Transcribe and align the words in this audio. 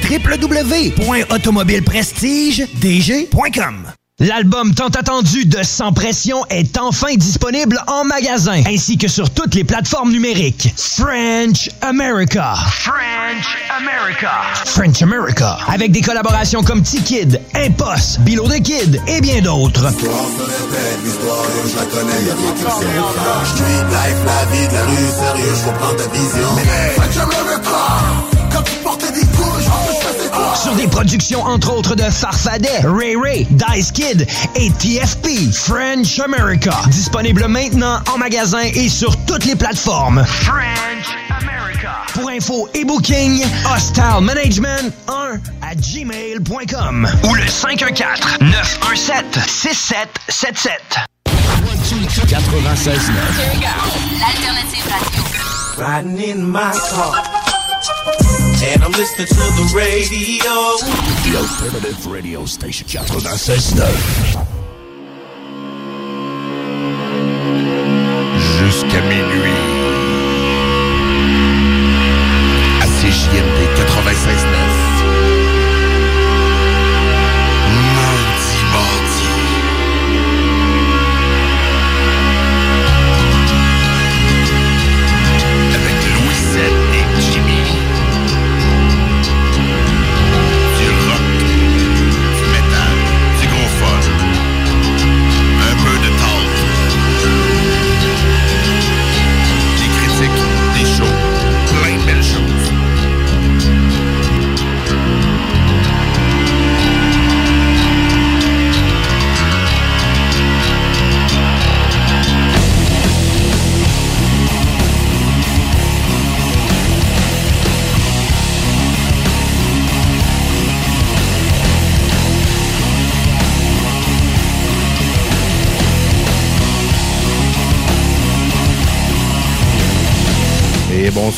L'album 4.20 4.74
tant 4.74 4.88
attendu 4.88 5.46
de 5.46 5.62
Sans 5.62 5.92
Pression 5.92 6.46
est 6.50 6.78
enfin 6.78 7.16
disponible 7.16 7.84
en 7.88 8.06
magasin, 8.06 8.64
ainsi 8.66 8.98
que 8.98 9.10
sur 9.10 9.30
toutes 9.30 9.56
les 9.56 9.66
plateformes 9.66 10.10
numériques. 10.10 10.74
French 10.78 11.70
America. 11.82 12.56
French 12.56 13.58
America. 13.78 14.32
French 14.64 15.02
America. 15.02 15.58
Avec 15.68 15.92
des 15.92 16.00
collaborations 16.00 16.64
comme 16.64 16.82
T-Kid, 16.82 17.42
Impost, 17.56 18.22
Bilo 18.22 18.48
the 18.48 18.64
Kid 18.64 19.02
et 19.06 19.20
bien 19.20 19.42
d'autres. 19.42 19.92
Sur 30.66 30.74
des 30.74 30.88
productions 30.88 31.44
entre 31.44 31.72
autres 31.72 31.94
de 31.94 32.02
Farfadet, 32.02 32.80
Ray 32.86 33.16
Ray, 33.16 33.48
Dice 33.52 33.92
Kid 33.92 34.26
et 34.56 34.72
TFP, 34.72 35.54
French 35.54 36.20
America. 36.20 36.72
Disponible 36.88 37.48
maintenant 37.48 38.00
en 38.12 38.18
magasin 38.18 38.64
et 38.74 38.90
sur 38.90 39.16
toutes 39.26 39.46
les 39.46 39.56
plateformes. 39.56 40.26
French 40.26 41.06
America. 41.30 41.92
Pour 42.16 42.28
info 42.32 42.68
et 42.74 42.84
booking, 42.84 43.46
Hostile 43.76 44.22
Management 44.22 44.92
1 45.08 45.38
à 45.62 45.76
gmail.com 45.76 47.08
ou 47.26 47.36
le 47.36 47.46
514 47.46 48.20
917 48.42 49.40
6777. 49.46 50.82
96 52.28 53.12
L'alternative 54.20 54.84
radio. 54.90 55.24
Riding 55.78 56.32
in 56.32 56.52
my 56.52 56.72
car. 56.90 57.45
And 58.68 58.84
I'm 58.84 58.92
listening 58.92 59.28
to 59.28 59.36
the 59.36 59.74
radio. 59.76 60.78
The 61.24 61.38
Alternative 61.38 62.08
Radio 62.08 62.46
Station 62.46 62.88
96.9. 62.88 64.55
Jusqu'à 64.55 64.55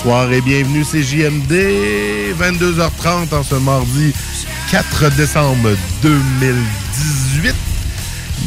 bonsoir 0.08 0.32
et 0.32 0.40
bienvenue, 0.40 0.86
c'est 0.90 1.04
JMD, 1.04 1.52
22h30 2.40 3.36
en 3.36 3.44
ce 3.44 3.56
mardi 3.56 4.14
4 4.72 5.10
décembre 5.18 5.72
2018. 6.02 7.54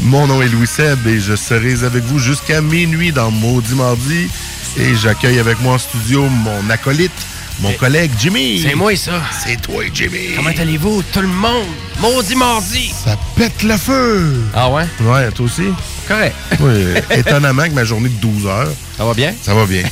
Mon 0.04 0.26
nom 0.26 0.40
est 0.40 0.48
Louis 0.48 0.66
Seb 0.66 1.06
et 1.06 1.20
je 1.20 1.36
serai 1.36 1.84
avec 1.84 2.02
vous 2.04 2.18
jusqu'à 2.18 2.62
minuit 2.62 3.12
dans 3.12 3.30
Maudit 3.30 3.74
Mardi. 3.74 4.30
Et 4.78 4.94
j'accueille 4.94 5.38
avec 5.38 5.60
moi 5.60 5.74
en 5.74 5.78
studio 5.78 6.22
mon 6.30 6.70
acolyte, 6.70 7.12
mon 7.60 7.72
collègue 7.74 8.12
Jimmy. 8.18 8.62
C'est 8.66 8.74
moi, 8.74 8.96
ça. 8.96 9.20
C'est 9.44 9.60
toi, 9.60 9.84
Jimmy. 9.92 10.30
Comment 10.36 10.50
allez-vous, 10.58 11.02
tout 11.12 11.20
le 11.20 11.28
monde? 11.28 11.66
Maudit 12.00 12.36
mardi! 12.36 12.90
Ça 13.04 13.18
pète 13.36 13.62
le 13.64 13.76
feu! 13.76 14.34
Ah 14.54 14.70
ouais? 14.70 14.86
Ouais, 15.02 15.30
toi 15.30 15.44
aussi? 15.44 15.64
Correct. 16.10 16.34
Oui, 16.58 16.72
étonnamment 17.18 17.62
que 17.64 17.70
ma 17.70 17.84
journée 17.84 18.08
de 18.08 18.20
12 18.20 18.46
heures. 18.46 18.68
Ça 18.98 19.04
va 19.04 19.14
bien? 19.14 19.32
Ça 19.40 19.54
va 19.54 19.64
bien. 19.64 19.82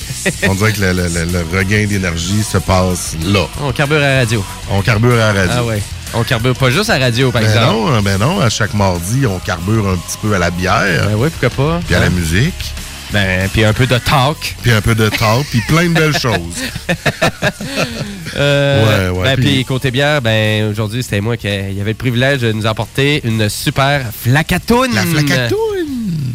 On 0.48 0.54
dirait 0.54 0.72
que 0.72 0.80
le, 0.80 0.92
le- 0.92 1.08
le- 1.08 1.24
le 1.32 1.58
regain 1.58 1.86
d'énergie 1.86 2.42
se 2.42 2.58
passe 2.58 3.14
là. 3.24 3.46
On 3.62 3.70
carbure 3.72 3.98
à 3.98 4.00
la 4.00 4.18
radio. 4.18 4.44
On 4.70 4.82
carbure 4.82 5.14
à 5.14 5.32
la 5.32 5.40
radio. 5.42 5.54
Ah 5.58 5.64
ouais. 5.64 5.80
On 6.14 6.22
carbure 6.24 6.56
pas 6.56 6.70
juste 6.70 6.90
à 6.90 6.98
la 6.98 7.04
radio, 7.06 7.30
par 7.30 7.42
Ben 7.42 7.48
exemple. 7.48 7.66
non, 7.92 8.02
ben 8.02 8.18
non, 8.18 8.40
à 8.40 8.48
chaque 8.48 8.74
mardi, 8.74 9.26
on 9.26 9.38
carbure 9.38 9.88
un 9.88 9.96
petit 9.96 10.16
peu 10.20 10.34
à 10.34 10.38
la 10.38 10.50
bière. 10.50 11.06
Ben 11.06 11.14
oui, 11.16 11.28
pourquoi 11.38 11.50
pas. 11.50 11.80
Puis 11.86 11.94
à 11.94 12.00
la 12.00 12.06
Hein? 12.06 12.10
musique. 12.10 12.74
Ben, 13.12 13.48
puis 13.50 13.64
un 13.64 13.72
peu 13.72 13.86
de 13.86 13.96
talk. 13.98 14.56
Puis 14.62 14.70
un 14.72 14.80
peu 14.82 14.94
de 14.94 15.08
talk, 15.08 15.46
puis 15.50 15.60
plein 15.68 15.84
de 15.84 15.94
belles 15.94 16.18
choses. 16.20 16.62
Euh, 18.36 19.10
Ouais, 19.12 19.18
ouais, 19.18 19.24
ben, 19.24 19.34
puis- 19.36 19.44
puis 19.54 19.64
côté 19.64 19.90
bière, 19.90 20.20
ben, 20.22 20.70
aujourd'hui, 20.70 21.02
c'était 21.02 21.20
moi 21.20 21.36
qui 21.36 21.46
avait 21.48 21.72
le 21.84 21.94
privilège 21.94 22.40
de 22.40 22.52
nous 22.52 22.66
apporter 22.66 23.20
une 23.24 23.48
super 23.48 24.02
flacatoune. 24.22 24.94
La 24.94 25.02
flacatoune! 25.04 25.77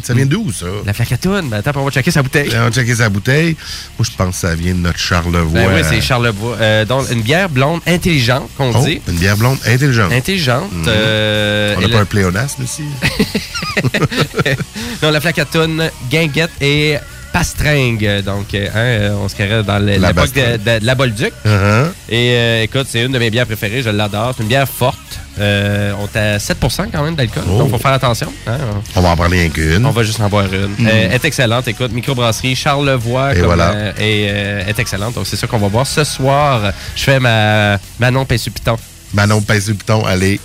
Ça 0.04 0.12
vient 0.14 0.26
d'où, 0.26 0.52
ça? 0.52 0.66
La 0.84 0.92
flacatoune. 0.92 1.48
Ben, 1.48 1.56
attends, 1.58 1.72
on 1.76 1.84
va 1.84 1.90
checker 1.90 2.10
sa 2.10 2.22
bouteille. 2.22 2.50
On 2.54 2.64
va 2.64 2.70
checker 2.70 2.94
sa 2.94 3.08
bouteille. 3.08 3.56
Moi, 3.98 4.06
je 4.10 4.16
pense 4.16 4.34
que 4.34 4.40
ça 4.48 4.54
vient 4.54 4.74
de 4.74 4.78
notre 4.80 4.98
Charlevoix. 4.98 5.60
Ben 5.60 5.68
oui, 5.74 5.80
c'est 5.88 6.00
Charlevoix. 6.02 6.56
Euh, 6.60 6.84
donc, 6.84 7.10
une 7.10 7.22
bière 7.22 7.48
blonde 7.48 7.80
intelligente, 7.86 8.50
qu'on 8.56 8.70
Oh, 8.74 8.84
dit. 8.84 9.00
une 9.08 9.14
bière 9.16 9.36
blonde 9.38 9.58
intelligente. 9.66 10.12
Intelligente. 10.12 10.70
Mhm. 10.72 10.84
euh, 10.88 11.74
On 11.78 11.80
n'a 11.80 11.88
pas 11.88 12.00
un 12.00 12.04
pléonasme 12.04 12.62
ici? 12.64 12.82
non, 15.02 15.10
la 15.10 15.20
flacatoune, 15.20 15.90
guinguette 16.10 16.50
et 16.60 16.96
pastringue. 17.34 18.22
Donc, 18.24 18.54
euh, 18.54 18.68
hein, 18.74 18.78
euh, 18.78 19.16
on 19.22 19.28
se 19.28 19.34
carrait 19.34 19.62
dans 19.64 19.78
l'époque 19.78 20.32
de, 20.32 20.56
de- 20.56 20.78
de 20.80 20.86
la 20.86 20.94
Bolduc. 20.94 21.32
Uh-huh. 21.44 21.86
Et 22.08 22.30
euh, 22.34 22.62
écoute, 22.62 22.86
c'est 22.88 23.02
une 23.02 23.10
de 23.12 23.18
mes 23.18 23.28
bières 23.30 23.46
préférées. 23.46 23.82
Je 23.82 23.90
l'adore. 23.90 24.32
C'est 24.36 24.42
une 24.44 24.48
bière 24.48 24.68
forte. 24.68 24.98
Euh, 25.40 25.92
on 25.98 26.06
est 26.16 26.20
à 26.20 26.38
7% 26.38 26.86
quand 26.92 27.02
même 27.02 27.16
d'alcool. 27.16 27.42
Oh. 27.50 27.58
Donc, 27.58 27.70
faut 27.70 27.78
faire 27.78 27.92
attention. 27.92 28.32
hein. 28.46 28.56
On 28.94 29.00
va 29.00 29.08
en 29.10 29.16
parler 29.16 29.40
rien 29.40 29.48
qu'une. 29.50 29.84
On 29.84 29.90
va 29.90 30.04
juste 30.04 30.20
en 30.20 30.28
boire 30.28 30.46
une. 30.46 30.86
Euh, 30.86 31.08
elle 31.08 31.12
est 31.12 31.24
excellente. 31.24 31.66
Écoute, 31.66 31.90
microbrasserie 31.92 32.54
Charlevoix. 32.54 33.32
Et 33.32 33.38
comme, 33.38 33.46
voilà. 33.46 33.70
euh, 33.72 33.92
et 33.98 34.28
euh, 34.30 34.66
est 34.68 34.78
excellente. 34.78 35.14
Donc, 35.14 35.26
c'est 35.26 35.36
ça 35.36 35.48
qu'on 35.48 35.58
va 35.58 35.68
boire. 35.68 35.86
Ce 35.88 36.04
soir, 36.04 36.72
je 36.94 37.02
fais 37.02 37.18
ma 37.18 37.78
Manon 37.98 38.24
Pince-Piton. 38.24 38.76
Manon 39.12 39.40
Pince-Piton, 39.42 40.04
allez. 40.06 40.38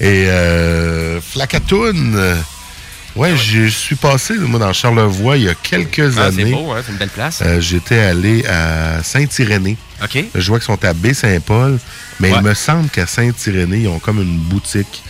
Et 0.00 0.26
euh, 0.28 1.20
Flacatoune. 1.20 2.16
Euh, 3.16 3.20
Ouais, 3.20 3.36
je 3.36 3.66
suis 3.68 3.96
passé, 3.96 4.34
moi, 4.38 4.58
dans 4.60 4.72
Charlevoix 4.72 5.36
il 5.36 5.44
y 5.44 5.48
a 5.48 5.54
quelques 5.54 6.16
Ah, 6.18 6.30
c'est 6.32 6.42
années. 6.42 6.52
beau, 6.52 6.72
hein? 6.72 6.80
C'est 6.84 6.92
une 6.92 6.98
belle 6.98 7.08
place. 7.08 7.42
Euh, 7.44 7.60
J'étais 7.60 7.98
allé 7.98 8.44
à 8.46 9.02
Saint-Irénée. 9.02 9.76
OK. 10.02 10.24
Je 10.34 10.48
vois 10.48 10.58
qu'ils 10.58 10.66
sont 10.66 10.84
à 10.84 10.92
Baie-Saint-Paul, 10.92 11.78
mais 12.20 12.30
Ouais. 12.30 12.38
il 12.38 12.44
me 12.44 12.54
semble 12.54 12.88
qu'à 12.88 13.06
Saint-Irénée, 13.06 13.78
ils 13.80 13.88
ont 13.88 13.98
comme 13.98 14.20
une 14.22 14.38
boutique 14.38 15.02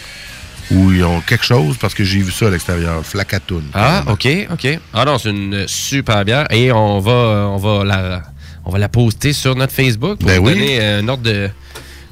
où 0.71 0.93
ils 0.93 1.03
ont 1.05 1.21
quelque 1.23 1.45
chose 1.45 1.77
parce 1.81 1.95
que 1.95 2.05
j'ai 2.05 2.21
vu 2.21 2.31
ça 2.33 2.47
à 2.47 2.51
l'extérieur. 2.51 3.05
Flacatoune. 3.05 3.65
Ah, 3.75 4.05
OK, 4.07 4.29
OK. 4.53 4.79
Ah 4.95 5.05
non, 5.05 5.19
c'est 5.19 5.31
une 5.31 5.67
super 5.67 6.25
bière. 6.25 6.47
Et 6.51 6.73
on 6.73 7.01
va, 7.01 7.49
on 7.53 7.57
va, 7.57 7.85
la, 7.85 8.23
on 8.65 8.71
va 8.71 8.79
la 8.79 8.89
poster 8.89 9.33
sur 9.33 9.55
notre 9.57 9.73
Facebook 9.73 10.19
pour 10.19 10.29
Ben 10.29 10.39
vous 10.41 10.47
oui. 10.47 10.55
donner 10.55 10.79
euh, 10.81 11.01
un 11.01 11.09
ordre 11.09 11.23
de, 11.23 11.49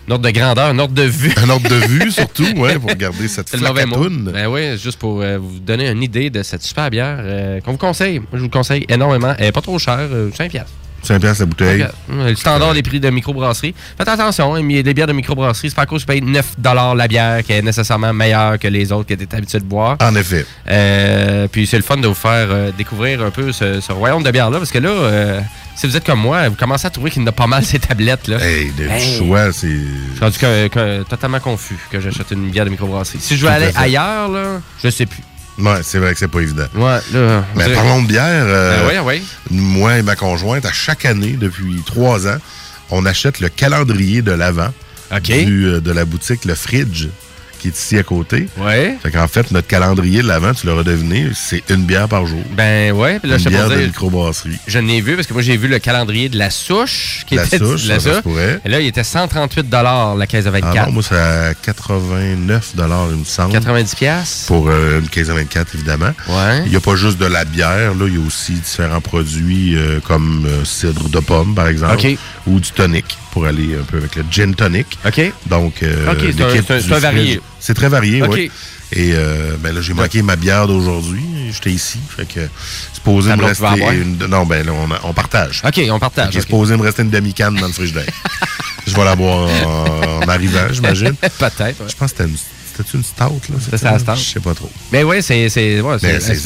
un 0.09 0.13
ordre 0.13 0.25
de 0.25 0.31
grandeur, 0.31 0.67
un 0.67 0.79
ordre 0.79 0.95
de 0.95 1.03
vue. 1.03 1.33
Un 1.37 1.51
ordre 1.51 1.69
de 1.69 1.87
vue, 1.87 2.11
surtout, 2.13 2.47
ouais, 2.57 2.79
pour 2.79 2.91
regarder 2.91 3.27
cette 3.27 3.49
flacatoune. 3.57 4.31
Ben 4.33 4.47
oui, 4.47 4.79
juste 4.79 4.99
pour 4.99 5.21
euh, 5.21 5.39
vous 5.39 5.59
donner 5.59 5.91
une 5.91 6.03
idée 6.03 6.31
de 6.31 6.43
cette 6.45 6.63
super 6.63 6.91
bière 6.91 7.19
euh, 7.21 7.61
qu'on 7.61 7.73
vous 7.73 7.79
conseille. 7.79 8.21
Moi, 8.21 8.29
je 8.35 8.39
vous 8.39 8.45
le 8.45 8.51
conseille 8.51 8.87
énormément. 8.89 9.35
Elle 9.39 9.47
n'est 9.47 9.53
pas 9.53 9.63
trop 9.63 9.79
chère, 9.79 10.09
euh, 10.13 10.31
5 10.33 10.51
piastres. 10.51 10.73
5 11.03 11.21
piastres 11.21 11.43
la 11.43 11.47
bouteille. 11.47 11.87
Le 12.09 12.35
standard 12.35 12.75
des 12.75 12.83
prix 12.83 13.01
de 13.01 13.11
microbrasserie. 13.11 13.75
Faites 13.97 14.09
attention, 14.09 14.55
hein, 14.55 14.63
les 14.67 14.95
bières 14.95 15.07
de 15.07 15.13
microbrasserie, 15.13 15.71
c'est 15.71 15.77
pas 15.77 15.83
à 15.83 15.87
cause 15.87 16.05
que 16.05 16.13
je 16.13 16.21
paye 16.21 16.23
9 16.23 16.57
la 16.97 17.09
bière 17.09 17.43
qui 17.43 17.53
est 17.53 17.63
nécessairement 17.63 18.13
meilleure 18.13 18.59
que 18.59 18.69
les 18.69 18.93
autres 18.93 19.09
que 19.09 19.15
tu 19.15 19.25
es 19.25 19.35
habitué 19.35 19.59
de 19.59 19.65
boire. 19.65 19.97
En 20.01 20.15
effet. 20.15 20.45
Euh, 20.69 21.49
puis 21.49 21.67
c'est 21.67 21.77
le 21.77 21.83
fun 21.83 21.97
de 21.97 22.07
vous 22.07 22.15
faire 22.15 22.49
euh, 22.51 22.71
découvrir 22.77 23.23
un 23.23 23.31
peu 23.31 23.53
ce, 23.53 23.81
ce 23.81 23.93
royaume 23.93 24.23
de 24.23 24.31
bière-là, 24.31 24.59
parce 24.59 24.71
que 24.71 24.79
là, 24.79 24.89
euh, 24.89 25.41
si 25.77 25.87
vous 25.87 25.97
êtes 25.97 26.05
comme 26.05 26.21
moi, 26.21 26.49
vous 26.49 26.55
commencez 26.57 26.87
à 26.87 26.91
trouver 26.91 27.11
qu'il 27.11 27.23
y 27.23 27.25
en 27.25 27.29
a 27.29 27.33
pas 27.33 27.47
mal 27.47 27.65
ces 27.65 27.79
tablettes. 27.79 28.27
Là. 28.29 28.39
Hey, 28.45 28.73
Hey. 28.79 29.19
choix, 29.19 29.53
c'est. 29.53 29.69
Je 29.69 29.75
suis 30.15 30.21
rendu 30.21 30.39
que- 30.39 30.69
que- 30.69 31.03
totalement 31.05 31.39
confus 31.41 31.77
que 31.91 32.01
j'achète 32.01 32.31
une 32.33 32.51
bière 32.51 32.65
de 32.65 32.71
microbrasserie. 32.71 33.19
Si 33.21 33.37
je 33.37 33.45
veux 33.47 33.53
aller 33.53 33.71
ailleurs, 33.77 34.29
là, 34.29 34.61
je 34.83 34.89
sais 34.91 35.07
plus. 35.07 35.23
Ouais, 35.59 35.81
c'est 35.83 35.99
vrai 35.99 36.13
que 36.13 36.19
c'est 36.19 36.29
pas 36.29 36.41
évident. 36.41 36.67
Ouais, 36.75 36.99
là. 37.13 37.45
Mais 37.55 37.65
dirait- 37.65 37.75
parlons 37.77 38.03
de 38.03 38.09
bière. 38.09 38.25
euh, 38.47 38.89
Ben 38.91 39.03
oui, 39.07 39.21
oui. 39.21 39.27
Moi 39.59 39.99
et 39.99 40.03
ma 40.03 40.15
conjointe, 40.17 40.67
à 40.67 40.73
chaque 40.73 41.05
année, 41.07 41.37
depuis 41.39 41.83
trois 41.87 42.27
ans, 42.27 42.37
on 42.91 43.07
achète 43.07 43.41
le 43.41 43.49
calendrier 43.49 44.21
de 44.23 44.33
l'Avent 44.33 44.73
euh, 45.13 45.81
de 45.81 45.93
la 45.93 46.05
boutique 46.05 46.45
Le 46.45 46.55
Fridge, 46.55 47.07
qui 47.67 47.77
est 47.77 47.79
ici 47.83 47.99
à 47.99 48.03
côté. 48.03 48.49
Ouais. 48.59 48.97
Fait 49.03 49.11
qu'en 49.11 49.27
fait, 49.29 49.51
notre 49.51 49.67
calendrier 49.67 50.23
de 50.23 50.29
l'Avent, 50.29 50.53
tu 50.55 50.67
l'auras 50.67 50.83
deviné, 50.83 51.29
c'est 51.35 51.63
une 51.71 51.85
bière 51.85 52.09
par 52.09 52.27
jour. 52.27 52.43
Ben 52.53 52.93
ouais, 52.93 53.19
puis 53.19 53.29
là, 53.31 53.37
une 53.37 53.43
je 53.43 53.49
bière 53.49 53.69
de 53.69 53.77
microbrasserie. 53.77 54.59
je 54.67 54.79
n'ai 54.79 55.01
vu 55.01 55.15
parce 55.17 55.27
que 55.27 55.33
moi 55.33 55.43
j'ai 55.43 55.57
vu 55.57 55.69
le 55.69 55.79
calendrier 55.79 56.29
de 56.29 56.39
la 56.39 56.51
souche 56.51 57.25
qui 57.27 57.35
La 57.37 57.45
était 57.45 57.59
souche, 57.59 57.87
là, 57.87 57.99
ça, 58.01 58.15
ça 58.15 58.23
ça. 58.23 58.23
Et 58.65 58.69
là, 58.69 58.81
il 58.81 58.87
était 58.87 59.05
138 59.05 59.67
la 60.17 60.27
caisse 60.27 60.45
de 60.45 60.51
Ah 60.51 60.61
24. 60.61 60.87
non, 60.87 60.93
moi, 60.93 61.03
c'est 61.03 61.17
à 61.17 61.55
89 61.55 62.73
il 63.11 63.19
me 63.19 63.25
semble. 63.25 63.53
90 63.53 63.95
pièces. 63.95 64.45
Pour 64.47 64.69
euh, 64.69 65.01
une 65.01 65.09
caisse 65.09 65.29
de 65.29 65.33
24, 65.33 65.75
évidemment. 65.75 66.13
Ouais. 66.29 66.63
Il 66.65 66.71
n'y 66.71 66.77
a 66.77 66.81
pas 66.81 66.97
juste 66.97 67.19
de 67.19 67.27
la 67.27 67.45
bière, 67.45 67.95
là, 67.95 68.07
il 68.07 68.15
y 68.19 68.23
a 68.23 68.27
aussi 68.27 68.53
différents 68.53 69.01
produits 69.01 69.77
euh, 69.77 70.01
comme 70.01 70.47
euh, 70.47 70.65
cidre 70.65 71.09
de 71.09 71.21
pomme, 71.21 71.55
par 71.55 71.69
exemple, 71.69 71.95
ou 72.47 72.61
du 72.61 72.71
tonic, 72.71 73.05
pour 73.33 73.47
aller 73.47 73.77
un 73.81 73.85
peu 73.85 73.99
avec 73.99 74.17
le 74.17 74.25
gin 74.31 74.55
tonic. 74.55 74.87
OK. 75.07 75.33
Donc, 75.47 75.83
euh, 75.83 76.07
c'est 76.37 76.71
un- 76.71 76.95
un 76.97 76.99
varié. 76.99 77.41
C'est 77.61 77.75
très 77.75 77.89
varié, 77.89 78.23
oui. 78.23 78.51
Et 78.93 79.13
euh, 79.15 79.57
ben 79.59 79.75
là, 79.75 79.81
j'ai 79.81 79.95
manqué 79.95 80.23
ma 80.23 80.37
bière 80.37 80.67
d'aujourd'hui. 80.69 81.25
J'étais 81.53 81.71
ici. 81.73 81.99
Fait 82.17 82.27
que 82.27 82.41
supposé 82.93 83.35
me 83.35 83.45
rester 83.45 83.67
une... 83.95 84.19
Non, 84.27 84.45
ben 84.47 84.65
là, 84.65 84.73
on, 84.73 85.09
on 85.09 85.13
partage. 85.13 85.63
OK, 85.67 85.81
on 85.91 85.99
partage. 85.99 86.37
OK. 86.37 86.43
supposé 86.43 86.77
me 86.77 86.83
rester 86.83 87.03
une 87.03 87.11
demi-canne 87.11 87.57
dans 87.57 87.67
le 87.67 87.73
frigidaire. 87.73 88.05
Je 88.87 88.95
vais 88.95 89.05
la 89.05 89.17
boire 89.17 89.49
en, 89.67 90.23
en 90.25 90.29
arrivant, 90.29 90.69
j'imagine. 90.71 91.15
Peut-être. 91.21 91.61
ouais. 91.61 91.75
Je 91.89 91.97
pense 91.97 92.13
que 92.13 92.19
c'était 92.19 92.31
une, 92.31 92.37
c'était 92.37 92.89
une 92.97 93.03
stout, 93.03 93.41
là? 93.51 93.57
C'était 93.61 93.85
la 93.85 93.99
stout. 93.99 94.15
Je 94.15 94.21
sais 94.35 94.41
pas 94.41 94.55
trop. 94.55 94.71
Mais 94.93 95.03
ouais, 95.03 95.21
c'est 95.23 95.47
ouais, 95.83 95.83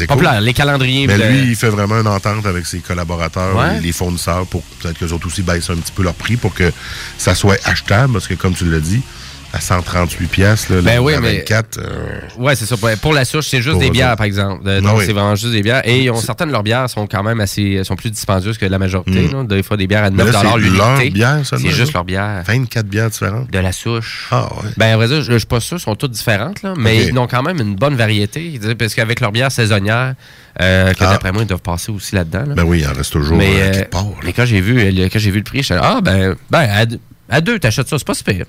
populaire. 0.06 0.36
cool. 0.36 0.44
Les 0.44 0.54
calendriers. 0.54 1.06
Mais 1.06 1.18
le- 1.18 1.28
lui, 1.28 1.48
il 1.50 1.56
fait 1.56 1.68
vraiment 1.68 2.00
une 2.00 2.06
entente 2.06 2.46
avec 2.46 2.64
ses 2.64 2.78
collaborateurs, 2.78 3.54
Ouais. 3.54 3.74
les, 3.74 3.80
les 3.88 3.92
fournisseurs, 3.92 4.46
pour 4.46 4.62
peut-être 4.62 4.98
qu'eux 4.98 5.10
autres 5.12 5.26
aussi 5.26 5.42
baissent 5.42 5.68
un 5.68 5.76
petit 5.76 5.92
peu 5.92 6.02
leur 6.02 6.14
prix 6.14 6.36
pour 6.38 6.54
que 6.54 6.72
ça 7.18 7.34
soit 7.34 7.58
achetable, 7.64 8.14
parce 8.14 8.26
que 8.26 8.34
comme 8.34 8.54
tu 8.54 8.64
l'as 8.64 8.80
dit, 8.80 9.02
à 9.52 9.60
138 9.60 10.28
pièces 10.28 10.68
là, 10.68 10.80
Ben 10.80 11.00
oui, 11.00 11.12
la 11.12 11.20
mais- 11.20 11.38
24, 11.38 11.78
euh, 11.78 12.20
Ouais, 12.38 12.54
c'est 12.54 12.66
ça. 12.66 12.76
Pour- 13.02 13.12
la 13.12 13.24
souche, 13.24 13.48
c'est 13.48 13.60
juste 13.60 13.78
des 13.78 13.90
bières, 13.90 14.08
autres. 14.10 14.18
par 14.18 14.26
exemple. 14.26 14.62
Euh, 14.66 14.80
donc, 14.80 14.98
oui. 14.98 15.04
c'est 15.06 15.12
vraiment 15.12 15.34
juste 15.34 15.52
des 15.52 15.62
bières. 15.62 15.82
Et 15.88 16.04
ils 16.04 16.10
ont, 16.10 16.16
certaines 16.16 16.48
de 16.48 16.52
leurs 16.52 16.62
bières 16.62 16.88
sont 16.88 17.06
quand 17.08 17.22
même 17.24 17.40
assez, 17.40 17.82
sont 17.82 17.96
plus 17.96 18.10
dispendieuses 18.10 18.58
que 18.58 18.66
la 18.66 18.78
majorité. 18.78 19.22
Mm. 19.28 19.32
là. 19.32 19.42
Des 19.44 19.62
fois, 19.64 19.76
des 19.76 19.86
bières 19.88 20.04
à 20.04 20.10
Mais 20.10 20.22
9 20.22 20.32
là, 20.32 20.38
c'est 20.40 20.46
leur 20.46 20.56
l'unité. 20.58 21.42
C'est 21.44 21.70
juste 21.70 21.92
leur 21.94 22.04
bière. 22.04 22.42
24 22.46 22.86
bières 22.86 23.10
différentes? 23.10 23.50
De 23.50 23.58
la 23.58 23.72
souche. 23.72 24.28
Ah 24.30 24.48
ouais. 24.62 24.70
Ben, 24.76 24.92
à 24.94 24.96
vrai 24.96 25.08
dire, 25.08 25.22
je, 25.22 25.32
je 25.32 25.38
suis 25.38 25.46
pas 25.46 25.58
sûr, 25.60 25.76
elles 25.76 25.80
sont 25.80 25.96
toutes 25.96 26.12
différentes, 26.12 26.62
là, 26.62 26.74
mais 26.76 27.06
ils 27.06 27.18
ont 27.18 27.26
quand 27.26 27.42
même 27.42 27.58
une 27.60 27.74
bonne 27.74 27.96
variété. 27.96 28.58
Parce 28.78 28.94
qu'avec 28.94 29.18
leur 29.20 29.32
bière 29.32 29.50
saisonnière, 29.50 30.14
euh, 30.60 30.92
que 30.92 30.98
Ah. 31.04 31.10
d'après 31.12 31.32
moi, 31.32 31.42
ils 31.42 31.48
doivent 31.48 31.60
passer 31.60 31.90
aussi 31.90 32.14
là-dedans. 32.14 32.44
là. 32.46 32.54
Ben 32.54 32.64
oui, 32.64 32.80
il 32.82 32.86
en 32.88 32.92
reste 32.92 33.12
toujours 33.12 33.36
mais, 33.36 33.50
euh, 33.60 33.84
part. 33.90 34.06
mais 34.24 34.32
quand 34.32 34.44
j'ai 34.44 34.60
vu, 34.60 34.80
quand 35.10 35.18
j'ai 35.18 35.30
vu 35.30 35.38
le 35.38 35.44
prix, 35.44 35.58
je 35.58 35.64
suis 35.64 35.74
ah, 35.74 36.00
ben, 36.02 36.36
ben 36.50 36.68
à, 36.70 36.86
deux- 36.86 37.00
à 37.28 37.40
deux, 37.40 37.58
t'achètes 37.58 37.88
ça, 37.88 37.98
c'est 37.98 38.06
pas 38.06 38.14
super. 38.14 38.44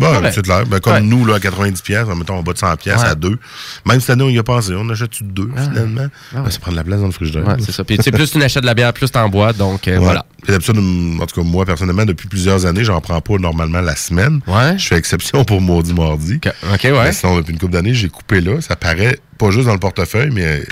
Ouais. 0.00 0.32
c'est 0.32 0.42
clair. 0.42 0.64
Ben, 0.66 0.80
comme 0.80 0.92
Ouais. 0.94 1.00
nous, 1.00 1.24
là, 1.24 1.34
à 1.36 1.40
90 1.40 1.82
pièces, 1.82 2.06
mettons, 2.16 2.36
en 2.38 2.42
bas 2.42 2.52
de 2.52 2.58
100 2.58 2.76
pièces 2.76 3.00
Ouais. 3.02 3.08
à 3.08 3.14
deux. 3.14 3.38
Même 3.86 4.00
cette 4.00 4.10
année, 4.10 4.24
on 4.24 4.28
y 4.30 4.38
a 4.38 4.42
pensé. 4.42 4.72
On 4.74 4.88
achète 4.90 5.10
deux, 5.22 5.50
finalement. 5.56 6.06
Ah 6.34 6.40
Ben, 6.42 6.50
ça 6.50 6.58
prend 6.58 6.70
de 6.72 6.76
la 6.76 6.84
place 6.84 7.00
dans 7.00 7.06
le 7.06 7.12
frigidaire. 7.12 7.56
C'est 7.60 7.72
ça. 7.72 7.84
Puis, 7.84 7.96
plus 7.98 8.30
tu 8.30 8.38
n'achètes 8.38 8.62
de 8.62 8.66
la 8.66 8.74
bière, 8.74 8.92
plus 8.92 9.10
t'en 9.10 9.28
bois, 9.28 9.52
donc 9.52 9.88
euh, 9.88 9.98
voilà. 9.98 10.24
En 10.48 11.26
tout 11.26 11.34
cas, 11.40 11.42
moi, 11.42 11.64
personnellement, 11.66 12.04
depuis 12.04 12.28
plusieurs 12.28 12.64
années, 12.66 12.84
j'en 12.84 13.00
prends 13.00 13.20
pas 13.20 13.36
normalement 13.38 13.80
la 13.80 13.96
semaine. 13.96 14.40
Je 14.76 14.86
fais 14.86 14.96
exception 14.96 15.44
pour 15.44 15.60
Maudit 15.60 15.94
Mardi. 15.94 16.40
OK, 16.44 16.84
ouais. 16.84 16.92
Mais 17.04 17.12
sinon, 17.12 17.36
depuis 17.36 17.52
une 17.52 17.58
couple 17.58 17.72
d'années, 17.72 17.94
j'ai 17.94 18.08
coupé 18.08 18.40
là. 18.40 18.60
Ça 18.60 18.76
paraît 18.76 19.18
pas 19.38 19.50
juste 19.50 19.66
dans 19.66 19.72
le 19.74 19.78
portefeuille, 19.78 20.30
mais 20.32 20.44
euh, 20.44 20.64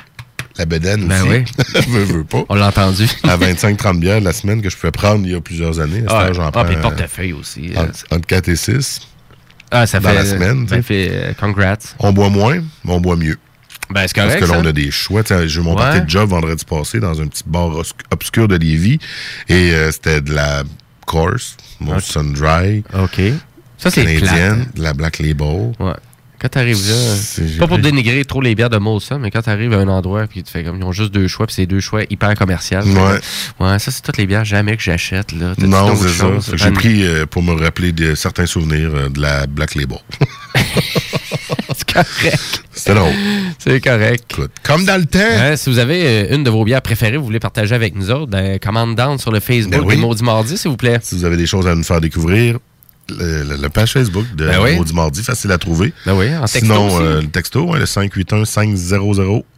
la 0.59 0.65
bedaine 0.67 1.07
Ben 1.07 1.23
aussi. 1.23 1.31
oui. 1.31 1.45
veux, 1.89 2.05
veux 2.05 2.25
pas. 2.25 2.45
On 2.49 2.55
l'a 2.55 2.69
entendu. 2.69 3.07
À 3.25 3.37
25-30 3.37 3.99
bières 4.01 4.21
la 4.21 4.33
semaine 4.33 4.61
que 4.63 4.69
je 4.71 4.77
pouvais 4.77 4.91
prendre 4.91 5.25
il 5.25 5.33
y 5.33 5.35
a 5.35 5.41
plusieurs 5.41 5.79
années. 5.81 6.03
Ah, 6.09 6.27
ah, 6.39 6.51
prends 6.51 6.65
puis 6.65 6.73
le 6.75 6.79
euh, 6.79 6.83
portefeuille 6.83 7.33
aussi. 7.33 7.73
euh, 7.77 7.81
entre, 7.83 8.05
entre 8.11 8.27
4 8.27 8.49
et 8.49 8.57
6. 8.57 9.01
Ah, 9.71 9.87
ça 9.87 10.01
dans 10.01 10.09
fait. 10.11 10.15
la 10.15 10.25
semaine, 10.25 10.69
Ça 10.69 10.83
fait. 10.83 11.09
euh, 11.11 11.33
congrats. 11.39 11.77
On 11.99 12.13
boit 12.13 12.29
moins, 12.31 12.57
mais 12.85 12.93
on 12.93 13.01
boit 13.01 13.17
mieux. 13.17 13.37
Ben, 13.91 14.07
c'est 14.07 14.15
Parce 14.17 14.29
correct. 14.35 14.41
que 14.47 14.53
là, 14.53 14.59
on 14.63 14.67
a 14.67 14.73
des 14.73 14.91
choix. 14.91 15.23
J'ai 15.47 15.61
mon 15.61 15.75
party 15.75 16.03
de 16.03 16.09
job 16.11 16.29
vendredi 16.31 16.65
passé 16.65 17.01
dans 17.01 17.21
un 17.21 17.27
petit 17.27 17.43
bar 17.47 17.71
obscur 18.11 18.47
de 18.49 18.57
Lévis. 18.57 18.99
Et 19.49 19.73
euh, 19.73 19.91
c'était 19.91 20.21
de 20.21 20.35
la 20.35 20.63
Course, 21.07 21.57
mon 21.81 21.99
Sun 22.01 22.35
Dry, 22.35 22.85
OK. 22.95 23.21
Ça, 23.79 23.91
c'est 23.91 24.05
canadienne, 24.05 24.57
plate. 24.65 24.77
de 24.77 24.83
la 24.83 24.93
Black 24.93 25.19
Label. 25.21 25.73
Ouais. 25.79 25.93
Quand 26.41 26.49
t'arrives 26.49 26.77
là, 26.89 26.95
C'est- 27.17 27.59
pas 27.59 27.67
pour 27.67 27.79
dénigrer 27.79 28.25
trop 28.25 28.41
les 28.41 28.55
bières 28.55 28.71
de 28.71 28.79
Molson, 28.79 29.19
mais 29.19 29.31
quand 29.33 29.43
t'arrives 29.43 29.73
à 29.73 29.79
un 29.79 29.89
endroit 29.89 30.27
puis 30.29 30.43
tu 30.45 30.53
fais 30.53 30.63
comme 30.63 30.79
ils 30.79 30.85
ont 30.85 30.93
juste 30.93 31.13
deux 31.13 31.27
choix 31.27 31.47
puis 31.47 31.55
c'est 31.57 31.67
deux 31.67 31.81
choix 31.81 32.03
hyper 32.11 32.35
commerciaux. 32.37 32.79
Ouais. 32.81 33.19
Ouais, 33.59 33.79
ça 33.81 33.91
c'est 33.91 34.03
toutes 34.03 34.19
les 34.19 34.27
bières 34.27 34.45
jamais 34.45 34.77
que 34.77 34.83
j'achète 34.83 35.33
là. 35.33 35.55
Non, 35.59 35.97
c'est 35.97 36.09
ça. 36.09 36.27
J'ai 36.55 36.67
Ben, 36.67 36.73
pris 36.75 37.03
euh, 37.05 37.27
pour 37.27 37.43
me 37.43 37.53
rappeler 37.61 37.91
de 37.93 38.15
certains 38.15 38.47
souvenirs 38.47 38.91
euh, 38.95 39.09
de 39.09 39.21
la 39.21 39.47
Black 39.49 39.75
Label. 39.75 39.99
C'est 41.77 41.93
correct. 41.93 42.63
C'était 42.73 42.95
drôle. 42.95 43.13
C'est 43.59 43.81
correct. 43.81 44.25
Écoute, 44.33 44.51
comme 44.63 44.85
dans 44.85 44.97
le 44.99 45.07
temps. 45.07 45.19
Hein, 45.21 45.57
si 45.57 45.71
vous 45.71 45.79
avez 45.79 46.03
euh, 46.31 46.35
une 46.35 46.43
de 46.45 46.51
vos 46.51 46.65
bières 46.65 46.83
préférées, 46.83 47.17
vous 47.17 47.25
voulez 47.25 47.39
partager 47.41 47.75
avec 47.75 47.95
nous 47.95 48.11
autres, 48.11 48.27
ben, 48.31 48.59
commande 48.59 48.97
down 48.97 49.19
sur 49.19 49.31
le 49.31 49.41
Facebook 49.41 49.73
Ben 49.73 49.81
oui. 49.85 49.95
des 49.97 50.01
Maudits 50.01 50.25
Mardi, 50.25 50.57
s'il 50.59 50.71
vous 50.71 50.77
plaît. 50.77 50.99
Si 51.03 51.15
vous 51.17 51.25
avez 51.25 51.37
des 51.37 51.47
choses 51.47 51.67
à 51.69 51.75
nous 51.75 51.85
faire 51.85 52.01
découvrir, 52.01 52.59
le 53.11 53.69
page 53.69 53.93
Facebook 53.93 54.27
de 54.37 54.47
Ben 54.47 54.59
oui. 54.63 54.77
Maudit 54.77 54.95
Mardi, 54.95 55.23
facile 55.23 55.51
à 55.53 55.59
trouver. 55.59 55.93
Ben 56.07 56.15
oui, 56.15 56.35
en 56.37 56.41
texto 56.43 56.59
Sinon, 56.61 56.87
aussi. 56.89 56.97
euh, 57.03 57.21
le 57.23 57.29
texto, 57.29 57.73
hein, 57.73 57.79
le 57.79 57.87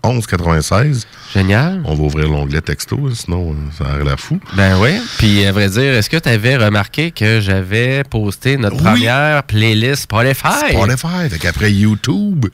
581-500-1196. 0.04 1.04
Génial. 1.34 1.80
On 1.84 1.94
va 1.94 2.02
ouvrir 2.02 2.28
l'onglet 2.28 2.60
texto, 2.60 2.98
hein, 3.06 3.12
sinon 3.14 3.52
euh, 3.52 3.54
ça 3.78 3.84
a 3.94 3.98
l'air 4.04 4.18
fou. 4.18 4.38
Ben 4.56 4.78
oui. 4.80 4.90
Puis, 5.18 5.44
à 5.44 5.52
vrai 5.52 5.68
dire, 5.68 5.94
est-ce 5.94 6.10
que 6.10 6.16
tu 6.16 6.28
avais 6.28 6.56
remarqué 6.56 7.10
que 7.10 7.40
j'avais 7.40 8.02
posté 8.04 8.56
notre 8.56 8.76
Oui. 8.76 8.82
première 8.82 9.42
playlist 9.44 10.02
Spotify? 10.02 10.72
Spotify, 10.72 11.28
fait 11.30 11.38
qu'après 11.38 11.72
YouTube, 11.72 12.46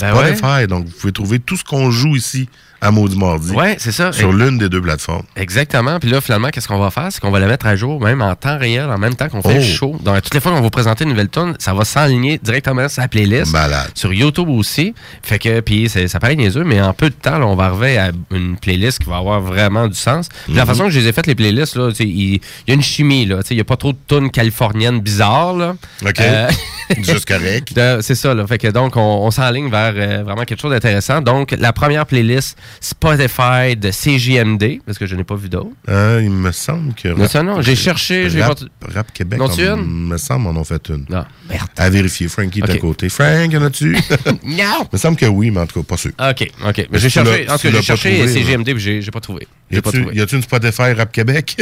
Ben 0.00 0.12
Spotify. 0.14 0.66
Donc, 0.68 0.86
vous 0.86 0.92
pouvez 1.00 1.12
trouver 1.12 1.38
tout 1.38 1.56
ce 1.56 1.64
qu'on 1.64 1.90
joue 1.90 2.16
ici 2.16 2.48
à 2.84 2.90
Maudit 2.90 3.16
Mardi 3.18 3.50
Ouais, 3.52 3.76
c'est 3.78 3.92
ça. 3.92 4.12
sur 4.12 4.32
l'une 4.32 4.58
des 4.58 4.68
deux 4.68 4.80
plateformes. 4.82 5.22
Exactement. 5.36 5.98
Puis 5.98 6.10
là, 6.10 6.20
finalement, 6.20 6.48
qu'est-ce 6.50 6.68
qu'on 6.68 6.78
va 6.78 6.90
faire? 6.90 7.08
C'est 7.10 7.20
qu'on 7.20 7.30
va 7.30 7.38
la 7.40 7.46
mettre 7.46 7.66
à 7.66 7.76
jour, 7.76 8.00
même 8.00 8.20
en 8.22 8.34
temps 8.34 8.58
réel, 8.58 8.88
en 8.90 8.98
même 8.98 9.14
temps 9.14 9.28
qu'on 9.28 9.42
fait 9.42 9.48
Oh. 9.54 9.58
le 9.58 9.62
show. 9.62 9.96
Donc, 10.02 10.22
toutes 10.22 10.34
les 10.34 10.40
fois 10.40 10.50
qu'on 10.52 10.58
va 10.58 10.62
vous 10.62 10.70
présenter 10.70 11.04
une 11.04 11.10
nouvelle 11.10 11.28
tune, 11.28 11.54
ça 11.58 11.72
va 11.74 11.84
s'enligner 11.84 12.38
directement 12.42 12.88
sur 12.88 13.02
la 13.02 13.08
playlist. 13.08 13.52
Malade. 13.52 13.90
Sur 13.94 14.12
YouTube 14.12 14.48
aussi. 14.48 14.94
Fait 15.22 15.38
que, 15.38 15.60
puis 15.60 15.88
ça 15.88 16.20
paraît 16.20 16.36
niaiseux, 16.36 16.64
mais 16.64 16.80
en 16.80 16.92
peu 16.92 17.08
de 17.10 17.14
temps, 17.14 17.38
là, 17.38 17.46
on 17.46 17.56
va 17.56 17.64
arriver 17.64 17.98
à 17.98 18.10
une 18.30 18.56
playlist 18.56 18.98
qui 19.02 19.08
va 19.08 19.16
avoir 19.16 19.40
vraiment 19.40 19.88
du 19.88 19.94
sens. 19.94 20.28
Puis 20.44 20.52
Mhm. 20.52 20.58
la 20.58 20.66
façon 20.66 20.84
que 20.84 20.90
je 20.90 21.00
les 21.00 21.08
ai 21.08 21.12
faites, 21.12 21.26
les 21.26 21.34
playlists, 21.34 21.76
là, 21.76 21.90
il 22.00 22.34
y 22.34 22.40
a 22.68 22.74
une 22.74 22.82
chimie, 22.82 23.26
là. 23.26 23.40
Il 23.50 23.54
n'y 23.56 23.60
a 23.60 23.64
pas 23.64 23.76
trop 23.76 23.92
de 23.92 23.98
tunes 24.08 24.30
californiennes 24.30 25.00
bizarres, 25.00 25.54
là. 25.54 25.74
OK. 26.04 26.20
Euh, 26.20 26.48
Juste 27.02 27.26
correct. 27.26 27.72
C'est 28.02 28.14
ça, 28.14 28.34
là. 28.34 28.46
Fait 28.46 28.58
que 28.58 28.68
donc, 28.68 28.96
on, 28.96 29.00
on 29.00 29.30
s'enligne 29.30 29.70
vers 29.70 29.94
euh, 29.96 30.22
vraiment 30.24 30.44
quelque 30.44 30.60
chose 30.60 30.72
d'intéressant. 30.72 31.20
Donc, 31.20 31.54
la 31.58 31.72
première 31.72 32.04
playlist 32.06 32.58
Spotify 32.80 33.76
de 33.76 33.90
CJMD, 33.90 34.80
parce 34.86 34.98
que 34.98 35.06
je 35.06 35.14
n'ai 35.16 35.24
pas 35.24 35.34
vu 35.36 35.48
d'autres. 35.48 35.70
Euh, 35.88 36.20
il 36.22 36.30
me 36.30 36.52
semble 36.52 36.94
que. 36.94 37.08
Non, 37.08 37.28
ça, 37.28 37.42
non, 37.42 37.60
j'ai 37.60 37.76
cherché, 37.76 38.28
Rap, 38.28 38.58
pas- 38.80 38.92
Rap 38.94 39.12
Québec, 39.12 39.38
Non, 39.38 39.46
on- 39.46 39.56
une? 39.76 40.08
me 40.08 40.16
semble, 40.16 40.46
on 40.48 40.56
en 40.56 40.64
fait 40.64 40.88
une. 40.88 41.04
Non, 41.10 41.24
merde. 41.48 41.68
À 41.76 41.90
vérifier. 41.90 42.28
Frankie 42.28 42.60
est 42.60 42.70
à 42.70 42.78
côté. 42.78 43.08
Frank, 43.08 43.52
y 43.52 43.56
en 43.56 43.62
a-tu? 43.62 43.96
Il 44.44 44.56
Non! 44.56 44.86
me 44.92 44.98
semble 44.98 45.16
que 45.16 45.26
oui, 45.26 45.50
mais 45.50 45.60
en 45.60 45.66
tout 45.66 45.80
cas, 45.82 45.86
pas 45.88 45.96
sûr. 45.96 46.12
OK, 46.18 46.48
OK. 46.66 46.86
Mais 46.90 46.98
j'ai 46.98 47.10
cherché, 47.10 47.48
en 47.48 47.56
tout 47.58 47.62
cas, 47.68 47.70
j'ai 47.72 47.82
cherché 47.82 48.28
CGMD, 48.28 48.74
puis 48.74 49.02
j'ai 49.02 49.10
pas 49.10 49.20
trouvé. 49.20 49.46
Y 49.70 50.20
a-tu 50.20 50.36
une 50.36 50.42
Spotify 50.42 50.92
Rap 50.92 51.10
Québec? 51.10 51.56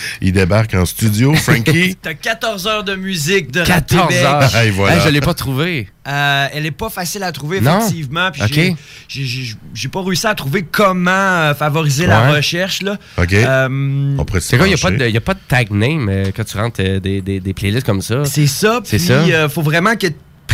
il 0.22 0.32
débarque 0.32 0.74
en 0.74 0.86
studio, 0.86 1.34
Frankie. 1.34 1.96
T'as 2.00 2.14
14 2.14 2.66
heures 2.66 2.84
de 2.84 2.94
musique 2.94 3.50
de 3.50 3.60
Rap 3.60 3.68
14 3.86 4.08
Québec. 4.08 4.24
heures. 4.24 4.56
Hey, 4.56 4.70
voilà. 4.70 4.94
Hey, 4.96 5.02
je 5.04 5.08
l'ai 5.10 5.20
pas 5.20 5.34
trouvé. 5.34 5.88
Euh, 6.06 6.46
elle 6.54 6.64
est 6.64 6.70
pas 6.70 6.88
facile 6.88 7.22
à 7.24 7.32
trouver, 7.32 7.60
Non? 7.60 7.80
effectivement. 7.80 8.30
Puis 8.30 8.42
Ok. 8.42 8.76
j'ai- 9.08 9.88
pas 9.88 10.02
réussi 10.02 10.26
à 10.26 10.34
trouver 10.34 10.62
comment 10.62 11.10
euh, 11.10 11.54
favoriser 11.54 12.06
la 12.06 12.30
recherche. 12.32 12.80
Là. 12.82 12.96
OK. 13.18 13.32
Euh, 13.34 14.16
C'est 14.40 14.56
quoi, 14.56 14.66
il 14.66 14.70
n'y 14.70 14.74
a, 14.74 14.78
pas 14.78 14.90
de- 14.90 15.08
y 15.08 15.16
a 15.16 15.20
pas 15.20 15.34
de 15.34 15.40
tag 15.46 15.70
name 15.70 16.08
euh, 16.08 16.30
quand 16.34 16.44
tu 16.44 16.56
rentres 16.56 16.80
euh, 16.80 17.00
des, 17.00 17.20
des, 17.20 17.40
des 17.40 17.54
playlists 17.54 17.84
comme 17.84 18.00
ça? 18.02 18.24
c'est 18.24 18.46
ça. 18.46 18.80
C'est 18.84 18.96
Puis 18.98 19.06
ça? 19.06 19.14
euh, 19.14 19.48
faut 19.48 19.62
vraiment 19.62 19.96
que 19.96 20.06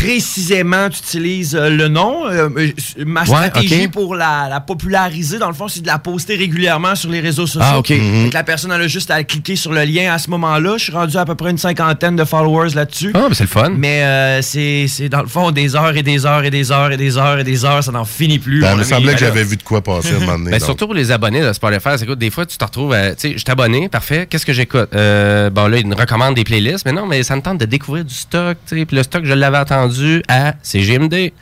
précisément 0.04 0.88
tu 0.90 0.98
utilises 0.98 1.54
euh, 1.54 1.70
le 1.70 1.88
nom. 1.88 2.26
Euh, 2.26 2.48
euh, 2.56 2.70
ma 3.06 3.22
Ouais, 3.24 3.48
stratégie 3.48 3.88
pour 3.88 4.14
la, 4.14 4.48
la 4.50 4.60
populariser, 4.60 5.38
dans 5.38 5.48
le 5.48 5.54
fond, 5.54 5.66
c'est 5.68 5.80
de 5.80 5.86
la 5.86 5.98
poster 5.98 6.36
régulièrement 6.36 6.94
sur 6.94 7.10
les 7.10 7.20
réseaux 7.20 7.46
sociaux. 7.46 7.62
Ah, 7.62 7.80
que 7.82 8.32
la 8.32 8.42
personne 8.44 8.70
elle 8.72 8.82
a 8.82 8.86
juste 8.88 9.10
à 9.10 9.24
cliquer 9.24 9.56
sur 9.56 9.72
le 9.72 9.82
lien 9.84 10.12
à 10.12 10.18
ce 10.18 10.28
moment-là. 10.30 10.74
Je 10.76 10.84
suis 10.84 10.92
rendu 10.92 11.16
à 11.16 11.24
peu 11.24 11.34
près 11.34 11.50
une 11.50 11.58
cinquantaine 11.58 12.16
de 12.16 12.24
followers 12.24 12.74
là-dessus. 12.74 13.12
Ah, 13.14 13.26
mais 13.28 13.34
c'est 13.34 13.44
le 13.44 13.48
fun. 13.48 13.70
Mais 13.76 14.02
euh, 14.02 14.42
c'est 14.42 14.86
c'est 14.88 15.08
dans 15.08 15.22
le 15.22 15.28
fond 15.28 15.50
des 15.50 15.74
heures 15.74 15.96
et 15.96 16.02
des 16.02 16.26
heures 16.26 16.44
et 16.44 16.50
des 16.50 16.70
heures 16.70 16.92
et 16.92 16.96
des 16.96 17.16
heures 17.16 17.38
et 17.38 17.44
des 17.44 17.64
heures, 17.64 17.82
ça 17.82 17.92
n'en 17.92 18.04
finit 18.04 18.38
plus. 18.38 18.60
Ben, 18.60 18.72
il 18.72 18.78
me 18.78 18.84
semblait 18.84 19.14
que 19.14 19.20
Ben 19.20 19.26
j'avais 19.26 19.44
vu 19.44 19.56
de 19.56 19.62
quoi 19.62 19.80
passer 19.80 20.12
à 20.12 20.16
un 20.16 20.20
moment 20.20 20.38
donné. 20.38 20.50
Ben, 20.54 20.60
surtout 20.60 20.86
pour 20.86 20.94
les 20.94 21.10
abonnés 21.10 21.40
de 21.40 21.52
Spotify, 21.52 21.90
c'est 21.96 22.06
que 22.06 22.12
des 22.12 22.30
fois, 22.30 22.44
tu 22.46 22.56
te 22.58 22.64
retrouves 22.64 22.92
à, 22.92 23.14
tu 23.14 23.28
sais, 23.28 23.32
je 23.32 23.38
suis 23.38 23.50
abonné, 23.50 23.88
parfait, 23.88 24.26
qu'est-ce 24.28 24.46
que 24.46 24.52
j'écoute? 24.52 24.88
Euh, 24.94 25.50
bon, 25.50 25.66
là, 25.66 25.78
ils 25.78 25.86
me 25.86 25.94
recommandent 25.96 26.34
des 26.34 26.44
playlists, 26.44 26.84
mais 26.84 26.92
non, 26.92 27.06
mais 27.06 27.22
ça 27.22 27.34
me 27.34 27.40
tente 27.42 27.58
de 27.58 27.64
découvrir 27.64 28.04
du 28.04 28.14
stock, 28.14 28.56
tu 28.68 28.76
sais, 28.76 28.84
puis 28.84 28.96
le 28.96 29.02
stock, 29.02 29.24
je 29.24 29.32
l'avais 29.32 29.56
attendu 29.56 29.93
à 30.28 30.54
CGMD. 30.62 31.32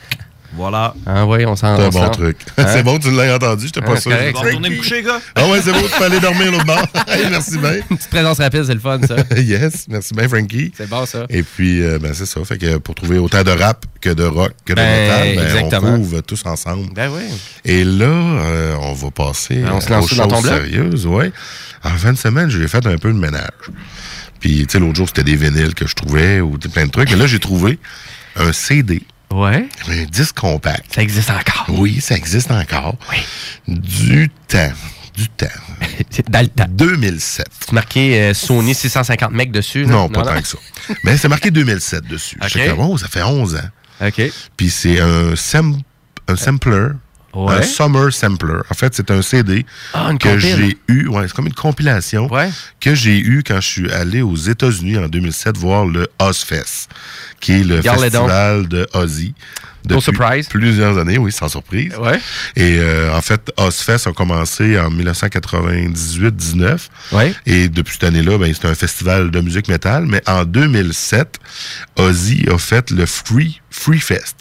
Voilà. 0.54 0.94
Ah 1.06 1.24
oui, 1.24 1.46
on 1.46 1.56
s'en 1.56 1.76
C'est 1.78 1.82
un 1.82 1.86
on 1.86 1.90
bon 1.90 2.04
s'en- 2.04 2.10
truc. 2.10 2.36
Hein? 2.58 2.66
c'est 2.72 2.82
bon, 2.82 2.98
tu 2.98 3.10
l'as 3.10 3.34
entendu, 3.36 3.64
j'étais 3.66 3.80
pas 3.80 3.96
sûr. 3.98 4.10
correct. 4.10 4.36
On 4.36 4.40
va 4.42 4.46
retourner 4.48 4.68
me 4.68 4.76
coucher, 4.76 5.02
gars? 5.02 5.18
Ah 5.34 5.48
ouais, 5.48 5.60
c'est 5.62 5.72
bon, 5.72 5.80
tu 5.80 5.96
peux 5.98 6.04
aller 6.04 6.20
dormir 6.20 6.52
l'autre 6.52 6.66
bord. 6.66 6.86
Hey, 7.08 7.26
merci 7.30 7.56
bien. 7.56 7.76
Une 7.90 7.96
petite 7.96 8.10
présence 8.10 8.36
rapide, 8.38 8.64
c'est 8.66 8.74
le 8.74 8.80
fun, 8.80 9.00
ça. 9.06 9.16
yes, 9.40 9.86
merci 9.88 10.12
bien, 10.12 10.28
Frankie. 10.28 10.70
C'est 10.76 10.88
bon, 10.90 11.06
ça. 11.06 11.24
Et 11.30 11.42
puis, 11.42 11.82
euh, 11.82 11.98
ben, 11.98 12.12
c'est 12.12 12.26
ça. 12.26 12.44
Fait 12.44 12.58
que 12.58 12.76
pour 12.76 12.94
trouver 12.94 13.16
autant 13.16 13.42
de 13.42 13.50
rap 13.50 13.86
que 14.02 14.10
de 14.10 14.24
rock 14.24 14.52
que 14.66 14.74
de 14.74 14.76
Ben, 14.76 15.36
métal, 15.36 15.70
ben, 15.70 15.78
on 15.88 15.94
trouve 15.94 16.22
tous 16.22 16.42
ensemble. 16.44 16.92
Ben 16.94 17.10
oui. 17.10 17.22
Et 17.64 17.84
là, 17.84 18.04
euh, 18.04 18.76
on 18.80 18.92
va 18.92 19.10
passer 19.10 19.54
Ben, 19.56 19.72
on 19.72 19.80
se 19.80 19.86
euh, 19.90 19.96
lance 19.96 20.12
aux 20.12 20.16
dans 20.16 20.28
ton 20.28 20.36
choses 20.42 20.48
sérieuses. 20.50 21.06
Ouais. 21.06 21.32
En 21.82 21.96
fin 21.96 22.12
de 22.12 22.18
semaine, 22.18 22.50
j'ai 22.50 22.68
fait 22.68 22.86
un 22.86 22.98
peu 22.98 23.10
de 23.10 23.18
ménage. 23.18 23.48
Puis, 24.38 24.66
tu 24.66 24.72
sais, 24.72 24.78
l'autre 24.80 24.96
jour, 24.96 25.06
c'était 25.08 25.24
des 25.24 25.36
vinyles 25.36 25.74
que 25.74 25.86
je 25.86 25.94
trouvais 25.94 26.40
ou 26.40 26.58
plein 26.58 26.84
de 26.86 26.90
trucs. 26.90 27.10
Mais 27.10 27.16
là, 27.16 27.26
j'ai 27.26 27.38
trouvé 27.38 27.78
un 28.36 28.52
CD, 28.52 29.02
Ouais. 29.30 29.66
un 29.88 30.04
disque 30.04 30.36
compact. 30.36 30.94
Ça 30.94 31.02
existe 31.02 31.30
encore. 31.30 31.66
Oui, 31.70 32.00
ça 32.00 32.14
existe 32.16 32.50
encore. 32.50 32.96
Du 33.66 34.28
temps. 34.48 34.72
Du 35.14 35.28
temps. 35.28 35.46
C'est 36.10 36.28
dans 36.30 36.40
le 36.40 36.48
temps. 36.48 36.66
2007. 36.68 37.46
C'est 37.60 37.72
marqué 37.72 38.20
euh, 38.22 38.34
Sony 38.34 38.74
650 38.74 39.32
mecs 39.32 39.52
dessus. 39.52 39.82
là? 39.84 39.90
Non, 39.92 40.08
pas 40.08 40.22
tant 40.22 40.40
que 40.40 40.48
ça. 40.48 40.58
Mais 41.04 41.16
c'est 41.16 41.28
marqué 41.28 41.50
2007 41.50 42.06
dessus. 42.06 42.38
Oh, 42.78 42.96
ça 42.98 43.08
fait 43.08 43.22
11 43.22 43.56
ans. 43.56 44.06
OK. 44.06 44.22
Puis 44.56 44.70
c'est 44.70 45.00
un, 45.00 45.36
sam- 45.36 45.80
un 46.28 46.36
sampler. 46.36 46.88
Ouais. 47.34 47.54
Un 47.54 47.62
summer 47.62 48.12
sampler. 48.12 48.58
En 48.70 48.74
fait, 48.74 48.94
c'est 48.94 49.10
un 49.10 49.22
CD 49.22 49.64
Ah, 49.94 50.10
que 50.20 50.38
j'ai 50.38 50.76
eu. 50.88 51.06
Ouais, 51.08 51.26
c'est 51.26 51.32
comme 51.34 51.46
une 51.46 51.54
compilation 51.54 52.30
Ouais. 52.30 52.50
que 52.78 52.94
j'ai 52.94 53.18
eu 53.18 53.42
quand 53.46 53.58
je 53.60 53.66
suis 53.68 53.90
allé 53.90 54.20
aux 54.20 54.36
États-Unis 54.36 54.98
en 54.98 55.08
2007 55.08 55.56
voir 55.56 55.86
le 55.86 56.08
Ozfest, 56.20 56.88
qui 57.42 57.52
est 57.60 57.64
le 57.64 57.82
festival 57.82 58.68
de 58.68 58.86
Ozzy. 58.94 59.34
No 59.84 59.96
depuis 59.96 60.02
surprise. 60.02 60.46
Plusieurs 60.46 60.96
années, 60.96 61.18
oui, 61.18 61.32
sans 61.32 61.48
surprise. 61.48 61.92
Ouais. 61.98 62.20
Et 62.54 62.78
euh, 62.78 63.12
en 63.12 63.20
fait, 63.20 63.50
Ozfest 63.56 64.06
a 64.06 64.12
commencé 64.12 64.78
en 64.78 64.88
1998-19. 64.90 66.78
Ouais. 67.10 67.34
Et 67.46 67.68
depuis 67.68 67.94
cette 67.94 68.04
année-là, 68.04 68.38
ben, 68.38 68.52
c'est 68.54 68.68
un 68.68 68.74
festival 68.76 69.30
de 69.32 69.40
musique 69.40 69.66
métal. 69.68 70.06
Mais 70.06 70.22
en 70.28 70.44
2007, 70.44 71.38
Ozzy 71.96 72.46
a 72.52 72.58
fait 72.58 72.90
le 72.90 73.06
Free, 73.06 73.60
Free 73.70 73.98
Fest. 73.98 74.36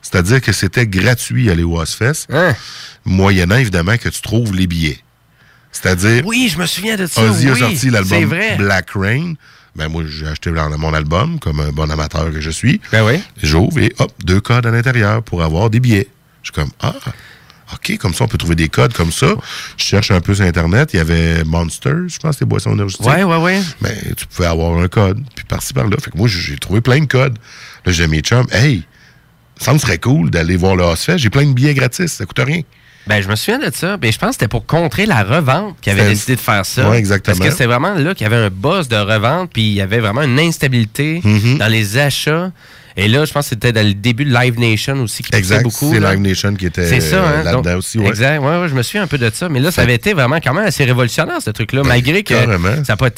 C'est-à-dire 0.00 0.40
que 0.40 0.52
c'était 0.52 0.86
gratuit 0.86 1.50
aller 1.50 1.64
au 1.64 1.76
Ozfest, 1.80 2.26
Hein? 2.32 2.54
moyennant 3.04 3.56
évidemment 3.56 3.96
que 3.96 4.08
tu 4.08 4.20
trouves 4.20 4.54
les 4.54 4.66
billets. 4.68 5.00
C'est-à-dire, 5.72 6.24
Oui, 6.24 6.48
je 6.52 6.58
me 6.58 6.66
souviens 6.66 6.96
de 6.96 7.06
ça. 7.06 7.20
Ozzy 7.20 7.48
a 7.48 7.56
sorti 7.56 7.90
l'album. 7.90 8.30
Black 8.58 8.90
Rain. 8.94 9.34
Ben 9.76 9.88
moi, 9.88 10.04
j'ai 10.06 10.26
acheté 10.26 10.50
mon 10.50 10.94
album, 10.94 11.38
comme 11.40 11.60
un 11.60 11.70
bon 11.70 11.90
amateur 11.90 12.30
que 12.30 12.40
je 12.40 12.50
suis. 12.50 12.80
Ben 12.92 13.04
oui. 13.04 13.20
J'ouvre 13.42 13.80
et 13.80 13.92
hop, 13.98 14.12
deux 14.24 14.40
codes 14.40 14.66
à 14.66 14.70
l'intérieur 14.70 15.22
pour 15.22 15.42
avoir 15.42 15.68
des 15.70 15.80
billets. 15.80 16.08
Je 16.42 16.48
suis 16.48 16.52
comme, 16.52 16.70
ah, 16.80 16.94
OK, 17.72 17.96
comme 17.98 18.14
ça, 18.14 18.24
on 18.24 18.28
peut 18.28 18.38
trouver 18.38 18.54
des 18.54 18.68
codes 18.68 18.92
comme 18.92 19.10
ça. 19.10 19.34
Je 19.76 19.84
cherche 19.84 20.10
un 20.10 20.20
peu 20.20 20.34
sur 20.34 20.44
Internet. 20.44 20.90
Il 20.92 20.98
y 20.98 21.00
avait 21.00 21.42
Monsters, 21.44 22.08
je 22.08 22.18
pense, 22.18 22.38
des 22.38 22.44
boissons 22.44 22.72
énergétiques. 22.72 23.06
Ouais, 23.06 23.24
ouais, 23.24 23.36
ouais. 23.36 23.60
Mais 23.80 23.96
tu 24.16 24.26
pouvais 24.26 24.46
avoir 24.46 24.78
un 24.78 24.86
code, 24.88 25.22
puis 25.34 25.44
par-ci, 25.44 25.72
par-là. 25.72 25.96
Fait 26.00 26.10
que 26.10 26.18
moi, 26.18 26.28
j'ai 26.28 26.56
trouvé 26.56 26.80
plein 26.80 27.00
de 27.00 27.06
codes. 27.06 27.38
Là, 27.84 27.92
j'ai 27.92 28.06
mes 28.06 28.20
chums, 28.20 28.46
hey, 28.52 28.84
ça 29.58 29.72
me 29.72 29.78
serait 29.78 29.98
cool 29.98 30.30
d'aller 30.30 30.56
voir 30.56 30.76
le 30.76 30.84
Ozfest. 30.84 31.18
J'ai 31.18 31.30
plein 31.30 31.46
de 31.46 31.52
billets 31.52 31.74
gratis, 31.74 32.12
ça 32.12 32.26
coûte 32.26 32.40
rien. 32.44 32.60
Ben, 33.06 33.20
je 33.22 33.28
me 33.28 33.36
souviens 33.36 33.58
de 33.58 33.70
ça. 33.74 33.96
Ben, 33.98 34.10
je 34.10 34.18
pense 34.18 34.28
que 34.30 34.34
c'était 34.34 34.48
pour 34.48 34.64
contrer 34.66 35.04
la 35.06 35.22
revente 35.22 35.76
avaient 35.90 36.00
C'était- 36.00 36.10
décidé 36.14 36.36
de 36.36 36.40
faire 36.40 36.64
ça. 36.64 36.88
Ouais, 36.88 36.98
exactement. 36.98 37.36
Parce 37.36 37.46
que 37.46 37.52
c'était 37.52 37.66
vraiment 37.66 37.94
là 37.94 38.14
qu'il 38.14 38.24
y 38.24 38.26
avait 38.32 38.42
un 38.46 38.50
boss 38.50 38.88
de 38.88 38.96
revente, 38.96 39.50
puis 39.52 39.62
il 39.62 39.72
y 39.74 39.80
avait 39.82 40.00
vraiment 40.00 40.22
une 40.22 40.38
instabilité 40.40 41.20
Mhm. 41.22 41.58
dans 41.58 41.68
les 41.68 41.98
achats. 41.98 42.50
Et 42.96 43.08
là, 43.08 43.24
je 43.24 43.32
pense 43.32 43.46
que 43.46 43.50
c'était 43.50 43.72
dans 43.72 43.84
le 43.86 43.94
début 43.94 44.24
de 44.24 44.32
Live 44.32 44.58
Nation 44.58 44.94
aussi 45.02 45.22
qui 45.22 45.34
Exact. 45.36 45.62
beaucoup. 45.64 45.92
C'est. 45.92 46.00
Live 46.00 46.20
Nation 46.20 46.54
qui 46.54 46.66
était 46.66 47.00
ça, 47.00 47.16
euh, 47.16 47.40
hein? 47.40 47.42
là-dedans 47.42 47.78
aussi. 47.78 47.98
Ouais. 47.98 48.08
Exact. 48.08 48.38
Ouais, 48.40 48.58
ouais, 48.60 48.68
je 48.68 48.74
me 48.74 48.82
souviens 48.82 49.02
un 49.02 49.06
peu 49.08 49.18
de 49.18 49.30
ça. 49.34 49.48
Mais 49.48 49.58
là, 49.60 49.70
ça 49.72 49.82
avait 49.82 49.94
été 49.96 50.12
vraiment 50.14 50.36
quand 50.36 50.54
même 50.54 50.66
assez 50.66 50.84
révolutionnaire, 50.84 51.42
ce 51.42 51.50
truc-là, 51.50 51.82
malgré 51.84 52.22
que 52.22 52.34
carrément. 52.34 52.84
ça 52.84 52.92
n'a 52.92 52.96
pas, 52.96 53.10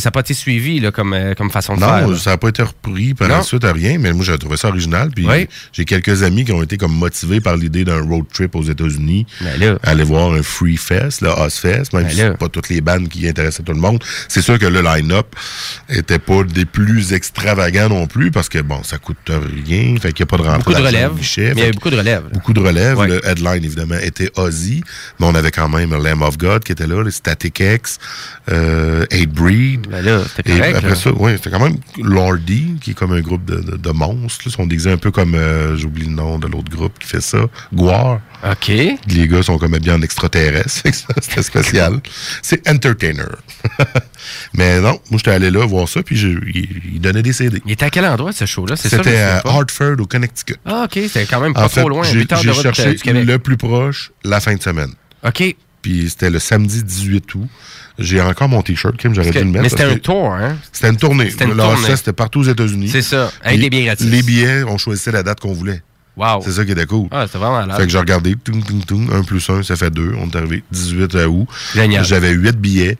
ça, 0.00 0.10
pas 0.10 0.20
été 0.20 0.34
suivi 0.34 0.78
là, 0.80 0.92
comme, 0.92 1.12
euh, 1.14 1.34
comme 1.34 1.50
façon 1.50 1.74
de 1.74 1.80
faire. 1.80 2.06
Non, 2.06 2.16
ça 2.16 2.30
n'a 2.30 2.36
pas 2.38 2.48
été 2.48 2.62
repris 2.62 3.14
par 3.14 3.28
la 3.28 3.42
suite 3.42 3.64
à 3.64 3.72
rien, 3.72 3.98
mais 3.98 4.12
moi 4.12 4.24
j'ai 4.24 4.38
trouvé 4.38 4.56
ça 4.56 4.68
original. 4.68 5.10
Puis 5.14 5.26
Oui. 5.26 5.48
j'ai 5.72 5.84
quelques 5.84 6.22
amis 6.22 6.44
qui 6.44 6.52
ont 6.52 6.62
été 6.62 6.76
comme 6.76 6.94
motivés 6.94 7.40
par 7.40 7.56
l'idée 7.56 7.84
d'un 7.84 8.00
road 8.02 8.24
trip 8.32 8.54
aux 8.54 8.62
États-Unis, 8.62 9.26
Ben 9.40 9.78
aller 9.82 10.04
voir 10.04 10.32
un 10.32 10.42
Free 10.42 10.76
Fest, 10.76 11.20
le 11.22 11.28
Ozfest, 11.30 11.92
même 11.92 12.04
Ben 12.04 12.10
si 12.10 12.38
pas 12.38 12.48
toutes 12.48 12.68
les 12.68 12.80
bandes 12.80 13.08
qui 13.08 13.26
intéressaient 13.28 13.62
tout 13.62 13.72
le 13.72 13.80
monde. 13.80 14.02
C'est 14.28 14.42
sûr 14.42 14.58
que 14.58 14.66
le 14.66 14.80
line-up 14.80 15.26
était 15.88 16.18
pas 16.18 16.42
des 16.44 16.64
plus 16.64 17.12
extravagants 17.12 17.88
non 17.88 18.06
plus, 18.06 18.30
parce 18.30 18.48
que 18.48 18.60
bon, 18.60 18.82
ça 18.82 18.98
coûte 18.98 19.16
rien, 19.32 19.96
fait 20.00 20.12
qu'il 20.12 20.24
n'y 20.24 20.28
a 20.28 20.36
pas 20.36 20.36
de 20.36 20.42
rentrée 20.42 20.58
Beaucoup 20.58 20.72
de 20.80 20.86
relève. 20.86 21.12
Mais 21.14 21.22
il 21.22 21.22
y 21.22 21.54
fait 21.54 21.62
a 21.62 21.68
eu 21.68 21.72
beaucoup 21.72 21.90
de 21.90 21.96
relève. 21.96 22.22
là. 22.24 22.30
beaucoup 22.32 22.52
de 22.52 22.60
relève. 22.60 22.98
Ouais. 22.98 23.08
Le 23.08 23.26
headline, 23.26 23.64
évidemment, 23.64 23.96
était 24.00 24.30
Ozzy, 24.36 24.82
mais 25.18 25.26
on 25.26 25.34
avait 25.34 25.50
quand 25.50 25.68
même 25.68 25.94
Lamb 25.94 26.22
of 26.22 26.38
God 26.38 26.64
qui 26.64 26.72
était 26.72 26.86
là, 26.86 27.02
les 27.02 27.10
Static 27.10 27.60
X, 27.60 27.98
euh, 28.50 29.04
Hate 29.10 29.30
Breed. 29.30 29.86
Ben 29.88 30.04
là, 30.04 30.22
c'était 30.36 30.50
Et 30.50 30.56
correct. 30.58 30.76
après 30.76 30.88
là. 30.90 30.94
ça, 30.94 31.10
oui, 31.16 31.32
c'était 31.36 31.50
quand 31.50 31.60
même 31.60 31.76
Lordy, 32.02 32.76
qui 32.80 32.90
est 32.90 32.94
comme 32.94 33.12
un 33.12 33.20
groupe 33.20 33.44
de, 33.44 33.56
de, 33.56 33.76
de 33.76 33.90
monstres. 33.90 34.44
Ils 34.46 34.52
sont 34.52 34.66
déguisés 34.66 34.90
un 34.92 34.98
peu 34.98 35.10
comme, 35.10 35.34
euh, 35.34 35.76
j'oublie 35.76 36.04
le 36.06 36.12
nom 36.12 36.38
de 36.38 36.46
l'autre 36.46 36.70
groupe 36.70 36.98
qui 36.98 37.08
fait 37.08 37.22
ça, 37.22 37.46
Guar. 37.72 38.20
OK. 38.50 38.68
Les 38.68 39.28
gars 39.28 39.42
sont 39.42 39.58
comme 39.58 39.78
bien 39.78 39.94
en 39.96 40.02
extraterrestre. 40.02 40.82
C'était 41.22 41.42
spécial. 41.42 42.00
C'est 42.42 42.68
Entertainer. 42.68 43.24
Mais 44.54 44.80
non, 44.80 44.98
moi, 45.10 45.18
j'étais 45.18 45.30
allé 45.30 45.50
là 45.50 45.64
voir 45.66 45.88
ça, 45.88 46.02
puis 46.02 46.16
il, 46.16 47.00
donnait 47.00 47.22
des 47.22 47.32
CD. 47.32 47.60
Il 47.66 47.72
était 47.72 47.86
à 47.86 47.90
quel 47.90 48.04
endroit, 48.06 48.32
ce 48.32 48.46
show-là? 48.46 48.76
C'est 48.76 48.88
ça, 48.88 49.02
C'était 49.16 49.22
à 49.30 49.40
pas. 49.40 49.50
Hartford, 49.50 49.96
au 50.00 50.06
Connecticut. 50.06 50.56
Ah, 50.64 50.84
OK. 50.84 50.92
C'était 50.94 51.26
quand 51.26 51.40
même 51.40 51.54
pas 51.54 51.64
En 51.64 51.68
fait, 51.68 51.80
trop 51.80 51.88
loin. 51.88 52.02
j'ai 52.04 52.18
8 52.20 52.32
heures 52.32 52.38
de 52.38 52.44
j'ai 52.44 52.50
route 52.50 52.62
cherché 52.62 52.88
euh, 52.88 52.94
Québec. 52.94 53.24
le 53.26 53.38
plus 53.38 53.56
proche 53.56 54.12
la 54.24 54.40
fin 54.40 54.54
de 54.54 54.62
semaine. 54.62 54.92
OK. 55.26 55.56
Puis 55.82 56.10
c'était 56.10 56.30
le 56.30 56.38
samedi 56.38 56.82
18 56.82 57.34
août. 57.34 57.48
J'ai 57.98 58.20
encore 58.20 58.48
mon 58.48 58.62
T-shirt, 58.62 58.96
Kim, 58.96 59.14
j'aurais 59.14 59.30
dû 59.30 59.38
le 59.38 59.44
mettre. 59.44 59.62
mais 59.62 59.68
c'était 59.68 59.84
un 59.84 59.96
tour, 59.96 60.32
hein? 60.32 60.56
C'était 60.72 60.88
une 60.88 60.96
tournée. 60.96 61.30
C'était 61.30 61.44
une 61.44 61.56
tournée. 61.56 61.96
c'était 61.96 62.12
partout 62.12 62.40
aux 62.40 62.44
États-Unis. 62.44 62.88
C'est 62.90 63.02
ça, 63.02 63.30
avec 63.42 63.58
Puis 63.58 63.58
des 63.58 63.70
billets 63.70 63.84
gratis. 63.84 64.06
Les 64.06 64.22
billets, 64.22 64.64
on 64.64 64.78
choisissait 64.78 65.12
la 65.12 65.22
date 65.22 65.40
qu'on 65.40 65.52
voulait. 65.52 65.82
Wow. 66.16 66.42
C'est 66.44 66.52
ça 66.52 66.64
qui 66.64 66.72
était 66.72 66.86
cool. 66.86 67.08
Ah, 67.10 67.24
c'était 67.26 67.38
vraiment 67.38 67.58
malade. 67.58 67.76
Fait 67.76 67.84
que 67.84 67.90
j'ai 67.90 67.98
regardé, 67.98 68.36
toum, 68.36 69.10
1 69.12 69.22
plus 69.24 69.48
1, 69.48 69.62
ça 69.64 69.76
fait 69.76 69.90
2. 69.90 70.14
On 70.18 70.28
est 70.28 70.36
arrivé 70.36 70.62
18 70.70 71.14
août. 71.26 71.46
Génial. 71.74 72.04
J'avais 72.04 72.30
8 72.30 72.56
billets. 72.56 72.98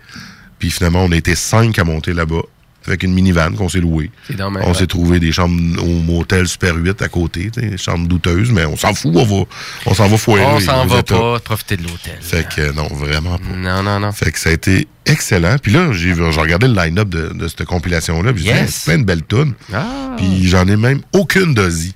Puis 0.59 0.71
finalement, 0.71 1.05
on 1.05 1.13
était 1.13 1.35
5 1.35 1.79
à 1.79 1.85
monter 1.85 2.13
là-bas. 2.13 2.43
Avec 2.87 3.03
une 3.03 3.15
minivan 3.15 3.53
qu'on 3.53 3.69
s'est 3.69 3.81
louée. 3.81 4.11
Dommage, 4.31 4.63
On 4.67 4.73
ouais. 4.73 4.75
s'est 4.79 4.87
trouvé 4.87 5.19
des 5.21 5.33
chambres 5.33 5.83
au 5.83 5.87
motel 6.03 6.47
Super 6.47 6.75
8 6.77 7.01
à 7.01 7.09
côté, 7.09 7.51
des 7.57 7.79
chambres 7.79 8.07
douteuses, 8.07 8.51
mais 8.51 8.65
on 8.67 8.77
s'en 8.77 8.93
fout, 8.95 9.13
on 9.15 9.25
va, 9.25 9.45
on 9.87 9.95
s'en 9.95 10.07
va 10.09 10.19
foirer. 10.19 10.45
On 10.45 10.61
s'en 10.61 10.87
va 10.87 10.99
États. 10.99 11.15
pas 11.19 11.41
profiter 11.41 11.77
de 11.79 11.83
l'hôtel. 11.85 12.19
Fait 12.21 12.47
que 12.49 12.73
non, 12.73 12.87
vraiment 12.89 13.39
pas. 13.39 13.57
Non, 13.57 13.83
non, 13.83 14.01
non. 14.01 14.13
Fait 14.13 14.31
que 14.33 14.39
ça 14.39 14.51
a 14.51 14.53
été 14.53 14.87
excellent. 15.07 15.57
Puis 15.63 15.73
là, 15.73 15.93
j'ai 15.93 16.13
regardé 16.13 16.69
le 16.69 16.75
line-up 16.75 17.09
de, 17.09 17.29
de 17.33 17.49
cette 17.49 17.65
compilation-là. 17.65 18.33
Puis 18.35 18.45
j'ai 18.45 18.53
dit. 18.53 18.59
Hey, 18.59 18.69
plein 18.85 18.99
de 18.99 19.05
belles 19.05 19.25
tunes. 19.27 19.55
Ah. 19.73 20.15
Puis 20.19 20.47
j'en 20.49 20.67
ai 20.69 20.77
même 20.77 21.01
aucune 21.13 21.55
d'Ozzy. 21.55 21.95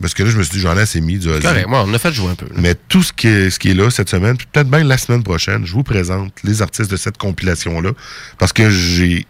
Parce 0.00 0.12
que 0.12 0.22
là, 0.24 0.30
je 0.30 0.36
me 0.36 0.42
suis 0.42 0.54
dit, 0.54 0.60
j'en 0.60 0.76
ai 0.76 0.80
assez 0.82 1.00
mis 1.00 1.18
du 1.18 1.28
Ozzy. 1.28 1.40
Correct. 1.42 1.66
Moi, 1.68 1.82
on 1.86 1.94
a 1.94 1.98
fait 1.98 2.12
jouer 2.12 2.30
un 2.30 2.34
peu. 2.34 2.46
là. 2.46 2.52
Mais 2.58 2.74
tout 2.88 3.02
ce 3.02 3.12
qui, 3.12 3.26
est, 3.28 3.50
ce 3.50 3.58
qui 3.58 3.70
est 3.70 3.74
là 3.74 3.90
cette 3.90 4.10
semaine, 4.10 4.36
puis 4.36 4.46
peut-être 4.52 4.68
même 4.68 4.86
la 4.86 4.98
semaine 4.98 5.22
prochaine, 5.22 5.64
je 5.64 5.72
vous 5.72 5.82
présente 5.82 6.32
les 6.44 6.62
artistes 6.62 6.90
de 6.90 6.96
cette 6.96 7.16
compilation-là. 7.16 7.90
Parce 8.38 8.52
que 8.52 8.68
j'ai 8.70 9.26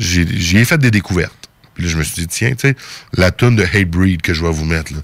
j'y 0.00 0.56
ai 0.58 0.64
fait 0.64 0.78
des 0.78 0.90
découvertes. 0.90 1.32
Puis 1.74 1.84
là, 1.84 1.90
je 1.90 1.96
me 1.98 2.02
suis 2.02 2.14
dit, 2.22 2.26
tiens, 2.26 2.50
tu 2.50 2.68
sais, 2.68 2.76
la 3.14 3.30
tune 3.30 3.56
de 3.56 3.62
Hate 3.62 3.88
Breed 3.88 4.22
que 4.22 4.34
je 4.34 4.42
vais 4.44 4.50
vous 4.50 4.64
mettre, 4.64 4.92
là, 4.92 4.98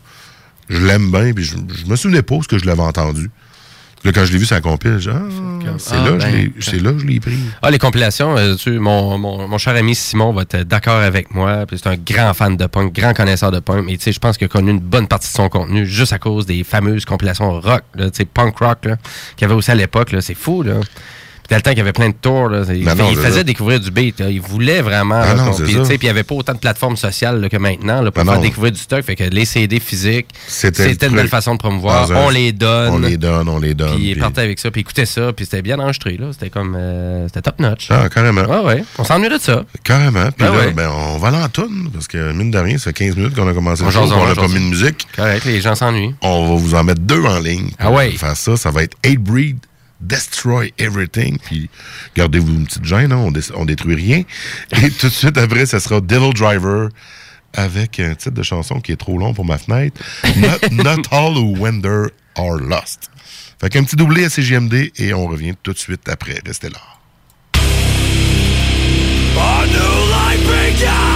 je 0.69 0.79
l'aime 0.85 1.11
bien, 1.13 1.33
puis 1.33 1.45
je, 1.45 1.55
je 1.57 1.87
me 1.87 1.95
souvenais 1.97 2.23
pas 2.23 2.37
ce 2.43 2.49
que 2.49 2.59
je 2.59 2.65
l'avais 2.67 2.83
entendu. 2.83 3.31
Là, 4.05 4.13
quand 4.13 4.25
je 4.25 4.33
l'ai 4.33 4.39
vu 4.39 4.47
la 4.51 4.61
compile, 4.61 4.99
ah, 5.09 5.19
c'est 5.79 5.95
Ah, 5.97 6.05
là, 6.05 6.11
que 6.13 6.19
ben, 6.19 6.31
je 6.31 6.37
l'ai- 6.37 6.53
c'est 6.61 6.79
là 6.83 6.93
que 6.93 6.99
je 6.99 7.07
l'ai 7.07 7.19
pris. 7.19 7.39
Ah, 7.63 7.71
les 7.71 7.79
compilations, 7.79 8.37
euh, 8.37 8.55
tu- 8.55 8.79
mon, 8.79 9.19
mon, 9.19 9.49
mon 9.49 9.59
cher 9.59 9.75
ami 9.75 9.95
Simon 9.97 10.33
va 10.33 10.43
être 10.43 10.59
d'accord 10.63 11.01
avec 11.01 11.35
moi. 11.35 11.65
puis 11.67 11.79
C'est 11.79 11.89
un 11.89 11.97
grand 11.97 12.33
fan 12.35 12.57
de 12.57 12.67
punk, 12.67 12.93
grand 12.95 13.15
connaisseur 13.15 13.51
de 13.51 13.59
punk. 13.59 13.89
Sais, 14.01 14.13
je 14.13 14.21
pense 14.21 14.37
qu'il 14.37 14.45
a 14.45 14.49
connu 14.49 14.71
une 14.71 14.81
bonne 14.81 15.09
partie 15.09 15.29
de 15.29 15.33
son 15.37 15.49
contenu 15.49 15.87
juste 15.87 16.13
à 16.13 16.19
cause 16.19 16.47
des 16.47 16.63
fameuses 16.63 17.05
compilations 17.05 17.59
rock, 17.61 17.83
là, 17.95 18.11
tu 18.11 18.19
sais, 18.19 18.25
punk 18.27 18.59
rock, 18.59 18.81
qu'il 18.83 18.91
y 19.43 19.45
avait 19.45 19.55
aussi 19.55 19.71
à 19.71 19.75
l'époque. 19.75 20.15
C'est 20.21 20.35
fou, 20.35 20.63
là. 20.63 20.75
Puis 21.47 21.51
dans 21.51 21.57
le 21.57 21.63
temps 21.63 21.71
qu'il 21.71 21.79
y 21.79 21.83
avait 21.83 21.93
plein 21.93 22.09
de 22.09 22.15
tours, 22.21 22.49
là, 22.49 22.63
il, 22.69 22.85
Ben 22.85 22.95
non, 22.95 23.09
il 23.11 23.17
c'est 23.17 23.23
faisait 23.23 23.45
découvrir 23.45 23.79
du 23.81 23.91
beat. 23.91 24.19
là. 24.21 24.29
Il 24.31 24.41
voulait 24.41 24.83
vraiment. 24.83 25.21
Ah 25.23 25.27
là, 25.29 25.35
non, 25.35 25.45
qu'on- 25.51 25.57
c'est 25.57 25.63
puis, 25.65 25.75
il 25.75 25.99
n'y 26.05 26.09
avait 26.09 26.25
pas 26.25 26.35
autant 26.35 26.55
de 26.55 26.59
plateformes 26.59 26.97
sociales 26.97 27.41
là, 27.41 27.49
que 27.49 27.57
maintenant 27.57 28.03
pour 28.03 28.13
Ben 28.13 28.25
faire 28.25 28.35
non. 28.35 28.41
découvrir 28.41 28.73
du 28.73 28.79
stock. 28.81 29.03
Fait 29.05 29.15
que 29.17 29.25
les 29.25 29.45
CD 29.45 29.79
physiques, 29.81 30.27
C'était 30.49 31.07
une 31.07 31.15
belle 31.15 31.29
façon 31.29 31.55
de 31.55 31.59
promouvoir. 31.59 32.11
Un- 32.11 32.17
On 32.17 32.31
les 32.31 32.53
donne. 32.53 32.95
On 32.95 32.99
les 32.99 33.17
donne, 33.17 33.49
on 33.49 33.59
les 33.61 33.75
donne. 33.75 33.95
Puis 33.97 34.07
il 34.09 34.13
puis- 34.13 34.21
partait 34.21 34.41
avec 34.41 34.59
ça, 34.59 34.71
puis 34.71 34.81
il 34.81 34.83
écoutait 34.83 35.07
ça, 35.07 35.33
puis 35.33 35.45
c'était 35.45 35.63
bien 35.63 35.79
enregistré. 35.79 36.19
C'était 36.33 36.51
comme. 36.51 36.75
euh, 36.77 37.27
c'était 37.29 37.43
top 37.43 37.61
notch. 37.61 37.89
Ah, 37.91 38.09
carrément. 38.09 38.43
Ouais, 38.43 38.65
ouais. 38.75 38.85
On 38.99 39.05
s'ennuie 39.05 39.29
de 39.29 39.39
ça. 39.39 39.65
Carrément. 39.85 40.25
Puis 40.37 40.47
Ben 40.47 40.53
là, 40.53 40.59
ouais. 40.59 40.73
ben, 40.73 40.89
on 40.91 41.19
va 41.19 41.29
aller 41.29 41.39
en 41.39 41.49
toune, 41.49 41.91
parce 41.93 42.09
que 42.09 42.33
mine 42.33 42.51
de 42.51 42.59
rien, 42.59 42.79
ça 42.79 42.85
fait 42.91 42.93
15 42.95 43.17
minutes 43.17 43.35
qu'on 43.37 43.49
a 43.49 43.53
commencé 43.55 43.85
le 43.85 43.91
show, 43.91 44.01
on 44.13 44.27
n'a 44.27 44.35
pas 44.35 44.49
mis 44.49 44.55
de 44.55 44.59
musique. 44.61 45.07
Correct, 45.17 45.45
les 45.45 45.61
gens 45.61 45.75
s'ennuient. 45.75 46.15
On 46.23 46.49
va 46.49 46.55
vous 46.61 46.75
en 46.75 46.83
mettre 46.85 47.01
deux 47.03 47.23
en 47.25 47.39
ligne. 47.39 47.71
Ah 47.79 47.91
ouais. 47.91 48.11
Pour 48.11 48.21
faire 48.21 48.37
ça, 48.37 48.57
ça 48.57 48.71
va 48.71 48.83
être 48.83 48.97
Hate 49.05 49.19
Breed, 49.19 49.59
Destroy 50.01 50.73
Everything. 50.79 51.39
Puis 51.39 51.71
gardez-vous 52.15 52.53
une 52.55 52.67
petite 52.67 52.85
gêne, 52.85 53.13
hein, 53.13 53.17
on, 53.19 53.31
dé- 53.31 53.41
on 53.55 53.65
détruit 53.65 53.95
rien. 53.95 54.23
Et 54.83 54.91
tout 54.99 55.09
de 55.09 55.13
suite 55.13 55.39
après, 55.39 55.67
ça 55.67 55.81
sera 55.81 56.01
Devil 56.01 56.33
Driver 56.35 56.89
avec 57.55 58.01
un 58.01 58.15
titre 58.15 58.35
de 58.35 58.43
chanson 58.43 58.81
qui 58.81 58.93
est 58.93 58.97
trop 58.97 59.19
long 59.19 59.33
pour 59.33 59.45
ma 59.45 59.59
fenêtre. 59.59 60.01
Not, 60.37 60.69
Not 60.85 61.03
All 61.11 61.37
Who 61.39 61.57
Wonder 61.59 62.05
Are 62.37 62.57
Lost. 62.59 63.11
Fait 63.61 63.71
qu'un 63.71 63.85
petit 63.85 63.97
doublé 63.97 64.25
à 64.27 64.29
CGMD 64.29 64.93
et 64.97 65.15
on 65.15 65.27
revient 65.27 65.55
tout 65.63 65.73
de 65.73 65.79
suite 65.79 66.09
après. 66.09 66.41
Restez 66.45 66.69
là. 66.69 66.79
New 69.67 69.73
life! 70.11 71.16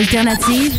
Funky, 0.00 0.69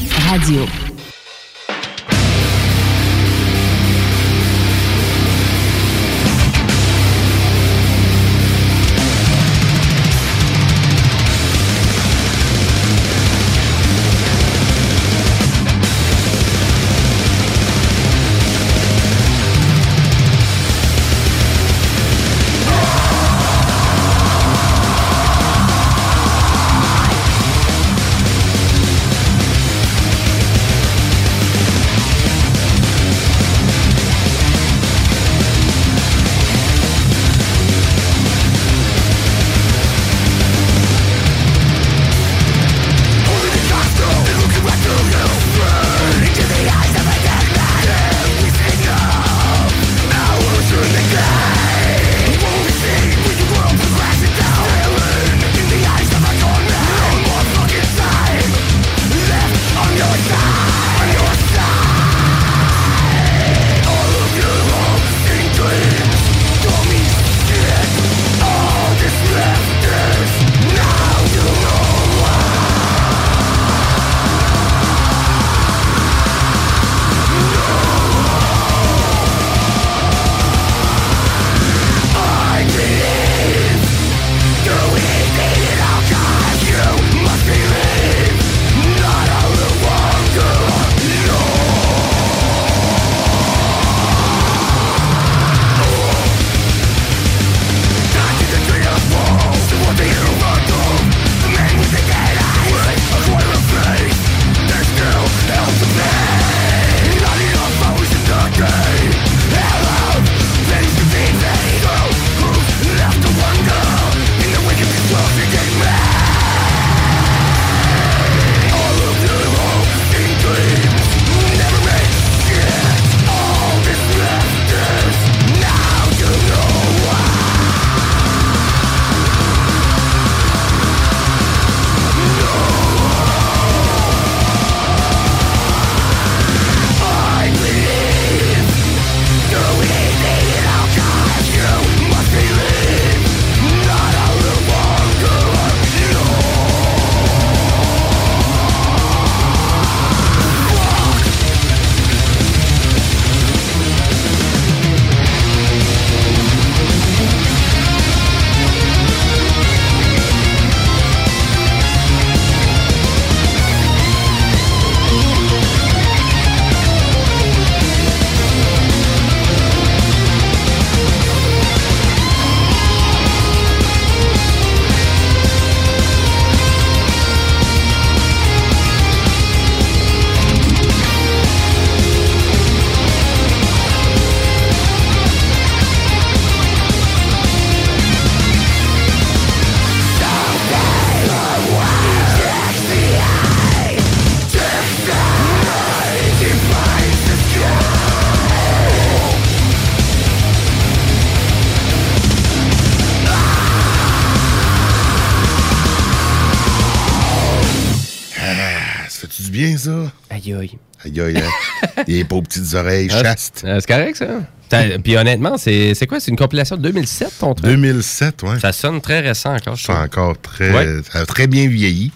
Aïe, 210.62 211.20
aïe. 211.20 211.20
Aïe, 211.38 211.38
hein. 211.38 212.04
Il 212.08 212.16
est 212.18 212.24
pas 212.24 212.36
aux 212.36 212.42
petites 212.42 212.74
oreilles 212.74 213.10
Ah, 213.12 213.22
chastes. 213.24 213.64
euh, 213.66 213.80
c'est 213.80 213.88
correct, 213.88 214.16
ça. 214.18 214.98
Puis 215.04 215.18
honnêtement, 215.18 215.58
c'est 215.58 215.94
quoi? 216.08 216.20
C'est 216.20 216.32
une 216.32 216.38
compilation 216.38 216.78
de 216.78 216.82
2007, 216.84 217.34
ton 217.40 217.54
truc? 217.54 217.66
2007, 217.70 218.44
ouais. 218.44 218.60
Ça 218.60 218.72
sonne 218.72 219.02
très 219.02 219.20
récent 219.20 219.54
encore. 219.56 219.78
C'est 219.78 219.92
encore 219.92 220.40
très, 220.40 220.72
Ouais. 220.72 221.02
ça 221.12 221.20
a 221.20 221.26
très 221.26 221.48
bien 221.48 221.68
vieilli. 221.68 222.12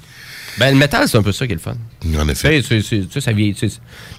Ben, 0.58 0.72
le 0.72 0.78
métal, 0.78 1.10
c'est 1.10 1.18
un 1.18 1.22
peu 1.24 1.34
ça 1.34 1.46
qui 1.48 1.52
est 1.52 1.56
le 1.56 1.62
fun. 1.62 1.76
En 2.18 2.30
effet. 2.30 2.62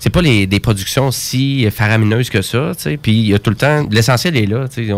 C'est 0.01 0.11
pas 0.11 0.21
les, 0.21 0.47
des 0.47 0.61
productions 0.61 1.11
si 1.11 1.67
faramineuses 1.71 2.29
que 2.29 2.43
ça, 2.43 2.73
tu 2.77 2.83
sais. 2.83 2.97
Puis 2.99 3.13
il 3.13 3.27
y 3.29 3.35
a 3.35 3.39
tout 3.39 3.49
le 3.51 3.57
temps. 3.57 3.87
L'essentiel 3.91 4.37
est 4.37 4.45
là, 4.45 4.69
tu 4.69 4.87
sais. 4.87 4.93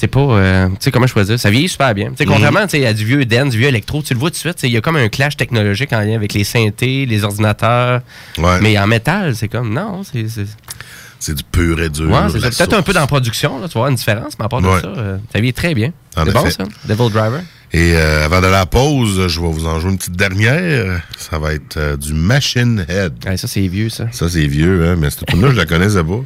C'est 0.00 0.06
pas. 0.08 0.20
euh, 0.20 0.68
tu 0.68 0.76
sais, 0.80 0.90
comment 0.90 1.06
choisir? 1.06 1.38
Ça 1.38 1.50
vieillit 1.50 1.68
super 1.68 1.92
bien. 1.94 2.08
Tu 2.10 2.16
sais, 2.16 2.24
Mhm. 2.24 2.32
contrairement 2.32 2.62
tu 2.62 2.78
sais, 2.78 2.86
à 2.86 2.94
du 2.94 3.04
vieux 3.04 3.22
dance, 3.26 3.50
du 3.50 3.58
vieux 3.58 3.68
électro, 3.68 4.00
tu 4.02 4.14
le 4.14 4.18
vois 4.18 4.30
tout 4.30 4.34
de 4.34 4.38
suite. 4.38 4.58
Il 4.62 4.70
y 4.70 4.76
a 4.78 4.80
comme 4.80 4.96
un 4.96 5.08
clash 5.10 5.36
technologique 5.36 5.92
en 5.92 6.00
lien 6.00 6.14
avec 6.14 6.32
les 6.32 6.42
synthés, 6.44 7.04
les 7.04 7.22
ordinateurs. 7.22 8.00
Ouais. 8.38 8.60
Mais 8.62 8.78
en 8.78 8.86
métal, 8.86 9.36
c'est 9.36 9.48
comme. 9.48 9.74
Non, 9.74 10.02
c'est. 10.02 10.26
c'est- 10.28 11.34
du 11.34 11.42
pur 11.44 11.78
et 11.82 11.90
dur. 11.90 12.08
Ouais, 12.10 12.16
c'est 12.32 12.40
Peut-être 12.40 12.72
un 12.72 12.80
peu 12.82 12.94
dans 12.94 13.00
la 13.00 13.06
production, 13.06 13.60
là, 13.60 13.68
tu 13.68 13.76
vois 13.76 13.90
une 13.90 13.96
différence, 13.96 14.32
mais 14.38 14.46
à 14.46 14.48
part 14.48 14.62
de 14.62 14.68
Ouais. 14.68 14.80
ça, 14.80 14.86
euh, 14.86 15.18
ça 15.30 15.38
vieillit 15.38 15.52
très 15.52 15.74
bien. 15.74 15.92
En 16.16 16.24
C'est 16.24 16.32
bon, 16.32 16.48
ça? 16.50 16.64
Devil 16.86 17.10
Driver? 17.12 17.42
Et 17.74 17.92
euh, 17.94 18.24
avant 18.24 18.40
de 18.40 18.46
la 18.46 18.64
pause, 18.64 19.28
je 19.28 19.38
vais 19.40 19.46
vous 19.46 19.66
en 19.66 19.78
jouer 19.80 19.90
une 19.92 19.98
petite 19.98 20.16
dernière. 20.16 21.02
Ça 21.18 21.38
va 21.38 21.52
être 21.52 21.98
du 21.98 22.14
Machine 22.14 22.86
Head. 22.88 23.12
Ouais, 23.26 23.36
ça, 23.36 23.46
c'est 23.48 23.68
vieux, 23.68 23.90
ça. 23.90 24.06
Ça, 24.12 24.30
c'est 24.30 24.46
vieux, 24.46 24.82
hein, 24.88 24.96
mais 24.98 25.10
cette 25.10 25.26
tune-là, 25.26 25.50
je 25.50 25.56
la 25.56 25.66
connaissais 25.66 26.02
pas. 26.02 26.20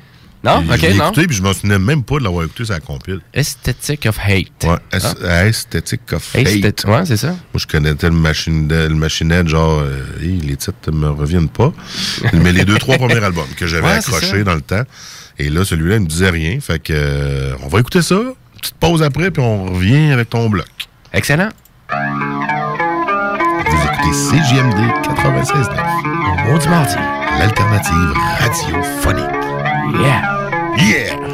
Non? 0.44 0.58
Ok, 0.70 0.78
je 0.80 0.96
non. 0.98 1.06
écouté, 1.06 1.26
puis 1.26 1.36
je 1.36 1.42
m'en 1.42 1.52
souvenais 1.54 1.78
même 1.78 2.02
pas 2.04 2.18
de 2.18 2.24
l'avoir 2.24 2.44
écouté 2.44 2.64
la 2.68 2.78
compile. 2.80 3.20
Aesthetic 3.32 4.04
of 4.06 4.18
Hate. 4.18 4.64
Ouais, 4.64 4.76
Aes- 4.92 5.48
Aesthetic 5.48 6.12
of 6.12 6.36
Hate. 6.36 6.84
Ouais, 6.86 7.06
c'est 7.06 7.16
ça. 7.16 7.28
Moi, 7.28 7.36
je 7.56 7.66
connaissais 7.66 8.08
le 8.08 8.14
Machine, 8.16 8.68
le 8.68 8.88
machine 8.94 9.32
Head, 9.32 9.48
genre, 9.48 9.80
euh, 9.80 10.04
les 10.20 10.56
titres 10.56 10.92
me 10.92 11.08
reviennent 11.08 11.48
pas. 11.48 11.72
Mais 12.34 12.52
les 12.52 12.64
deux, 12.66 12.76
trois 12.78 12.96
premiers 12.98 13.24
albums 13.24 13.48
que 13.56 13.66
j'avais 13.66 13.86
Ouais, 13.86 14.00
ça. 14.02 14.14
accrochés 14.14 14.44
dans 14.44 14.54
le 14.54 14.60
temps. 14.60 14.82
Et 15.38 15.48
là, 15.48 15.64
celui-là, 15.64 15.96
il 15.96 16.02
me 16.02 16.06
disait 16.06 16.30
rien. 16.30 16.60
Fait 16.60 16.78
que, 16.78 16.92
euh, 16.94 17.54
on 17.62 17.68
va 17.68 17.80
écouter 17.80 18.02
ça. 18.02 18.16
Petite 18.60 18.76
pause 18.76 19.02
après, 19.02 19.30
puis 19.30 19.42
on 19.42 19.64
revient 19.72 20.12
avec 20.12 20.28
ton 20.30 20.48
bloc. 20.50 20.66
Excellent. 21.12 21.48
Vous 21.90 23.82
écoutez 23.82 24.12
CJMD 24.12 24.78
96.9. 25.04 26.50
Maudit 26.52 26.68
mardi. 26.68 26.94
L'alternative 27.38 28.14
radiophonique. 28.38 29.43
Yeah. 29.74 30.76
Yeah! 30.76 31.33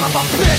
bam, 0.00 0.12
bam, 0.12 0.26
bam. 0.32 0.49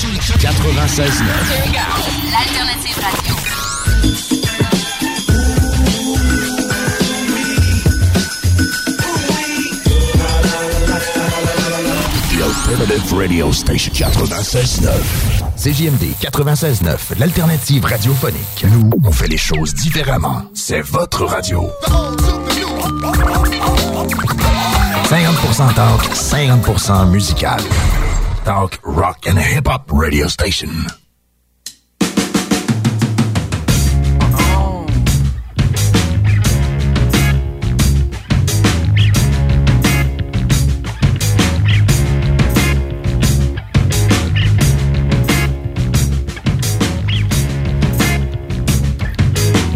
96.9. 0.00 1.24
L'alternative 2.32 2.98
radio. 3.02 3.34
The 12.30 12.42
Alternative 12.42 13.12
Radio 13.12 13.52
Station 13.52 13.92
96.9. 13.92 14.88
CJMD 15.58 16.14
96.9, 16.18 17.18
l'alternative 17.18 17.84
radiophonique. 17.84 18.64
Nous, 18.70 18.88
on 19.04 19.12
fait 19.12 19.28
les 19.28 19.36
choses 19.36 19.74
différemment. 19.74 20.44
C'est 20.54 20.80
votre 20.80 21.26
radio. 21.26 21.68
50% 25.10 25.74
talk, 25.74 26.02
50% 26.14 27.10
musical. 27.10 27.60
Talk, 28.44 28.78
rock 28.82 29.26
and 29.26 29.38
hip-hop 29.38 29.90
radio 29.92 30.26
station. 30.26 30.68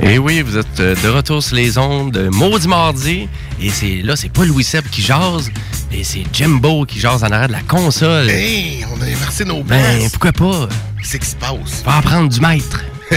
Et 0.02 0.18
oui, 0.18 0.42
vous 0.42 0.56
êtes 0.56 0.66
euh, 0.80 0.94
de 1.02 1.08
retour 1.08 1.42
sur 1.42 1.56
les 1.56 1.76
ondes 1.76 2.12
de 2.12 2.28
Maudit 2.28 2.68
Mardi. 2.68 3.28
Et 3.60 3.70
c'est 3.70 4.02
là, 4.02 4.16
c'est 4.16 4.28
pas 4.28 4.44
Louis 4.44 4.64
Seb 4.64 4.84
qui 4.88 5.02
jase, 5.02 5.50
et 5.94 6.04
c'est 6.04 6.24
Jimbo 6.32 6.84
qui 6.84 6.98
jase 7.00 7.22
en 7.24 7.28
arrière 7.30 7.48
de 7.48 7.52
la 7.52 7.60
console. 7.62 8.28
Hey, 8.30 8.84
on 8.92 9.00
a 9.00 9.04
inversé 9.06 9.44
nos 9.44 9.62
Ben, 9.62 9.80
places. 9.98 10.10
pourquoi 10.12 10.32
pas? 10.32 10.68
Qu'est-ce 11.00 11.16
qui 11.18 11.26
se 11.26 11.36
passe? 11.36 11.82
Faut 11.84 11.90
apprendre 11.90 12.28
du 12.28 12.40
maître. 12.40 12.82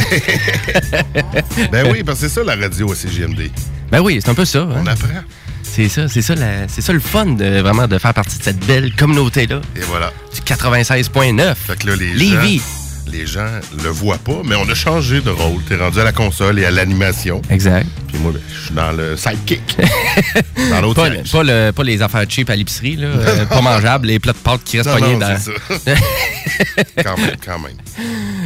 ben 1.72 1.88
oui, 1.92 2.04
parce 2.04 2.20
que 2.20 2.28
c'est 2.28 2.34
ça 2.36 2.44
la 2.44 2.56
radio 2.56 2.92
à 2.92 2.96
CGMD. 2.96 3.50
Ben 3.92 4.00
oui, 4.02 4.20
c'est 4.24 4.30
un 4.30 4.34
peu 4.36 4.46
ça. 4.46 4.60
hein. 4.60 4.70
On 4.76 4.86
apprend. 4.88 5.08
C'est 5.63 5.90
ça, 5.90 6.08
c'est 6.08 6.22
ça, 6.22 6.36
la- 6.36 6.68
c'est 6.68 6.82
ça 6.82 6.94
le 6.94 7.00
fun 7.00 7.26
de 7.26 7.60
vraiment 7.62 7.88
de 7.88 7.98
faire 7.98 8.13
partie 8.13 8.38
de 8.38 8.44
cette 8.44 8.60
belle 8.66 8.94
communauté-là. 8.96 9.62
Et 9.76 9.82
voilà. 9.82 10.12
Du 10.34 10.42
96.9. 10.42 11.56
Fait 11.56 11.78
que 11.80 11.88
là, 11.88 11.96
les 11.96 12.13
Lévis. 12.13 12.58
gens, 12.60 12.63
les 13.12 13.26
gens 13.26 13.48
le 13.84 13.89
voient 13.89 14.17
pas, 14.17 14.41
mais 14.46 14.56
on 14.56 14.70
a 14.70 14.74
changé 14.76 15.22
de 15.22 15.30
rôle. 15.30 15.62
T'es 15.67 15.76
rendu 15.76 16.00
à 16.00 16.04
la 16.04 16.12
console 16.12 16.60
et 16.60 16.65
à 16.65 16.72
l'animation. 16.72 17.41
Exact. 17.50 17.88
Puis 18.08 18.17
moi, 18.20 18.32
ben, 18.34 18.41
je 18.54 18.65
suis 18.65 18.74
dans 18.76 18.91
le 18.91 19.15
sidekick. 19.17 19.62
dans 20.72 20.82
l'autre 20.82 21.02
Pas, 21.04 21.10
le- 21.10 21.24
pas, 21.32 21.43
le- 21.43 21.72
pas 21.72 21.84
les 21.84 22.02
affaires 22.02 22.26
cheap 22.28 22.50
à 22.50 22.56
l'épicerie, 22.56 22.96
là, 22.98 23.08
euh, 23.08 23.46
pas 23.50 23.62
mangeables, 23.62 24.08
les 24.08 24.20
plats 24.20 24.34
de 24.34 24.38
pâtes 24.38 24.63
qui 24.63 24.78
restent 24.78 24.89
Non, 24.89 24.98
pognés 25.00 25.13
non, 25.13 25.20
dans. 25.20 25.38
ça. 25.38 25.52
quand 27.04 27.17
même, 27.17 27.36
quand 27.43 27.60
même. 27.60 27.78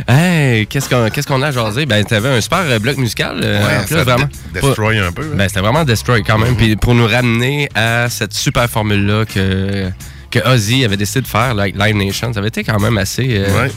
Hey, 0.07 0.67
qu'est-ce 0.67 0.89
qu'on 1.27 1.41
a 1.41 1.47
à 1.47 1.51
jaser? 1.51 1.85
Ben, 1.85 2.03
t'avais 2.05 2.29
un 2.29 2.41
super 2.41 2.59
euh, 2.61 2.79
bloc 2.79 2.97
musical. 2.97 3.39
euh, 3.43 3.59
Ouais, 3.65 3.77
en 3.77 3.83
plus, 3.83 3.95
ça 3.95 4.03
vraiment. 4.03 4.29
destroy 4.53 4.97
un 4.99 5.11
peu. 5.11 5.23
hein. 5.23 5.35
Ben, 5.35 5.47
c'était 5.47 5.61
vraiment 5.61 5.83
Destroy 5.83 6.23
quand 6.23 6.37
même. 6.37 6.55
Puis 6.55 6.75
pour 6.75 6.93
nous 6.95 7.07
ramener 7.07 7.69
à 7.75 8.09
cette 8.09 8.33
super 8.33 8.69
formule-là 8.69 9.25
que, 9.25 9.89
que 10.29 10.39
Ozzy 10.47 10.83
avait 10.85 10.97
décidé 10.97 11.21
de 11.21 11.27
faire, 11.27 11.53
like 11.53 11.75
Live 11.77 11.95
Nation, 11.95 12.33
ça 12.33 12.39
avait 12.39 12.47
été 12.49 12.63
quand 12.63 12.79
même 12.79 12.97
assez. 12.97 13.27
euh, 13.29 13.63
Ouais. 13.63 13.71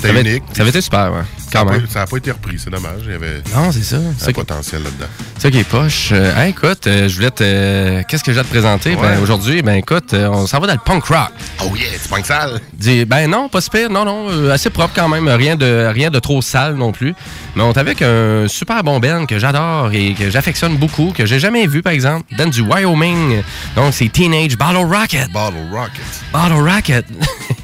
Ça 0.00 0.08
C'était 0.08 0.18
avait, 0.18 0.30
unique. 0.30 0.44
Ça 0.52 0.62
avait 0.62 0.70
été 0.70 0.80
super, 0.80 1.12
ouais, 1.12 1.22
quand 1.52 1.66
Ça 1.66 1.72
même. 1.72 1.86
n'a 1.94 2.06
pas 2.06 2.16
été 2.16 2.30
repris, 2.32 2.58
c'est 2.58 2.70
dommage. 2.70 3.00
Il 3.04 3.10
y 3.12 3.14
avait 3.14 3.42
Non, 3.54 3.70
c'est 3.72 3.82
ça. 3.82 3.96
un 3.96 4.32
potentiel 4.32 4.82
là-dedans. 4.82 5.06
c'est 5.36 5.42
ça 5.42 5.50
qui 5.50 5.58
est 5.58 5.64
poche. 5.68 6.10
Euh, 6.12 6.36
hey, 6.36 6.50
écoute, 6.50 6.86
euh, 6.86 7.08
je 7.08 7.14
voulais 7.16 7.30
te. 7.30 7.42
euh, 7.44 8.02
Qu'est-ce 8.08 8.24
que 8.24 8.32
j'ai 8.32 8.40
à 8.40 8.44
te 8.44 8.48
présenter? 8.48 8.94
Ouais. 8.94 9.02
Ben, 9.02 9.20
aujourd'hui, 9.22 9.62
ben 9.62 9.74
écoute, 9.74 10.14
euh, 10.14 10.28
on 10.28 10.46
s'en 10.46 10.58
va 10.60 10.66
dans 10.66 10.72
le 10.74 10.78
punk 10.84 11.04
rock. 11.04 11.30
Oh 11.64 11.74
yeah, 11.76 11.86
tu 12.02 12.08
punk 12.08 12.26
sale? 12.26 12.60
Dis, 12.72 13.04
ben 13.04 13.28
non, 13.30 13.48
pas 13.48 13.60
super, 13.60 13.90
non, 13.90 14.04
non, 14.04 14.26
euh, 14.30 14.52
assez 14.52 14.70
propre 14.70 14.92
quand 14.94 15.08
même, 15.08 15.28
rien 15.28 15.56
de, 15.56 15.90
rien 15.92 16.10
de 16.10 16.18
trop 16.18 16.40
sale 16.42 16.74
non 16.74 16.92
plus. 16.92 17.14
Mais 17.56 17.62
on 17.62 17.72
est 17.72 17.78
avec 17.78 18.02
un 18.02 18.46
super 18.48 18.82
bon 18.84 19.00
band 19.00 19.26
que 19.26 19.38
j'adore 19.38 19.90
et 19.92 20.14
que 20.14 20.30
j'affectionne 20.30 20.76
beaucoup, 20.76 21.12
que 21.16 21.26
j'ai 21.26 21.38
jamais 21.40 21.66
vu 21.66 21.82
par 21.82 21.92
exemple, 21.92 22.24
dans 22.36 22.48
du 22.48 22.60
Wyoming. 22.62 23.42
Donc 23.76 23.92
c'est 23.94 24.08
Teenage 24.08 24.56
Bottle 24.56 24.86
Rocket. 24.86 25.30
Bottle 25.32 25.56
Rocket. 25.72 26.00
Bottle 26.32 26.52
Rocket. 26.70 27.06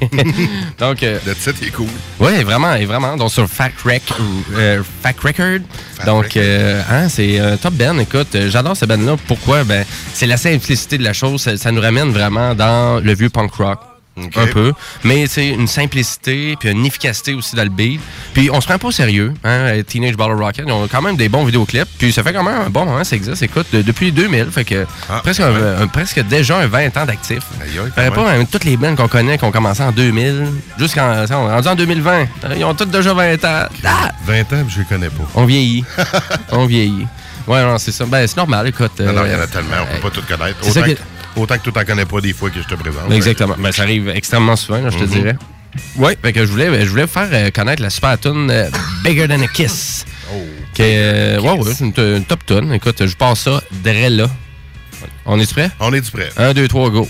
Donc, 0.79 1.01
euh, 1.03 1.17
Le 1.25 1.33
titre 1.35 1.57
est 1.65 1.71
cool. 1.71 1.87
ouais, 2.19 2.43
vraiment, 2.43 2.73
et 2.75 2.85
vraiment. 2.85 3.15
Donc 3.17 3.31
sur 3.31 3.47
Fact, 3.47 3.76
Rec, 3.83 4.03
euh, 4.53 4.81
Fact 5.01 5.19
Record. 5.21 5.59
Fact 5.95 6.05
Donc, 6.05 6.37
euh, 6.37 6.81
hein, 6.89 7.09
c'est 7.09 7.39
un 7.39 7.57
top 7.57 7.73
band. 7.73 7.97
Écoute, 7.99 8.35
euh, 8.35 8.49
j'adore 8.49 8.75
ce 8.75 8.85
band-là. 8.85 9.15
Pourquoi? 9.27 9.63
Ben, 9.63 9.85
c'est 10.13 10.27
la 10.27 10.37
simplicité 10.37 10.97
de 10.97 11.03
la 11.03 11.13
chose. 11.13 11.41
Ça, 11.41 11.57
ça 11.57 11.71
nous 11.71 11.81
ramène 11.81 12.11
vraiment 12.11 12.55
dans 12.55 12.99
le 13.03 13.13
vieux 13.13 13.29
punk 13.29 13.53
rock. 13.53 13.79
Un 14.35 14.47
peu. 14.47 14.73
Mais 15.03 15.27
c'est 15.27 15.47
une 15.49 15.67
simplicité, 15.67 16.55
puis 16.59 16.69
une 16.69 16.85
efficacité 16.85 17.33
aussi 17.33 17.55
dans 17.55 17.63
le 17.63 17.69
beat. 17.69 18.01
Puis 18.33 18.49
on 18.51 18.59
se 18.61 18.67
prend 18.67 18.77
pas 18.77 18.87
au 18.87 18.91
sérieux. 18.91 19.33
Hein, 19.43 19.81
Teenage 19.87 20.15
Bottle 20.15 20.41
Rocket, 20.41 20.65
ils 20.67 20.71
ont 20.71 20.87
quand 20.87 21.01
même 21.01 21.15
des 21.17 21.29
bons 21.29 21.45
vidéoclips. 21.45 21.87
Puis 21.97 22.11
ça 22.11 22.23
fait 22.23 22.33
quand 22.33 22.43
même 22.43 22.61
un 22.67 22.69
bon 22.69 22.85
moment, 22.85 23.03
ça 23.03 23.15
existe. 23.15 23.41
Écoute, 23.43 23.67
de- 23.71 23.81
depuis 23.81 24.11
2000, 24.11 24.45
fait 24.51 24.63
que 24.65 24.85
Ah, 25.09 25.19
presque, 25.23 25.41
un- 25.41 25.81
un- 25.81 25.87
presque 25.87 26.19
déjà 26.27 26.57
un 26.57 26.67
20 26.67 26.95
ans 26.97 27.05
d'actif. 27.05 27.39
Aïe, 27.61 27.69
aïe, 27.69 27.77
quand 27.77 27.91
Fait 27.95 28.01
même. 28.09 28.13
pas 28.13 28.25
même 28.31 28.47
toutes 28.47 28.63
les 28.65 28.77
bands 28.77 28.95
qu'on 28.95 29.07
connaît, 29.07 29.37
qui 29.37 29.43
ont 29.43 29.51
commencé 29.51 29.81
en 29.83 29.91
2000, 29.91 30.45
jusqu'en 30.79 31.25
on 31.31 31.47
rendu 31.47 31.67
en 31.67 31.75
2020. 31.75 32.25
Ils 32.55 32.63
ont 32.65 32.73
tous 32.73 32.85
déjà 32.85 33.13
20 33.13 33.43
ans. 33.45 33.65
Ah! 33.85 34.11
20 34.25 34.41
ans, 34.53 34.63
puis 34.65 34.73
je 34.75 34.79
les 34.79 34.85
connais 34.85 35.09
pas. 35.09 35.23
On 35.35 35.45
vieillit. 35.45 35.83
on 36.51 36.65
vieillit. 36.65 37.07
Ouais, 37.47 37.61
non, 37.63 37.77
c'est 37.77 37.91
ça. 37.93 38.05
Ben, 38.05 38.27
c'est 38.27 38.35
normal, 38.37 38.67
écoute. 38.67 38.99
Non, 38.99 39.13
non, 39.13 39.25
il 39.25 39.31
y 39.31 39.35
en 39.35 39.39
euh, 39.39 39.43
a 39.43 39.47
tellement, 39.47 39.75
on 39.81 39.95
peut 39.95 40.01
pas 40.01 40.09
tout 40.09 40.21
connaître. 40.27 40.57
Autant 40.67 40.81
autant 41.37 41.57
que 41.57 41.63
tu 41.63 41.71
t'en 41.71 41.83
connais 41.85 42.05
pas 42.05 42.19
des 42.21 42.33
fois 42.33 42.49
que 42.49 42.61
je 42.61 42.67
te 42.67 42.75
présente. 42.75 43.11
Exactement. 43.11 43.55
Ben, 43.57 43.71
ça 43.71 43.83
arrive 43.83 44.09
extrêmement 44.09 44.55
souvent, 44.55 44.79
là, 44.81 44.89
je 44.89 44.97
te 44.97 45.03
Mhm. 45.03 45.09
dirais. 45.09 45.35
Oui, 45.97 46.13
fait 46.21 46.33
que 46.33 46.45
je 46.45 46.51
voulais, 46.51 46.83
je 46.85 46.89
voulais 46.89 47.03
vous 47.05 47.11
faire 47.11 47.29
euh, 47.31 47.49
connaître 47.51 47.81
la 47.83 47.89
super 47.91 48.17
tune 48.19 48.49
euh, 48.49 48.69
Bigger 49.03 49.27
Than 49.27 49.41
a 49.41 49.47
Kiss. 49.47 50.05
Oh. 50.33 50.37
Qui 50.73 50.81
est, 50.81 50.97
euh, 50.97 51.39
ouais, 51.39 51.51
ouais, 51.51 51.71
c'est 51.75 51.83
une, 51.85 51.93
une 52.17 52.25
top 52.25 52.45
tune. 52.45 52.73
Écoute, 52.73 53.05
je 53.05 53.15
passe 53.15 53.41
ça 53.41 53.61
dès 53.71 54.09
là. 54.09 54.27
On 55.25 55.39
est 55.39 55.51
prêt? 55.51 55.69
On 55.79 55.93
est 55.93 56.09
prêt? 56.11 56.29
Un, 56.37 56.53
deux, 56.53 56.67
trois, 56.67 56.89
go. 56.89 57.07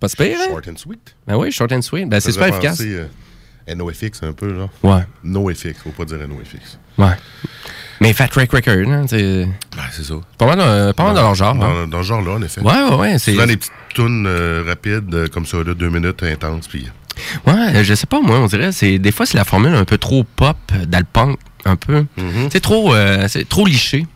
Pas 0.00 0.06
hein? 0.20 0.34
Short 0.48 0.68
and 0.68 0.76
sweet. 0.76 1.16
Ben 1.26 1.36
oui, 1.36 1.50
short 1.50 1.72
and 1.72 1.82
sweet. 1.82 2.08
Ben, 2.08 2.20
c'est 2.20 2.32
super 2.32 2.48
efficace. 2.48 2.80
euh, 2.80 3.06
NoFX 3.74 4.22
un 4.22 4.32
peu, 4.32 4.54
genre. 4.54 4.70
Ouais. 4.82 5.02
NoFX, 5.24 5.82
faut 5.82 5.90
pas 5.90 6.04
dire 6.04 6.18
NoFX. 6.18 6.78
Ouais. 6.98 7.16
Mais 8.00 8.12
Fat 8.12 8.28
Track 8.28 8.52
Record, 8.52 8.88
hein, 8.88 9.06
c'est. 9.08 9.44
Ben, 9.76 9.82
c'est 9.90 10.04
ça. 10.04 10.14
Pas 10.36 10.46
mal, 10.46 10.60
euh, 10.60 10.92
pas 10.92 11.04
mal 11.04 11.14
dans 11.14 11.22
leur 11.22 11.34
genre. 11.34 11.54
Dans, 11.54 11.64
hein. 11.66 11.88
dans 11.88 12.02
ce 12.02 12.08
genre-là, 12.08 12.32
en 12.32 12.42
effet. 12.42 12.60
Ouais, 12.60 12.72
ouais, 12.72 12.94
ouais. 12.96 13.18
C'est... 13.18 13.32
Souvent 13.32 13.46
des 13.46 13.56
petites 13.56 13.72
tunes 13.94 14.26
euh, 14.26 14.62
rapides, 14.66 15.12
euh, 15.14 15.26
comme 15.28 15.46
ça, 15.46 15.58
là, 15.64 15.74
deux 15.74 15.90
minutes 15.90 16.22
intenses, 16.22 16.68
puis... 16.68 16.88
Ouais, 17.46 17.82
je 17.82 17.94
sais 17.94 18.06
pas, 18.06 18.20
moi, 18.20 18.38
on 18.38 18.46
dirait, 18.46 18.70
c'est 18.70 19.00
des 19.00 19.10
fois, 19.10 19.26
c'est 19.26 19.36
la 19.36 19.44
formule 19.44 19.74
un 19.74 19.84
peu 19.84 19.98
trop 19.98 20.22
pop 20.22 20.56
euh, 20.72 20.86
dans 20.86 20.98
le 20.98 21.04
punk, 21.04 21.38
un 21.64 21.74
peu. 21.74 22.06
C'est 22.52 22.60
trop, 22.60 22.94
euh, 22.94 23.26
c'est 23.26 23.48
trop 23.48 23.66
liché. 23.66 24.06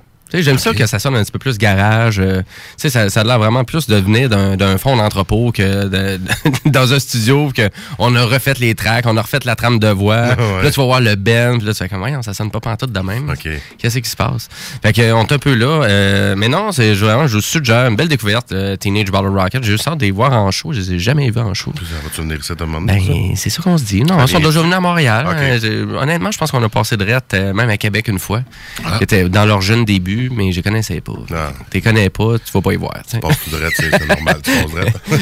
J'aime 0.40 0.58
ça 0.58 0.72
que 0.72 0.86
ça 0.86 0.98
sonne 0.98 1.16
un 1.16 1.22
petit 1.22 1.32
peu 1.32 1.38
plus 1.38 1.58
garage. 1.58 2.18
euh, 2.20 2.40
tu 2.42 2.44
sais, 2.78 2.90
ça, 2.90 3.10
ça 3.10 3.20
a 3.20 3.24
l'air 3.24 3.38
vraiment 3.38 3.64
plus 3.64 3.86
de 3.86 3.96
venir 3.96 4.28
d'un 4.28 4.56
d'un 4.56 4.78
fond 4.78 4.96
d'entrepôt 4.96 5.52
que 5.52 5.88
de- 5.88 6.20
dans 6.70 6.92
un 6.92 6.98
studio, 6.98 7.50
que 7.54 7.68
on 7.98 8.14
a 8.16 8.24
refait 8.24 8.54
les 8.60 8.74
tracks, 8.74 9.04
on 9.06 9.16
a 9.16 9.22
refait 9.22 9.40
la 9.44 9.56
trame 9.56 9.78
de 9.78 9.88
voix. 9.88 10.28
Ouais. 10.42 10.62
Là, 10.64 10.70
tu 10.70 10.80
vas 10.80 10.86
voir 10.86 11.00
le 11.00 11.14
band, 11.14 11.56
puis 11.58 11.66
là, 11.66 11.72
tu 11.72 11.78
fais 11.78 11.88
comme, 11.88 12.22
ça 12.22 12.34
sonne 12.34 12.50
pas 12.50 12.60
pantoute 12.60 12.92
de 12.92 13.00
même. 13.00 13.32
Qu'est-ce 13.78 13.98
qui 13.98 14.08
se 14.08 14.16
passe? 14.16 14.48
Fait 14.82 14.92
que, 14.92 15.12
on 15.12 15.24
est 15.24 15.32
un 15.32 15.38
peu 15.38 15.54
là. 15.54 15.84
euh, 15.84 16.34
mais 16.36 16.48
non, 16.48 16.72
c'est 16.72 16.94
vraiment, 16.94 17.26
je 17.26 17.34
vous 17.36 17.40
suggère 17.42 17.86
une 17.88 17.96
belle 17.96 18.08
découverte, 18.08 18.52
euh, 18.52 18.76
Teenage 18.76 19.10
Battle 19.10 19.28
Rocket. 19.28 19.62
J'ai 19.64 19.72
juste 19.72 19.86
hâte 19.88 19.98
de 19.98 20.04
les 20.04 20.10
voir 20.10 20.32
en 20.32 20.50
show. 20.50 20.72
Je 20.72 20.80
les 20.80 20.92
ai 20.94 20.98
jamais 20.98 21.30
vus 21.30 21.40
en 21.40 21.54
show. 21.54 21.72
Ça 21.76 21.94
va-tu 22.02 22.20
venir 22.22 22.38
ici 22.38 22.52
à 22.52 22.62
un 22.62 22.66
moment 22.66 22.80
donné, 22.86 23.00
Ben, 23.08 23.36
c'est 23.36 23.50
ça 23.50 23.62
qu'on 23.62 23.78
se 23.78 23.84
dit. 23.84 24.02
Non, 24.02 24.16
ils 24.22 24.28
sont 24.28 24.38
déjà 24.40 24.60
venus 24.62 24.74
à 24.74 24.80
Montréal. 24.80 25.26
Euh, 25.28 25.96
honnêtement, 26.00 26.30
je 26.30 26.38
pense 26.38 26.50
qu'on 26.50 26.62
a 26.62 26.68
passé 26.68 26.96
de 26.96 27.04
rette, 27.04 27.32
même 27.34 27.70
à 27.70 27.76
Québec 27.76 28.08
une 28.08 28.18
fois. 28.18 28.42
Ah. 28.84 28.98
Qui 28.98 29.04
était 29.04 29.28
dans 29.28 29.44
leur 29.44 29.60
jeune 29.60 29.84
début, 29.84 30.21
mais 30.30 30.52
je 30.52 30.60
connaissais 30.60 31.00
pas. 31.00 31.12
Tu 31.28 31.34
les 31.74 31.80
connais 31.80 32.10
pas, 32.10 32.38
tu 32.38 32.52
vas 32.52 32.60
pas 32.60 32.72
y 32.72 32.76
voir. 32.76 32.94
tu 33.08 33.18
tout 33.44 33.50
de 33.50 33.56
c'est 33.74 34.06
normal, 34.08 34.36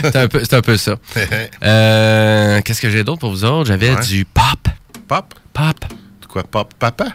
c'est 0.03 0.17
un 0.17 0.29
peu, 0.29 0.43
un 0.55 0.63
peu 0.63 0.77
ça. 0.77 0.97
Euh, 1.63 2.61
Qu'est-ce 2.63 2.81
que 2.81 2.91
j'ai 2.91 3.05
d'autre 3.05 3.21
pour 3.21 3.31
vous 3.31 3.45
autres? 3.45 3.67
J'avais 3.67 3.91
Ouais. 3.95 4.07
du 4.07 4.25
pop. 4.25 4.69
Pop? 5.09 5.35
Pop. 5.53 5.85
Quoi, 6.29 6.45
pop? 6.45 6.73
Papa? 6.79 7.07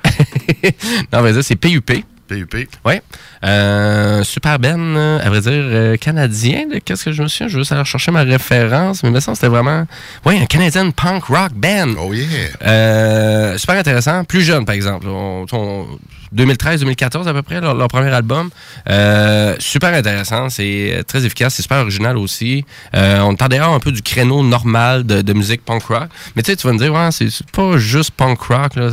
non, 1.13 1.21
mais 1.21 1.33
ça, 1.33 1.41
c'est 1.43 1.55
PUP. 1.55 1.91
PUP. 2.27 2.55
Oui. 2.85 2.95
Euh, 3.43 4.23
super 4.23 4.57
Ben, 4.59 4.79
euh, 4.79 5.19
à 5.23 5.29
vrai 5.29 5.41
dire, 5.41 5.51
euh, 5.53 5.95
canadien. 5.95 6.65
de- 6.67 6.79
Qu'est-ce 6.79 7.05
que 7.05 7.11
je 7.11 7.21
me 7.21 7.27
souviens? 7.27 7.47
Je 7.47 7.53
veux 7.53 7.59
juste 7.61 7.71
aller 7.71 7.85
chercher 7.85 8.11
ma 8.11 8.23
référence, 8.23 9.03
mais 9.03 9.11
me 9.11 9.19
semble 9.19 9.35
c'était 9.37 9.47
vraiment. 9.47 9.85
Oui, 10.25 10.39
un 10.41 10.45
Canadian 10.47 10.89
punk 10.91 11.25
rock 11.25 11.53
band. 11.53 11.93
Oh 11.99 12.13
yeah. 12.13 12.27
Euh, 12.65 13.57
super 13.59 13.75
intéressant. 13.77 14.23
Plus 14.23 14.41
jeune, 14.41 14.65
par 14.65 14.73
exemple. 14.75 15.07
On- 15.07 15.45
on- 15.51 15.87
2013-2014 16.35 17.27
à 17.27 17.33
peu 17.33 17.41
près, 17.41 17.61
leur, 17.61 17.73
leur 17.73 17.87
premier 17.87 18.11
album. 18.11 18.49
Euh, 18.89 19.55
super 19.59 19.93
intéressant. 19.93 20.49
C'est 20.49 20.93
euh, 20.93 21.03
très 21.03 21.25
efficace. 21.25 21.55
C'est 21.55 21.61
super 21.61 21.79
original 21.79 22.17
aussi. 22.17 22.65
Euh, 22.95 23.19
on 23.21 23.33
est 23.33 23.49
dehors 23.49 23.73
un 23.73 23.79
peu 23.79 23.91
du 23.91 24.01
créneau 24.01 24.43
normal 24.43 25.05
de, 25.05 25.21
de 25.21 25.33
musique 25.33 25.63
punk 25.63 25.83
rock. 25.83 26.09
Mais 26.35 26.41
tu 26.41 26.51
sais, 26.51 26.57
tu 26.57 26.67
vas 26.67 26.73
me 26.73 26.79
dire, 26.79 26.93
ouais, 26.93 27.09
c'est 27.11 27.29
pas 27.51 27.77
juste 27.77 28.11
punk 28.11 28.41
rock. 28.41 28.75
Là. 28.75 28.89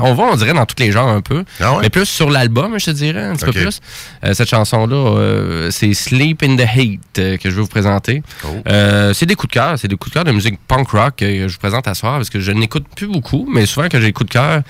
On 0.00 0.14
va, 0.14 0.22
on 0.24 0.36
dirait, 0.36 0.54
dans 0.54 0.66
tous 0.66 0.82
les 0.82 0.92
genres 0.92 1.08
un 1.08 1.20
peu. 1.20 1.44
Mais 1.80 1.90
plus 1.90 2.06
sur 2.06 2.30
l'album, 2.30 2.78
je 2.78 2.86
te 2.86 2.90
dirais, 2.90 3.22
un 3.22 3.34
petit 3.34 3.44
peu 3.44 3.52
plus. 3.52 3.80
Euh, 4.24 4.34
cette 4.34 4.48
chanson-là, 4.48 5.70
c'est 5.70 5.94
Sleep 5.94 6.42
in 6.42 6.56
the 6.56 6.60
Hate 6.60 7.38
que 7.38 7.50
je 7.50 7.56
vais 7.56 7.62
vous 7.62 7.66
présenter. 7.66 8.22
Euh, 8.68 9.12
c'est 9.12 9.26
des 9.26 9.34
coups 9.34 9.50
de 9.50 9.54
cœur. 9.54 9.78
C'est 9.78 9.88
des 9.88 9.96
coups 9.96 10.10
de 10.10 10.14
cœur 10.14 10.24
de 10.24 10.32
musique 10.32 10.58
punk 10.66 10.88
rock 10.90 11.16
que 11.16 11.48
je 11.48 11.52
vous 11.52 11.58
présente 11.58 11.88
à 11.88 11.94
soir 11.94 12.16
parce 12.16 12.30
que 12.30 12.40
je 12.40 12.52
n'écoute 12.52 12.84
plus 12.96 13.06
beaucoup, 13.06 13.48
mais 13.52 13.66
souvent 13.66 13.88
que 13.88 13.98
j'ai 14.00 14.06
des 14.06 14.12
coups 14.12 14.28
de 14.28 14.32
cœur, 14.32 14.62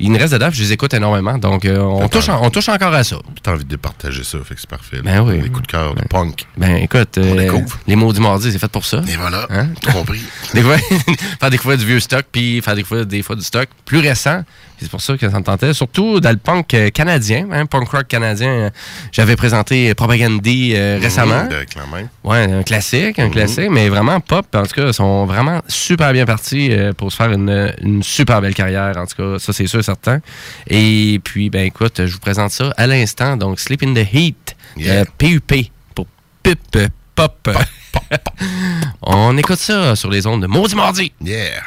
il 0.00 0.10
me 0.12 0.18
reste 0.18 0.36
puis 0.38 0.58
je 0.58 0.62
les 0.62 0.72
écoute 0.72 0.94
énormément. 0.94 1.36
Donc, 1.38 1.64
euh, 1.64 1.78
on, 1.80 2.08
touche, 2.08 2.28
en- 2.28 2.42
on 2.44 2.50
touche 2.50 2.68
encore 2.68 2.92
à 2.94 3.02
ça. 3.04 3.16
T'as 3.42 3.52
envie 3.52 3.64
de 3.64 3.68
départager 3.70 4.22
ça, 4.24 4.38
fait 4.44 4.54
que 4.54 4.60
c'est 4.60 4.70
parfait. 4.70 4.96
là. 4.96 5.02
Ben 5.02 5.20
oui. 5.22 5.40
Des 5.40 5.48
coups 5.48 5.62
de 5.62 5.66
cœur 5.72 5.94
de 5.94 6.02
punk. 6.02 6.46
Ben 6.56 6.76
écoute, 6.76 7.18
euh, 7.18 7.34
découvre. 7.36 7.78
les 7.86 7.96
maudits 7.96 8.20
mardis, 8.20 8.52
c'est 8.52 8.58
fait 8.58 8.68
pour 8.70 8.84
ça. 8.84 9.02
Et 9.08 9.16
voilà, 9.16 9.46
Hein? 9.50 9.68
compris. 9.92 10.20
Faire 11.40 11.50
découvrir 11.50 11.78
du 11.78 11.86
vieux 11.86 12.00
stock, 12.00 12.24
puis 12.30 12.60
faire 12.62 12.74
découvrir 12.76 13.06
des 13.06 13.22
fois 13.22 13.36
du 13.36 13.42
stock 13.42 13.68
plus 13.84 13.98
récent. 13.98 14.42
C'est 14.80 14.90
pour 14.90 15.00
ça 15.00 15.16
que 15.16 15.28
ça 15.28 15.38
me 15.38 15.44
tentait. 15.44 15.72
Surtout 15.74 16.20
dans 16.20 16.30
le 16.30 16.36
punk 16.36 16.72
euh, 16.74 16.90
canadien, 16.90 17.48
hein, 17.52 17.66
punk 17.66 17.88
rock 17.88 18.06
canadien. 18.08 18.48
euh, 18.48 18.70
J'avais 19.12 19.34
présenté 19.36 19.92
Propagandy 19.94 20.72
euh, 20.76 20.98
récemment. 21.02 21.44
De 21.46 21.64
Clermont. 21.64 22.08
Ouais, 22.24 22.44
un 22.52 22.62
classique, 22.62 23.18
un 23.18 23.26
Mhm. 23.26 23.30
classique, 23.32 23.70
mais 23.70 23.88
vraiment 23.88 24.20
pop. 24.20 24.46
En 24.54 24.62
tout 24.62 24.74
cas, 24.74 24.86
ils 24.88 24.94
sont 24.94 25.26
vraiment 25.26 25.60
super 25.68 26.12
bien 26.12 26.24
partis 26.26 26.68
euh, 26.72 26.92
pour 26.92 27.10
se 27.10 27.16
faire 27.16 27.32
une, 27.32 27.72
une 27.82 28.02
super 28.02 28.40
belle 28.40 28.54
carrière. 28.54 28.96
En 28.96 29.06
tout 29.06 29.16
cas, 29.16 29.38
ça, 29.38 29.52
c'est 29.52 29.66
sûr 29.66 29.80
et 29.80 29.82
certain. 29.82 30.20
Et 30.68 31.20
puis, 31.24 31.50
ben 31.50 31.64
écoute, 31.64 32.06
je 32.06 32.12
vous 32.12 32.20
présente 32.20 32.50
ça 32.52 32.72
à 32.76 32.86
l'instant. 32.86 33.36
Donc, 33.36 33.58
Sleep 33.60 33.82
in 33.82 33.94
the 33.94 34.06
Heat, 34.14 34.56
euh, 34.86 35.04
PUP, 35.18 35.70
pour 35.94 36.06
Pup 36.42 36.58
euh, 36.76 36.88
Pop. 37.16 37.50
On 39.02 39.36
écoute 39.36 39.58
ça 39.58 39.96
sur 39.96 40.10
les 40.10 40.26
ondes 40.26 40.42
de 40.42 40.46
Maudit 40.46 40.76
Mardi. 40.76 41.12
Yeah. 41.20 41.62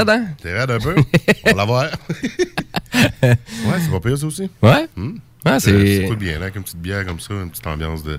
Raide, 0.00 0.10
hein? 0.10 0.26
C'est 0.42 0.58
raide 0.58 0.70
un 0.70 0.78
peu? 0.78 0.94
On 1.44 1.50
va 1.50 1.56
la 1.56 1.64
voir. 1.64 1.84
ouais, 3.22 3.36
c'est 3.80 3.90
pas 3.90 4.00
pire, 4.00 4.18
ça 4.18 4.26
aussi. 4.26 4.50
Ouais? 4.62 4.86
Hmm. 4.96 5.16
Ah, 5.44 5.58
c'est. 5.60 6.06
c'est- 6.06 6.16
bien, 6.16 6.32
là, 6.34 6.42
avec 6.44 6.56
une 6.56 6.62
petite 6.62 6.80
bière 6.80 7.06
comme 7.06 7.20
ça, 7.20 7.32
une 7.34 7.50
petite 7.50 7.66
ambiance 7.66 8.02
de, 8.02 8.18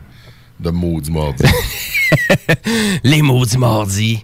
de 0.59 0.69
maudit 0.71 1.11
mardi. 1.11 1.43
Les 3.03 3.21
maudits 3.21 3.57
mardis. 3.57 4.23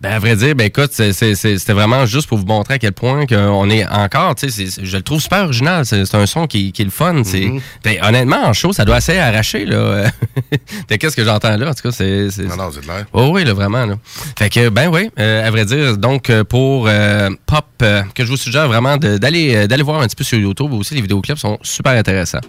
Ben, 0.00 0.12
à 0.12 0.18
vrai 0.18 0.34
dire, 0.34 0.54
ben 0.54 0.64
écoute, 0.64 0.92
c'était 0.92 1.72
vraiment 1.74 2.06
juste 2.06 2.26
pour 2.26 2.38
vous 2.38 2.46
montrer 2.46 2.72
à 2.74 2.78
quel 2.78 2.92
point 2.94 3.26
qu'on 3.26 3.68
est 3.68 3.86
encore, 3.86 4.34
tu 4.34 4.48
sais, 4.50 4.66
je 4.82 4.96
le 4.96 5.02
trouve 5.02 5.20
super 5.20 5.44
original. 5.44 5.84
C'est 5.84 6.14
un 6.14 6.24
son 6.24 6.46
qui, 6.46 6.72
qui 6.72 6.80
est 6.80 6.84
le 6.86 6.90
fun. 6.90 7.22
c'est 7.22 7.40
Mm-hmm. 7.84 8.08
honnêtement, 8.08 8.42
en 8.46 8.54
show, 8.54 8.72
ça 8.72 8.86
doit 8.86 8.96
assez 8.96 9.18
arracher, 9.18 9.66
là. 9.66 10.10
Qu'est-ce 10.88 11.14
que 11.14 11.22
j'entends 11.22 11.54
là? 11.54 11.68
En 11.68 11.74
tout 11.74 11.82
cas, 11.82 11.92
c'est. 11.92 12.30
c'est- 12.30 12.44
non, 12.44 12.56
non, 12.56 12.70
c'est 12.72 12.80
clair. 12.80 13.04
Oh 13.12 13.28
oui, 13.34 13.44
là, 13.44 13.52
vraiment. 13.52 13.84
Là. 13.84 13.96
Fait 14.40 14.48
que, 14.48 14.70
ben 14.70 14.88
oui, 14.88 15.10
euh, 15.18 15.46
à 15.46 15.50
vrai 15.50 15.66
dire, 15.66 15.98
donc 15.98 16.30
euh, 16.30 16.44
pour 16.44 16.88
euh, 16.88 17.28
Pop, 17.44 17.66
euh, 17.82 18.00
que 18.14 18.24
je 18.24 18.30
vous 18.30 18.38
suggère 18.38 18.68
vraiment 18.68 18.96
d'aller 18.96 19.54
euh, 19.54 19.66
d'aller 19.66 19.82
voir 19.82 20.00
un 20.00 20.06
petit 20.06 20.16
peu 20.16 20.24
sur 20.24 20.38
YouTube 20.38 20.72
aussi, 20.72 20.94
les 20.94 21.02
vidéoclips 21.02 21.36
sont 21.36 21.58
super 21.60 21.92
intéressants. 21.92 22.40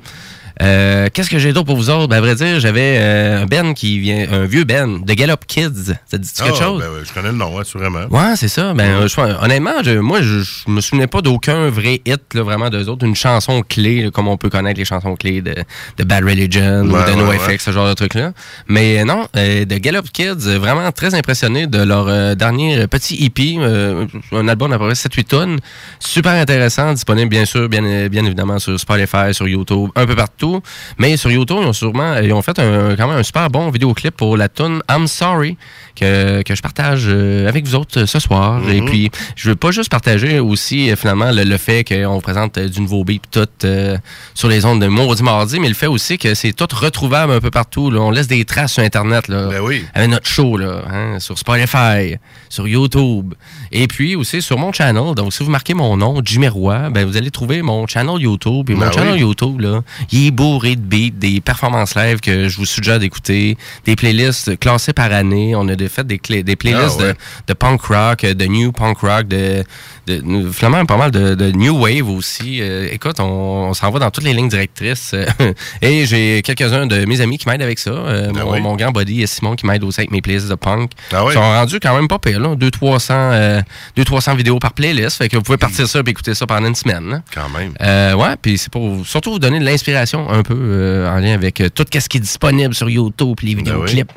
Euh, 0.62 1.08
Qu'est-ce 1.14 1.30
que 1.30 1.40
j'ai 1.40 1.54
d'autre 1.54 1.66
pour 1.66 1.76
vous 1.78 1.90
autres? 1.90 2.08
Ben, 2.08 2.18
à 2.18 2.22
vrai 2.22 2.36
dire, 2.36 2.60
j'avais 2.60 2.98
euh, 3.00 3.44
un 3.44 3.46
Ben 3.46 3.74
qui 3.74 4.00
vient, 4.00 4.28
un 4.32 4.46
vieux 4.46 4.64
Ben 4.64 5.04
de 5.04 5.14
Gallop 5.14 5.38
Kids. 5.48 5.94
Ça 6.10 6.18
dit 6.18 6.30
quelque 6.32 6.54
Ah, 6.56 6.64
chose? 6.64 6.82
ben 6.82 7.04
je 7.04 7.14
connais 7.14 7.32
le 7.32 7.38
nom, 7.38 7.58
assurément. 7.58 8.06
Ouais, 8.10 8.36
c'est 8.36 8.48
ça. 8.48 8.74
Ben, 8.74 9.02
euh, 9.02 9.08
je- 9.08 9.20
honnêtement, 9.44 9.82
je- 9.84 9.98
moi, 10.00 10.22
je, 10.22 10.40
je 10.42 10.70
me 10.72 10.80
souvenais 10.82 11.08
pas 11.08 11.22
d'aucun 11.22 11.70
vrai 11.70 12.02
hit, 12.06 12.22
là, 12.36 12.44
vraiment, 12.44 12.70
d'eux 12.70 12.88
autres. 12.90 13.06
Une 13.06 13.16
chanson 13.16 13.64
clé, 13.68 14.04
là, 14.04 14.12
comme 14.12 14.28
on 14.28 14.38
peut 14.38 14.50
connaître 14.50 14.78
les 14.78 14.86
chansons 14.86 15.16
clés 15.16 15.42
de, 15.42 15.56
de 15.98 16.04
Bad 16.04 16.24
Religion 16.24 16.82
ou 16.84 16.88
de 16.90 16.94
ouais, 16.94 17.16
NoFX, 17.16 17.64
ce 17.66 17.72
genre 17.72 17.88
de 17.88 17.94
trucs-là. 17.94 18.32
Mais 18.68 19.00
euh, 19.02 19.06
non, 19.06 19.28
euh, 19.36 19.66
de 19.66 19.78
Gallop 19.78 20.04
Kids, 20.14 20.58
vraiment 20.60 20.92
très 20.92 21.16
impressionné 21.16 21.66
de 21.68 21.82
leur 21.82 22.08
euh, 22.08 22.36
dernier 22.36 22.88
petit 22.88 23.32
euh, 23.40 24.06
un 24.32 24.48
album 24.48 24.70
d'à 24.72 24.78
peu 24.78 24.86
près 24.86 24.94
7-8 24.94 25.24
tonnes. 25.24 25.60
Super 26.00 26.34
intéressant, 26.34 26.94
disponible 26.94 27.30
bien 27.30 27.46
sûr, 27.46 27.68
bien, 27.70 28.08
bien 28.10 28.26
évidemment 28.26 28.60
sur 28.60 28.80
Spotify, 28.80 29.34
sur 29.34 29.48
YouTube, 29.48 29.90
un 29.96 30.06
peu 30.06 30.16
partout. 30.16 30.51
Mais 30.98 31.18
sur 31.18 31.32
YouTube, 31.32 31.58
ils 31.62 31.68
ont 31.68 31.74
sûrement, 31.74 32.16
fait 32.42 32.60
un, 32.60 32.98
un 33.00 33.24
super 33.24 33.50
bon 33.50 33.70
vidéoclip 33.70 34.16
pour 34.16 34.38
la 34.38 34.50
tune 34.50 34.82
I'm 34.90 35.08
Sorry 35.08 35.58
que, 36.02 36.42
que 36.42 36.56
je 36.56 36.62
partage 36.62 37.04
euh, 37.08 37.48
avec 37.48 37.66
vous 37.66 37.76
autres 37.76 38.02
euh, 38.02 38.06
ce 38.06 38.20
soir. 38.20 38.60
Mhm. 38.60 38.72
Et 38.74 38.82
puis, 38.82 39.12
je 39.36 39.50
veux 39.50 39.56
pas 39.56 39.72
juste 39.72 39.90
partager 39.90 40.40
aussi 40.40 40.90
euh, 40.90 40.96
finalement 40.96 41.32
le, 41.32 41.44
le 41.44 41.58
fait 41.58 41.84
qu'on 41.84 42.16
vous 42.16 42.22
présente 42.22 42.58
du 42.60 42.82
nouveau 42.82 43.04
beat 43.04 43.24
tout 43.32 43.48
euh, 43.64 43.98
sur 44.34 44.48
les 44.48 44.66
ondes 44.66 44.82
de 44.82 44.88
Maudit 44.88 45.24
Mardi, 45.24 45.60
mais 45.60 45.68
le 45.70 45.76
fait 45.76 45.88
aussi 45.88 46.18
que 46.18 46.34
c'est 46.34 46.54
tout 46.54 46.68
retrouvable 46.74 47.34
un 47.34 47.40
peu 47.40 47.52
partout. 47.52 47.92
là. 47.92 48.00
On 48.02 48.12
laisse 48.12 48.28
des 48.28 48.44
traces 48.46 48.74
sur 48.74 48.84
Internet 48.84 49.28
là, 49.28 49.48
Ben 49.50 49.62
oui. 49.62 49.86
avec 49.94 50.10
notre 50.10 50.28
show 50.28 50.58
là, 50.58 50.82
hein, 50.90 51.20
sur 51.20 51.38
Spotify, 51.38 52.16
sur 52.50 52.68
YouTube, 52.68 53.34
et 53.72 53.88
puis 53.88 54.16
aussi 54.16 54.42
sur 54.42 54.58
mon 54.58 54.72
channel. 54.74 55.14
Donc, 55.16 55.34
si 55.34 55.44
vous 55.44 55.52
marquez 55.52 55.74
mon 55.74 55.98
nom, 55.98 56.22
Jimmy 56.24 56.48
Roy, 56.48 56.90
ben 56.90 57.06
vous 57.06 57.18
allez 57.18 57.32
trouver 57.32 57.62
mon 57.62 57.86
channel 57.88 58.20
YouTube. 58.20 58.70
Et 58.70 58.74
mon 58.74 58.82
Ben 58.82 58.92
channel 58.92 59.14
oui. 59.14 59.20
YouTube 59.22 59.60
là, 59.62 59.82
il 60.12 60.28
est 60.28 60.32
bourré 60.32 60.76
de 60.76 60.82
beats, 60.82 61.14
des 61.16 61.42
performances 61.42 61.96
live 61.96 62.20
que 62.20 62.50
je 62.50 62.58
vous 62.58 62.66
suggère 62.66 63.00
d'écouter, 63.00 63.58
des 63.86 63.96
playlists 63.96 64.58
classées 64.60 64.94
par 64.94 65.12
année. 65.12 65.54
On 65.56 65.68
a 65.68 65.76
de- 65.76 65.91
fait 65.92 66.06
des, 66.08 66.18
clés- 66.18 66.44
des 66.44 66.56
playlists 66.56 66.98
Ah 67.00 67.04
ouais. 67.04 67.14
de, 67.14 67.16
de 67.48 67.54
punk 67.54 67.82
rock, 67.84 68.22
de 68.26 68.46
new 68.46 68.72
punk 68.72 68.98
rock, 69.00 69.28
de, 69.28 69.64
de, 70.08 70.50
finalement 70.52 70.86
pas 70.86 70.98
mal 70.98 71.12
de, 71.12 71.36
de 71.36 71.52
new 71.52 71.78
wave 71.80 72.10
aussi. 72.10 72.60
Euh, 72.62 72.88
écoute, 72.92 73.20
on, 73.20 73.24
on 73.70 73.74
s'en 73.74 73.92
va 73.92 74.00
dans 74.00 74.10
toutes 74.12 74.24
les 74.24 74.34
lignes 74.34 74.50
directrices. 74.50 75.14
et 75.82 76.06
j'ai 76.06 76.42
quelques-uns 76.44 76.88
de 76.88 77.06
mes 77.06 77.22
amis 77.22 77.38
qui 77.38 77.48
m'aident 77.48 77.62
avec 77.62 77.80
ça. 77.80 77.92
Euh, 77.92 78.32
Ben 78.32 78.44
mon, 78.44 78.52
oui. 78.54 78.62
mon 78.62 78.76
grand 78.76 78.92
buddy 78.92 79.26
Simon 79.28 79.56
qui 79.56 79.66
m'aide 79.66 79.84
aussi 79.84 80.00
avec 80.00 80.12
mes 80.12 80.22
playlists 80.22 80.50
de 80.50 80.56
punk. 80.56 80.92
Ah 81.12 81.24
oui? 81.24 81.32
Ils 81.32 81.36
sont 81.36 81.42
rendus 81.42 81.80
quand 81.80 81.96
même 81.96 82.08
pas 82.08 82.20
pire, 82.20 82.40
là. 82.40 82.56
200-300 82.56 83.08
euh, 83.12 83.62
200-300 83.98 84.36
vidéos 84.38 84.60
par 84.60 84.74
playlist. 84.74 85.18
Fait 85.18 85.30
que 85.30 85.38
vous 85.38 85.44
pouvez 85.44 85.58
partir 85.58 85.88
ça 85.88 86.00
et 86.06 86.10
écouter 86.10 86.34
ça 86.34 86.48
pendant 86.48 86.68
une 86.68 86.76
semaine. 86.76 87.10
là. 87.10 87.22
Quand 87.34 87.50
même. 87.50 87.74
Euh, 87.82 88.14
ouais, 88.14 88.36
puis 88.42 88.58
c'est 88.58 88.72
pour 88.72 89.06
surtout 89.06 89.32
vous 89.34 89.40
donner 89.40 89.60
de 89.60 89.66
l'inspiration 89.66 90.30
un 90.30 90.44
peu 90.44 90.56
euh, 90.58 91.10
en 91.12 91.20
lien 91.20 91.34
avec 91.34 91.62
euh, 91.62 91.70
tout 91.70 91.86
ce 91.94 92.08
qui 92.10 92.18
est 92.18 92.22
disponible 92.22 92.74
sur 92.74 92.90
YouTube, 92.90 93.36
les 93.44 93.56
Ben 93.56 93.64
vidéoclips. 93.64 94.12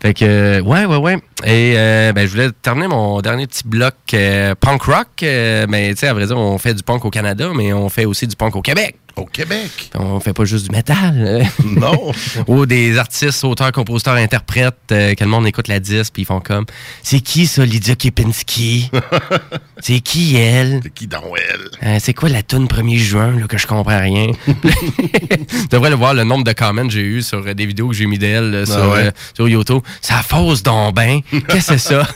Fait 0.00 0.14
que, 0.14 0.24
euh, 0.24 0.60
ouais, 0.60 0.84
ouais, 0.84 0.96
ouais. 0.96 1.16
Et 1.44 1.74
euh, 1.76 2.12
ben, 2.12 2.26
je 2.26 2.32
voulais 2.32 2.50
terminer 2.62 2.88
mon 2.88 3.20
dernier 3.20 3.46
petit 3.46 3.66
bloc 3.66 3.94
euh, 4.14 4.54
punk 4.54 4.82
rock. 4.82 5.08
euh, 5.22 5.66
mais 5.68 5.90
tu 5.94 6.00
sais, 6.00 6.08
à 6.08 6.14
vrai 6.14 6.26
dire, 6.26 6.36
on 6.36 6.58
fait 6.58 6.74
du 6.74 6.82
punk 6.82 7.04
au 7.04 7.10
Canada, 7.10 7.50
mais 7.54 7.72
on 7.72 7.88
fait 7.88 8.04
aussi 8.04 8.26
du 8.26 8.36
punk 8.36 8.56
au 8.56 8.62
Québec. 8.62 8.96
Au 9.16 9.24
Québec. 9.24 9.90
On 9.94 10.20
fait 10.20 10.34
pas 10.34 10.44
juste 10.44 10.66
du 10.68 10.76
métal. 10.76 11.46
Non. 11.64 12.12
Ou 12.46 12.66
des 12.66 12.98
artistes, 12.98 13.42
auteurs, 13.44 13.72
compositeurs, 13.72 14.14
interprètes, 14.14 14.74
euh, 14.92 15.14
que 15.14 15.24
le 15.24 15.30
monde 15.30 15.46
écoute 15.46 15.68
la 15.68 15.80
disque, 15.80 16.12
puis 16.12 16.22
ils 16.22 16.26
font 16.26 16.40
comme 16.40 16.64
C'est 17.02 17.20
qui 17.20 17.46
ça, 17.46 17.64
Lydia 17.64 17.94
Kepinski 17.96 18.90
C'est 19.80 20.00
qui 20.00 20.36
elle? 20.36 20.80
C'est 20.82 20.92
qui 20.94 21.06
dans 21.06 21.22
elle? 21.34 21.68
Euh, 21.88 21.98
c'est 22.00 22.14
quoi 22.14 22.28
la 22.28 22.42
tune 22.42 22.66
1er 22.66 22.98
juin, 22.98 23.38
là, 23.38 23.46
que 23.46 23.56
je 23.58 23.66
comprends 23.66 23.98
rien? 24.00 24.28
tu 24.46 25.66
devrais 25.70 25.90
le 25.90 25.96
voir, 25.96 26.14
le 26.14 26.24
nombre 26.24 26.44
de 26.44 26.52
comments 26.52 26.86
que 26.86 26.92
j'ai 26.92 27.02
eu 27.02 27.22
sur 27.22 27.38
euh, 27.46 27.54
des 27.54 27.66
vidéos 27.66 27.88
que 27.88 27.94
j'ai 27.94 28.06
mis 28.06 28.18
d'elle 28.18 28.50
là, 28.50 28.66
sur, 28.66 28.76
Ah 28.76 28.88
ouais? 28.90 28.98
euh, 29.06 29.10
sur 29.34 29.48
YouTube. 29.48 29.80
Ça 30.00 30.22
fausse 30.22 30.62
donc 30.62 30.94
ben. 30.94 31.20
Qu'est-ce 31.48 31.72
que 31.72 31.78
c'est 31.78 31.78
ça? 31.78 32.06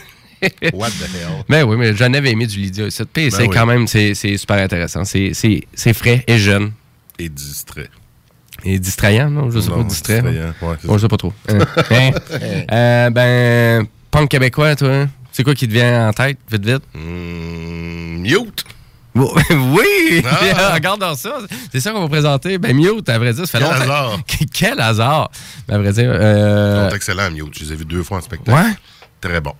What 0.72 0.88
the 0.90 1.03
hell? 1.14 1.44
Ben 1.51 1.64
oui, 1.64 1.76
mais 1.76 1.94
j'en 1.94 2.12
avais 2.14 2.30
aimé 2.30 2.46
du 2.46 2.59
Lydia. 2.59 2.84
Puis 3.12 3.30
c'est 3.30 3.38
Ben 3.38 3.48
oui. 3.48 3.55
quand 3.55 3.66
même, 3.66 3.86
c'est 3.86 4.14
c'est 4.14 4.36
super 4.38 4.57
intéressant. 4.57 5.05
C'est- 5.05 5.32
C'est 5.34 5.62
c'est 5.74 5.92
frais 5.92 6.24
et 6.26 6.38
jeune. 6.38 6.72
Et 7.21 7.29
distrait. 7.29 7.89
Et 8.64 8.79
distrayant, 8.79 9.31
non? 9.31 9.51
Je 9.51 9.61
sais 9.61 9.71
Non, 9.71 9.79
pas, 9.79 9.83
distrait. 9.85 10.23
distrayant, 10.23 10.53
ouais, 10.62 10.77
Bon, 10.85 10.97
je 10.97 11.03
sais 11.03 11.09
pas 11.09 11.16
trop. 11.16 11.33
Hein? 11.49 11.59
Hein? 11.91 12.11
Euh, 12.73 13.11
ben, 13.11 13.87
punk 14.11 14.29
québécois, 14.31 14.75
toi, 14.77 15.07
c'est 15.33 15.45
quoi 15.45 15.55
qui 15.55 15.68
te 15.68 15.73
vient 15.73 16.09
en 16.09 16.12
tête, 16.12 16.39
vite, 16.51 16.64
vite? 16.66 16.83
Hmm, 16.95 18.21
mute! 18.23 18.64
oui! 19.14 20.23
Ah! 20.25 20.73
Regarde 20.75 21.01
dans 21.01 21.14
ça. 21.14 21.39
C'est 21.73 21.81
ça 21.81 21.91
qu'on 21.93 22.03
va 22.03 22.09
présenter. 22.09 22.59
Ben, 22.59 22.75
Mute, 22.77 23.09
à 23.09 23.18
vrai 23.18 23.33
dire, 23.33 23.47
ça 23.47 23.59
fait 23.59 23.64
Quel 23.64 23.73
longtemps. 23.73 23.83
hasard. 23.93 24.21
Quel 24.53 24.81
hasard! 24.81 25.31
Ben, 25.66 25.75
à 25.75 25.79
vrai 25.79 25.93
dire, 25.93 26.11
euh, 26.12 26.85
Ils 26.87 26.91
sont 26.91 26.97
excellents, 26.97 27.31
Mute. 27.31 27.59
Je 27.59 27.64
les 27.64 27.73
ai 27.73 27.77
vus 27.77 27.85
deux 27.85 28.03
fois 28.05 28.18
en 28.18 28.21
spectacle. 28.21 28.57
Ouais? 28.57 28.73
Très 29.21 29.41
bon. 29.41 29.53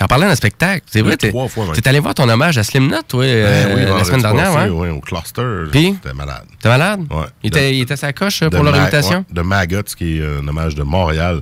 En 0.00 0.06
parlant 0.06 0.28
d'un 0.28 0.34
spectacle, 0.36 0.82
c'est 0.86 1.02
vrai, 1.02 1.16
t'es 1.16 1.32
t'es 1.74 1.88
allé 1.88 1.98
voir 1.98 2.14
ton 2.14 2.28
hommage 2.28 2.56
à 2.56 2.62
Slim 2.62 2.94
toi, 3.08 3.24
euh, 3.24 3.64
Ben 3.66 3.74
oui, 3.74 3.80
la 3.82 3.86
vendredi 3.88 4.06
semaine 4.06 4.22
dernière, 4.22 4.54
ouais? 4.54 4.68
ouais, 4.68 4.90
au 4.90 5.00
cluster. 5.00 5.42
Puis? 5.72 5.94
C'était 6.02 6.14
malade. 6.14 6.44
T'es 6.60 6.68
malade? 6.68 7.00
Ouais. 7.10 7.26
Il 7.42 7.50
De- 7.50 7.58
il 7.58 7.80
était 7.82 7.96
sa 7.96 8.12
coche 8.12 8.42
euh, 8.42 8.50
pour 8.50 8.64
invitation? 8.66 9.18
ouais, 9.18 9.24
de 9.34 9.40
Maggots, 9.42 9.82
qui 9.96 10.18
est 10.18 10.22
un 10.24 10.46
hommage 10.46 10.74
de 10.76 10.82
Montréal, 10.84 11.40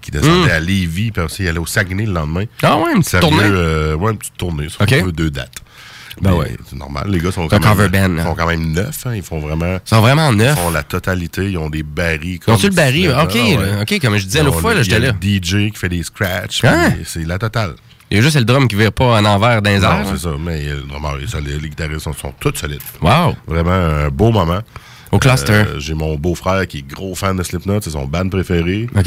qui 0.00 0.10
descendait 0.10 0.48
Mm. 0.48 0.56
à 0.56 0.60
Lévis, 0.60 1.10
puis 1.12 1.22
aussi 1.22 1.44
il 1.44 1.48
allait 1.48 1.58
au 1.58 1.66
Saguenay 1.66 2.04
le 2.06 2.12
lendemain. 2.12 2.44
Ah 2.62 2.76
ouais, 2.78 2.92
une 2.94 3.02
petite 3.02 3.20
tournée? 3.20 3.38
euh, 3.42 3.94
ouais, 3.94 4.10
une 4.12 4.18
petite 4.18 4.36
tournée. 4.36 4.66
Ça 4.68 4.86
fait 4.86 5.12
deux 5.12 5.30
dates. 5.30 5.52
Ben 6.20 6.32
ouais. 6.34 6.56
C'est 6.68 6.76
normal. 6.76 7.04
Les 7.08 7.18
gars 7.18 7.32
sont 7.32 7.48
quand, 7.48 7.58
même, 7.60 7.88
band, 7.88 8.16
ils 8.18 8.22
sont 8.22 8.34
quand 8.34 8.46
même 8.46 8.72
neufs. 8.72 9.06
hein. 9.06 9.14
Ils 9.14 9.22
font 9.22 9.38
vraiment. 9.40 9.78
Ils 9.84 9.88
sont 9.88 10.00
vraiment 10.00 10.32
neufs. 10.32 10.56
Ils 10.58 10.62
font 10.62 10.70
la 10.70 10.82
totalité. 10.82 11.50
Ils 11.50 11.58
ont 11.58 11.70
des 11.70 11.82
barils. 11.82 12.38
Ils 12.46 12.52
ont-tu 12.52 12.68
le 12.68 12.74
baril? 12.74 13.10
OK, 13.22 13.34
ouais. 13.34 13.56
OK, 13.82 14.00
comme 14.00 14.16
je 14.16 14.24
disais 14.24 14.42
l'autre 14.42 14.60
fois, 14.60 14.72
le- 14.72 14.78
là, 14.78 14.82
j'étais 14.82 14.96
il 14.98 15.04
y 15.04 15.06
a 15.06 15.12
le 15.12 15.68
DJ 15.68 15.72
qui 15.72 15.78
fait 15.78 15.88
des 15.88 16.02
scratchs. 16.02 16.64
Hein? 16.64 16.92
C'est 17.04 17.24
la 17.26 17.38
totale. 17.38 17.74
Il 18.10 18.18
y 18.18 18.20
a 18.20 18.22
juste 18.22 18.36
le 18.36 18.44
drum 18.44 18.68
qui 18.68 18.76
vire 18.76 18.92
pas 18.92 19.18
en 19.18 19.24
envers 19.24 19.60
Non, 19.62 19.70
airs. 19.70 20.04
c'est 20.12 20.18
ça. 20.22 20.30
Mais 20.38 20.62
le 20.66 20.82
drummer 20.82 21.18
est 21.22 21.26
solide. 21.26 21.60
Les 21.62 21.68
guitaristes 21.70 22.00
sont, 22.02 22.12
sont 22.12 22.32
tous 22.38 22.54
solides. 22.54 22.80
Wow! 23.00 23.34
Vraiment 23.46 23.72
un 23.72 24.08
beau 24.08 24.30
moment. 24.30 24.60
Au 25.14 25.18
cluster. 25.18 25.52
Euh, 25.52 25.78
J'ai 25.78 25.94
mon 25.94 26.16
beau-frère 26.16 26.66
qui 26.66 26.78
est 26.78 26.86
gros 26.86 27.14
fan 27.14 27.36
de 27.36 27.42
Slipknot. 27.42 27.80
C'est 27.82 27.90
son 27.90 28.04
band 28.06 28.28
préféré. 28.28 28.88
OK? 28.96 29.06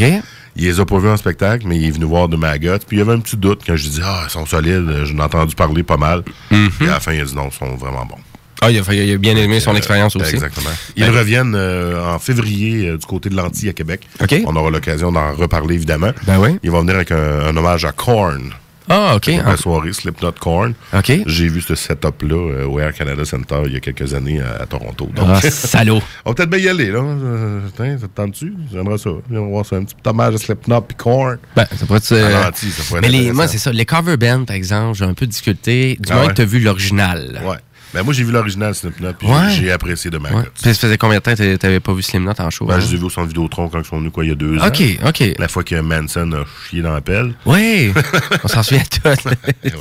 Il 0.55 0.63
les 0.63 0.79
a 0.79 0.85
pas 0.85 0.97
vus 0.99 1.09
en 1.09 1.17
spectacle, 1.17 1.65
mais 1.67 1.77
il 1.77 1.85
est 1.87 1.91
venu 1.91 2.05
voir 2.05 2.29
de 2.29 2.37
Maggot. 2.37 2.77
Puis 2.87 2.97
il 2.97 2.99
y 2.99 3.01
avait 3.01 3.13
un 3.13 3.19
petit 3.19 3.35
doute 3.37 3.61
quand 3.67 3.75
je 3.75 3.89
dis 3.89 4.01
Ah, 4.03 4.23
ils 4.25 4.31
sont 4.31 4.45
solides. 4.45 4.89
J'en 5.03 5.17
ai 5.17 5.21
entendu 5.21 5.53
parler 5.55 5.83
pas 5.83 5.97
mal. 5.97 6.23
Mhm. 6.49 6.69
Et 6.81 6.83
à 6.85 6.91
la 6.91 6.99
fin, 6.99 7.13
il 7.13 7.21
a 7.21 7.25
dit 7.25 7.35
non, 7.35 7.49
ils 7.51 7.57
sont 7.57 7.75
vraiment 7.75 8.05
bons. 8.05 8.15
Ah, 8.61 8.71
il 8.71 8.79
a, 8.79 8.93
il 8.93 9.13
a 9.13 9.17
bien 9.17 9.35
aimé 9.35 9.59
son 9.59 9.73
Euh, 9.73 9.77
expérience 9.77 10.15
aussi. 10.15 10.33
Exactement. 10.33 10.69
Ils 10.95 11.03
Ben, 11.05 11.15
reviennent 11.15 11.53
euh, 11.55 12.03
en 12.15 12.17
février 12.17 12.87
euh, 12.87 12.97
du 12.97 13.05
côté 13.05 13.29
de 13.29 13.35
l'Antilles 13.35 13.69
à 13.69 13.73
Québec. 13.73 14.07
OK. 14.19 14.33
On 14.47 14.55
aura 14.55 14.71
l'occasion 14.71 15.11
d'en 15.11 15.33
reparler 15.35 15.75
évidemment. 15.75 16.11
Ben 16.25 16.39
oui. 16.39 16.57
Ils 16.63 16.71
vont 16.71 16.79
venir 16.81 16.95
avec 16.95 17.11
un, 17.11 17.45
un 17.47 17.55
hommage 17.57 17.85
à 17.85 17.91
Korn. 17.91 18.51
Ah, 18.89 19.15
OK. 19.15 19.25
Pour 19.31 19.43
Ah, 19.45 19.49
la 19.51 19.57
soirée 19.57 19.93
Slipknot 19.93 20.31
Korn. 20.39 20.73
OK. 20.93 21.11
J'ai 21.25 21.47
vu 21.47 21.61
ce 21.61 21.75
setup-là 21.75 22.35
euh, 22.35 22.65
au 22.65 22.79
Air 22.79 22.93
Canada 22.93 23.25
Center 23.25 23.61
il 23.65 23.73
y 23.73 23.75
a 23.75 23.79
quelques 23.79 24.13
années 24.13 24.39
à, 24.41 24.61
à 24.63 24.65
Toronto. 24.65 25.09
Donc, 25.15 25.27
Ah, 25.29 25.41
salaud. 25.51 26.01
on 26.25 26.29
va 26.31 26.35
peut-être 26.35 26.49
bien 26.49 26.59
y 26.59 26.69
aller, 26.69 26.91
là. 26.91 26.99
Euh, 26.99 27.59
tiens, 27.75 27.97
ça 27.99 28.07
te 28.07 28.15
tente-tu? 28.15 28.53
J'aimerais 28.71 28.97
ça. 28.97 29.09
Viens 29.29 29.41
voir 29.41 29.65
ça, 29.65 29.75
un 29.75 29.83
petit 29.83 29.95
hommage 30.05 30.35
à 30.35 30.37
Slipknot 30.37 30.81
puis 30.81 30.95
Korn. 30.97 31.37
Ben, 31.55 31.65
ça 31.75 31.85
pourrait 31.85 31.97
être. 31.99 32.43
L'anti, 32.45 32.69
ça 32.71 32.83
pourrait 32.83 32.99
être 32.99 33.01
Mais 33.01 33.09
les, 33.17 33.31
moi, 33.31 33.47
c'est 33.47 33.57
ça. 33.57 33.71
Les 33.71 33.85
cover 33.85 34.17
bands, 34.17 34.45
par 34.45 34.55
exemple, 34.55 34.97
j'ai 34.97 35.05
un 35.05 35.13
peu 35.13 35.27
discuté. 35.27 35.97
Du 35.99 36.09
Ah 36.11 36.15
moins 36.15 36.23
ouais? 36.23 36.29
que 36.29 36.33
t'as 36.35 36.45
vu 36.45 36.59
l'original. 36.59 37.41
Ouais. 37.45 37.57
Ben, 37.93 38.03
moi, 38.03 38.13
j'ai 38.13 38.23
vu 38.23 38.31
l'original 38.31 38.75
Slipknot 38.75 39.13
puis 39.13 39.27
Ouais. 39.27 39.49
j'ai 39.51 39.71
apprécié 39.71 40.11
de 40.11 40.17
Ouais. 40.17 40.23
Maggot. 40.31 40.47
Puis 40.53 40.73
ça 40.73 40.73
faisait 40.73 40.97
combien 40.97 41.17
de 41.19 41.23
temps 41.23 41.31
que 41.33 41.37
t'a- 41.37 41.57
t'avais 41.57 41.79
pas 41.79 41.93
vu 41.93 42.01
Slim 42.03 42.23
Knot 42.25 42.33
en 42.39 42.49
show? 42.49 42.65
Ben, 42.65 42.75
hein? 42.75 42.79
je 42.81 42.87
les 42.87 42.93
ai 42.95 42.97
vus 42.97 43.05
au 43.05 43.09
centre 43.09 43.27
Vidéotron 43.29 43.69
quand 43.69 43.79
ils 43.79 43.85
sont 43.85 43.97
venus, 43.99 44.11
quoi, 44.11 44.25
il 44.25 44.29
y 44.29 44.31
a 44.31 44.35
deux 44.35 44.57
ans. 44.59 44.67
OK, 44.67 44.81
OK. 45.05 45.23
La 45.39 45.47
fois 45.47 45.63
que 45.63 45.75
Manson 45.79 46.31
a 46.33 46.43
chié 46.69 46.81
dans 46.81 46.93
la 46.93 47.01
pelle. 47.01 47.33
Oui, 47.45 47.93
on 48.43 48.47
s'en 48.47 48.61
souvient 48.61 48.83
tous. 48.83 49.29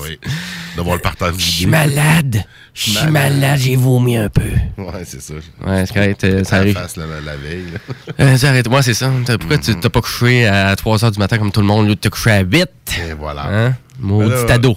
Oui. 0.03 0.19
De 0.77 0.83
voir 0.83 0.97
le 0.97 1.03
partage 1.03 1.35
Je 1.39 1.43
suis 1.43 1.67
malade. 1.67 2.45
Je 2.75 2.91
suis 2.91 3.11
Malade. 3.11 3.59
j'ai 3.59 3.75
vomi 3.77 4.17
un 4.19 4.29
peu. 4.29 4.43
Ouais, 4.77 5.03
c'est 5.05 5.23
ça. 5.23 5.33
Ouais, 5.67 5.85
c'est 5.87 5.95
correct, 5.95 6.25
euh, 6.25 6.45
ça 6.45 6.57
arrive. 6.57 6.75
face 6.75 6.97
la, 6.97 7.07
la- 7.07 7.21
la 7.23 7.37
veille. 7.37 7.65
Euh, 8.21 8.37
arrête. 8.45 8.69
Moi, 8.69 8.83
c'est 8.83 8.95
ça. 8.95 9.11
Pourquoi 9.39 9.59
tu 9.59 9.75
t'as 9.79 9.89
pas 9.91 10.01
couché 10.01 10.47
à 10.47 10.75
3 10.77 10.99
h 10.99 11.13
du 11.13 11.19
matin 11.19 11.39
comme 11.39 11.51
tout 11.53 11.61
le 11.61 11.67
monde, 11.67 11.89
là, 11.89 11.95
t'as 12.01 12.09
couché 12.11 12.31
à 12.31 12.41
8? 12.41 12.67
Et 13.09 13.13
voilà. 13.19 13.47
Hein? 13.47 13.75
Maudit 14.01 14.29
Ben 14.31 14.47
là, 14.47 14.55
ado. 14.55 14.77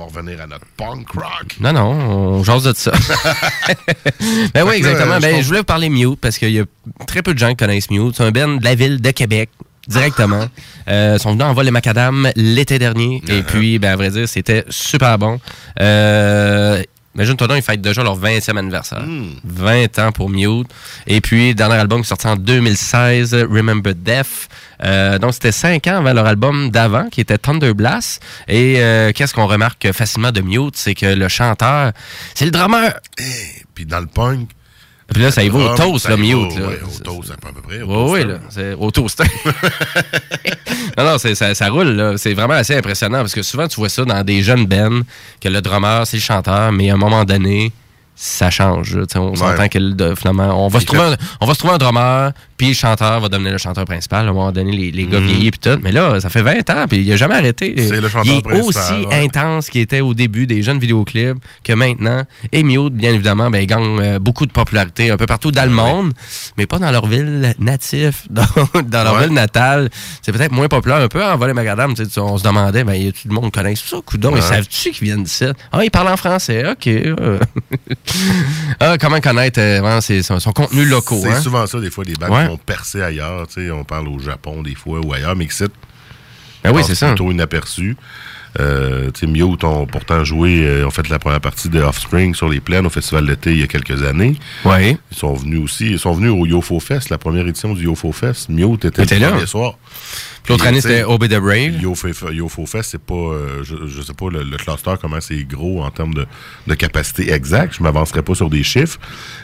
Va 0.00 0.06
revenir 0.06 0.40
à 0.40 0.46
notre 0.46 0.66
punk 0.76 1.10
rock. 1.10 1.56
Non, 1.60 1.72
non, 1.72 1.90
on 1.90 2.44
jase 2.44 2.64
de 2.64 2.72
ça. 2.74 2.92
ben 4.54 4.64
oui, 4.66 4.76
exactement. 4.76 5.14
euh, 5.14 5.20
je 5.20 5.20
ben, 5.20 5.42
je 5.42 5.46
voulais 5.46 5.58
vous 5.58 5.64
parler 5.64 5.88
Mute 5.88 6.20
parce 6.20 6.38
qu'il 6.38 6.50
y 6.50 6.60
a 6.60 6.64
très 7.06 7.22
peu 7.22 7.34
de 7.34 7.38
gens 7.38 7.50
qui 7.50 7.56
connaissent 7.56 7.90
Mute. 7.90 8.16
C'est 8.16 8.24
un 8.24 8.30
band 8.30 8.56
de 8.56 8.64
la 8.64 8.74
ville 8.74 9.00
de 9.00 9.10
Québec. 9.10 9.50
Directement. 9.88 10.46
Euh, 10.88 11.16
ils 11.16 11.20
sont 11.20 11.32
venus 11.32 11.44
en 11.44 11.52
vol 11.52 11.64
les 11.64 11.70
macadam 11.72 12.30
l'été 12.36 12.78
dernier. 12.78 13.22
Uh-huh. 13.26 13.38
Et 13.38 13.42
puis, 13.42 13.78
ben, 13.78 13.92
à 13.92 13.96
vrai 13.96 14.10
dire, 14.10 14.28
c'était 14.28 14.64
super 14.68 15.18
bon. 15.18 15.40
Euh, 15.80 16.82
Imagine-toi 17.14 17.48
donc, 17.48 17.56
ils 17.58 17.62
fêtent 17.62 17.80
déjà 17.80 18.04
leur 18.04 18.18
20e 18.18 18.56
anniversaire. 18.56 19.02
Hmm. 19.02 19.32
20 19.44 19.98
ans 19.98 20.12
pour 20.12 20.30
Mute. 20.30 20.68
Et 21.06 21.20
puis, 21.20 21.54
dernier 21.54 21.74
album 21.74 22.00
qui 22.02 22.06
est 22.06 22.08
sorti 22.08 22.28
en 22.28 22.36
2016, 22.36 23.34
Remember 23.50 23.94
Death. 23.94 24.48
Euh, 24.84 25.18
donc, 25.18 25.34
c'était 25.34 25.52
5 25.52 25.86
ans 25.88 25.96
avant 25.98 26.12
leur 26.12 26.26
album 26.26 26.70
d'avant, 26.70 27.08
qui 27.08 27.20
était 27.20 27.38
Thunder 27.38 27.74
Blast. 27.74 28.22
Et 28.46 28.76
euh, 28.78 29.10
qu'est-ce 29.12 29.34
qu'on 29.34 29.46
remarque 29.46 29.90
facilement 29.92 30.30
de 30.30 30.40
Mute, 30.40 30.76
c'est 30.76 30.94
que 30.94 31.06
le 31.06 31.28
chanteur, 31.28 31.92
c'est 32.34 32.44
le 32.44 32.52
drummer. 32.52 32.92
Puis 33.74 33.86
dans 33.86 34.00
le 34.00 34.06
punk. 34.06 34.48
Puis 35.12 35.22
là, 35.22 35.30
ça 35.30 35.42
y 35.42 35.48
va 35.48 35.58
au 35.58 35.68
Ah, 35.72 35.74
toast, 35.76 36.08
là, 36.08 36.16
Mute. 36.16 36.56
là. 36.58 36.68
ouais, 36.68 36.80
au 36.84 37.02
toast, 37.02 37.32
à 37.32 37.36
peu 37.52 37.60
près. 37.62 37.82
Oui, 37.82 38.10
oui, 38.10 38.24
là. 38.24 38.34
C'est 38.48 38.74
au 38.74 38.90
toaster. 38.90 39.24
non, 40.98 41.04
non, 41.04 41.18
ça, 41.18 41.54
ça 41.54 41.68
roule, 41.68 41.88
là. 41.88 42.16
C'est 42.16 42.34
vraiment 42.34 42.54
assez 42.54 42.76
impressionnant 42.76 43.18
parce 43.18 43.34
que 43.34 43.42
souvent, 43.42 43.66
tu 43.68 43.76
vois 43.76 43.88
ça 43.88 44.04
dans 44.04 44.22
des 44.24 44.42
jeunes 44.42 44.66
bands, 44.66 45.00
que 45.40 45.48
le 45.48 45.60
drummer, 45.60 46.06
c'est 46.06 46.16
le 46.18 46.22
chanteur, 46.22 46.72
mais 46.72 46.90
à 46.90 46.94
un 46.94 46.98
moment 46.98 47.24
donné, 47.24 47.72
ça 48.14 48.50
change. 48.50 48.96
On 49.16 49.34
s'entend 49.34 49.68
que 49.68 49.78
le- 49.78 49.94
de- 49.94 50.14
finalement, 50.14 50.64
on 50.64 50.68
va, 50.68 50.80
se 50.80 50.84
trouver 50.86 51.02
un, 51.02 51.16
on 51.40 51.46
va 51.46 51.54
se 51.54 51.58
trouver 51.58 51.74
un 51.74 51.78
drummer, 51.78 52.32
puis 52.60 52.68
le 52.68 52.74
chanteur 52.74 53.20
va 53.20 53.30
devenir 53.30 53.52
le 53.52 53.56
chanteur 53.56 53.86
principal. 53.86 54.26
À 54.26 54.28
un 54.28 54.34
moment 54.34 54.52
donné, 54.52 54.72
les, 54.76 54.90
les 54.90 55.06
gars 55.06 55.18
Mhm. 55.18 55.26
vieillis, 55.28 55.50
puis 55.50 55.60
tout. 55.60 55.78
Mais 55.82 55.92
là, 55.92 56.20
ça 56.20 56.28
fait 56.28 56.42
20 56.42 56.68
ans, 56.68 56.84
puis 56.86 56.98
il 57.00 57.10
a 57.10 57.16
jamais 57.16 57.36
arrêté. 57.36 57.74
C'est 57.78 58.02
le 58.02 58.06
chanteur 58.10 58.34
il 58.34 58.38
est 58.40 58.42
principal, 58.42 58.60
aussi 58.66 59.06
ouais. 59.06 59.24
intense 59.24 59.70
qu'il 59.70 59.80
était 59.80 60.02
au 60.02 60.12
début 60.12 60.46
des 60.46 60.62
jeunes 60.62 60.78
vidéoclips 60.78 61.38
que 61.64 61.72
maintenant. 61.72 62.22
Et 62.52 62.62
Mute, 62.62 62.92
bien 62.92 63.14
évidemment, 63.14 63.48
ben, 63.48 63.64
gagne 63.64 63.98
euh, 64.02 64.18
beaucoup 64.18 64.44
de 64.44 64.52
popularité 64.52 65.10
un 65.10 65.16
peu 65.16 65.24
partout 65.24 65.50
dans 65.52 65.64
le 65.64 65.70
monde, 65.70 66.12
mais 66.58 66.66
pas 66.66 66.78
dans 66.78 66.90
leur 66.90 67.06
ville 67.06 67.54
native, 67.58 68.18
dans, 68.28 68.44
dans 68.84 69.04
leur 69.04 69.14
Ouais. 69.14 69.24
ville 69.24 69.32
natale. 69.32 69.88
C'est 70.20 70.30
peut-être 70.32 70.52
moins 70.52 70.68
populaire 70.68 70.98
un 70.98 71.08
peu 71.08 71.24
en 71.24 71.38
volet 71.38 71.54
sais, 71.94 72.20
On 72.20 72.36
se 72.36 72.44
demandait, 72.44 72.84
ben, 72.84 72.92
y 72.92 73.08
a 73.08 73.12
tout 73.12 73.26
le 73.26 73.34
monde 73.34 73.50
connaît 73.50 73.74
ça, 73.74 73.96
coudon? 74.04 74.36
Ils 74.36 74.42
savent-tu 74.42 74.90
qu'ils 74.90 75.04
viennent 75.06 75.22
d'ici? 75.24 75.46
Ah, 75.72 75.82
ils 75.82 75.90
parlent 75.90 76.08
en 76.08 76.18
français, 76.18 76.62
OK. 76.70 76.90
ah, 78.80 78.96
comment 79.00 79.20
connaître 79.20 79.58
euh, 79.60 79.80
vraiment, 79.80 80.00
son, 80.02 80.40
son 80.40 80.52
contenu 80.52 80.84
local? 80.84 81.18
C'est 81.22 81.30
hein? 81.30 81.40
souvent 81.40 81.66
ça, 81.66 81.80
des 81.80 81.90
fois, 81.90 82.04
des 82.04 82.12
bandes 82.14 82.49
Vont 82.50 82.56
percer 82.56 83.00
ailleurs. 83.02 83.46
On 83.72 83.84
parle 83.84 84.08
au 84.08 84.18
Japon, 84.18 84.62
des 84.62 84.74
fois, 84.74 85.00
ou 85.04 85.12
ailleurs, 85.12 85.36
mais 85.36 85.44
ici, 85.44 85.64
Ben 86.64 86.72
oui, 86.74 86.82
c'est 86.84 86.94
ça. 86.94 87.08
plutôt 87.08 87.30
inaperçu. 87.30 87.96
Euh, 88.58 89.10
Mute 89.28 89.62
ont 89.62 89.86
pourtant 89.86 90.24
joué, 90.24 90.66
euh, 90.66 90.84
ont 90.84 90.90
fait 90.90 91.08
la 91.08 91.20
première 91.20 91.40
partie 91.40 91.68
de 91.68 91.80
Offspring 91.80 92.34
sur 92.34 92.48
les 92.48 92.58
plaines 92.58 92.84
au 92.84 92.90
Festival 92.90 93.24
d'été 93.24 93.52
il 93.52 93.60
y 93.60 93.62
a 93.62 93.68
quelques 93.68 94.02
années. 94.02 94.34
Oui. 94.64 94.96
Ils 95.12 95.16
sont 95.16 95.34
venus 95.34 95.60
aussi, 95.62 95.92
ils 95.92 95.98
sont 96.00 96.12
venus 96.14 96.32
au 96.32 96.44
Yofo 96.46 96.80
Fest, 96.80 97.10
la 97.10 97.18
première 97.18 97.46
édition 97.46 97.72
du 97.74 97.84
Yofo 97.84 98.10
Fest. 98.10 98.48
Mute 98.48 98.86
était 98.86 99.04
Était 99.04 99.14
le 99.16 99.20
là. 99.20 99.30
premier 99.30 99.46
soir. 99.46 99.74
L'autre 100.48 100.66
année, 100.66 100.80
c'était 100.80 101.04
Obey 101.04 101.28
the 101.28 101.38
Brave. 101.38 101.80
Yofo, 101.80 102.08
Yofo 102.32 102.66
Fest, 102.66 102.90
c'est 102.90 103.00
pas, 103.00 103.14
euh, 103.14 103.62
je, 103.62 103.86
je 103.86 104.02
sais 104.02 104.14
pas 104.14 104.28
le, 104.30 104.42
le 104.42 104.56
cluster 104.56 104.94
comment 105.00 105.20
c'est 105.20 105.44
gros 105.44 105.84
en 105.84 105.90
termes 105.92 106.14
de, 106.14 106.26
de 106.66 106.74
capacité 106.74 107.32
exacte. 107.32 107.76
Je 107.78 107.84
m'avancerai 107.84 108.22
pas 108.22 108.34
sur 108.34 108.50
des 108.50 108.64
chiffres, 108.64 108.98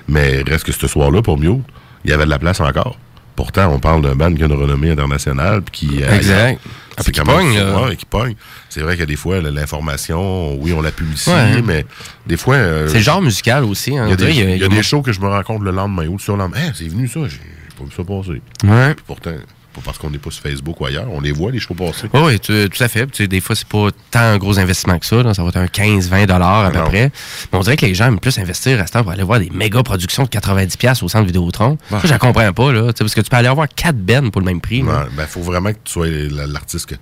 mais 0.08 0.42
reste 0.42 0.64
que 0.64 0.72
ce 0.72 0.88
soir-là 0.88 1.22
pour 1.22 1.38
Mute, 1.38 1.62
il 2.06 2.10
y 2.10 2.12
avait 2.12 2.24
de 2.24 2.30
la 2.30 2.38
place 2.38 2.60
encore. 2.60 2.98
Pourtant, 3.34 3.70
on 3.70 3.78
parle 3.78 4.00
d'un 4.00 4.14
band 4.14 4.32
qui 4.32 4.42
a 4.42 4.46
une 4.46 4.52
renommée 4.52 4.90
internationale 4.92 5.62
qui 5.70 6.02
euh, 6.02 6.16
Exact. 6.16 6.58
Ah, 6.96 7.02
qui 7.02 7.12
quand 7.12 7.26
même 7.26 7.36
pogne, 7.36 7.84
ouais, 7.88 7.96
qui 7.96 8.06
pogne. 8.06 8.34
C'est 8.70 8.80
vrai 8.80 8.96
que 8.96 9.02
des 9.04 9.16
fois, 9.16 9.40
l'information, 9.42 10.54
oui, 10.58 10.72
on 10.72 10.80
la 10.80 10.90
publicise, 10.90 11.32
Ouais. 11.32 11.60
mais 11.62 11.84
des 12.26 12.38
fois. 12.38 12.54
euh, 12.54 12.88
C'est 12.88 12.94
le 12.98 13.02
genre 13.02 13.20
musical 13.20 13.64
aussi. 13.64 13.96
Hein, 13.98 14.04
il 14.06 14.10
y 14.10 14.12
a 14.14 14.16
des, 14.16 14.30
il 14.30 14.36
y 14.58 14.62
a 14.62 14.66
il 14.66 14.68
des 14.68 14.82
shows 14.82 15.02
que 15.02 15.12
je 15.12 15.20
me 15.20 15.28
rends 15.28 15.42
compte 15.42 15.62
le 15.62 15.70
lendemain 15.72 16.06
ou 16.06 16.12
le 16.14 16.18
surlendemain. 16.18 16.56
Hey, 16.58 16.70
c'est 16.74 16.88
venu 16.88 17.06
ça, 17.08 17.20
j'ai 17.24 17.36
j'ai 17.36 17.76
pas 17.76 17.84
vu 17.84 17.90
ça 17.94 18.04
passer. 18.04 18.40
Ouais. 18.64 18.94
Puis 18.94 19.04
pourtant, 19.06 19.32
pas 19.76 19.82
parce 19.84 19.98
qu'on 19.98 20.10
n'est 20.10 20.18
pas 20.18 20.30
sur 20.30 20.42
Facebook 20.42 20.80
ou 20.80 20.86
ailleurs, 20.86 21.06
on 21.12 21.20
les 21.20 21.32
voit, 21.32 21.50
les 21.52 21.60
shows 21.60 21.74
passer. 21.74 22.08
Oui, 22.12 22.20
oui, 22.24 22.40
tout, 22.40 22.68
tout 22.68 22.82
à 22.82 22.88
fait. 22.88 23.06
Tu 23.06 23.22
sais, 23.22 23.28
des 23.28 23.40
fois, 23.40 23.54
c'est 23.54 23.68
pas 23.68 23.88
tant 24.10 24.20
un 24.20 24.38
gros 24.38 24.58
investissement 24.58 24.98
que 24.98 25.06
ça. 25.06 25.22
là. 25.22 25.34
Ça 25.34 25.42
va 25.42 25.50
être 25.50 25.56
un 25.58 25.66
15-20 25.66 26.26
dollars 26.26 26.64
à 26.66 26.70
peu 26.70 26.78
Non. 26.78 26.84
près. 26.86 27.10
Mais 27.52 27.58
on 27.58 27.60
dirait 27.60 27.76
que 27.76 27.86
les 27.86 27.94
gens 27.94 28.06
aiment 28.06 28.18
plus 28.20 28.38
investir 28.38 28.80
à 28.80 28.86
ce 28.86 28.92
temps 28.92 29.02
pour 29.02 29.12
aller 29.12 29.22
voir 29.22 29.38
des 29.38 29.50
méga 29.50 29.82
productions 29.82 30.24
de 30.24 30.28
90$ 30.28 30.76
piastres 30.76 31.04
au 31.04 31.08
centre 31.08 31.26
Vidéotron. 31.26 31.78
Ouais. 31.90 32.00
Ça, 32.00 32.08
je 32.08 32.14
comprends 32.14 32.52
pas, 32.52 32.72
là. 32.72 32.80
Tu 32.92 32.98
sais, 32.98 33.04
Parce 33.04 33.14
que 33.14 33.20
tu 33.20 33.30
peux 33.30 33.36
aller 33.36 33.48
avoir 33.48 33.68
4 33.68 33.96
bennes 33.96 34.30
pour 34.30 34.40
le 34.40 34.46
même 34.46 34.60
prix. 34.60 34.82
Ouais, 34.82 34.92
ben, 35.16 35.26
faut 35.26 35.42
vraiment 35.42 35.70
que 35.70 35.78
tu 35.84 35.92
sois 35.92 36.06
la- 36.08 36.46
l'artiste 36.46 36.86
que 36.86 36.94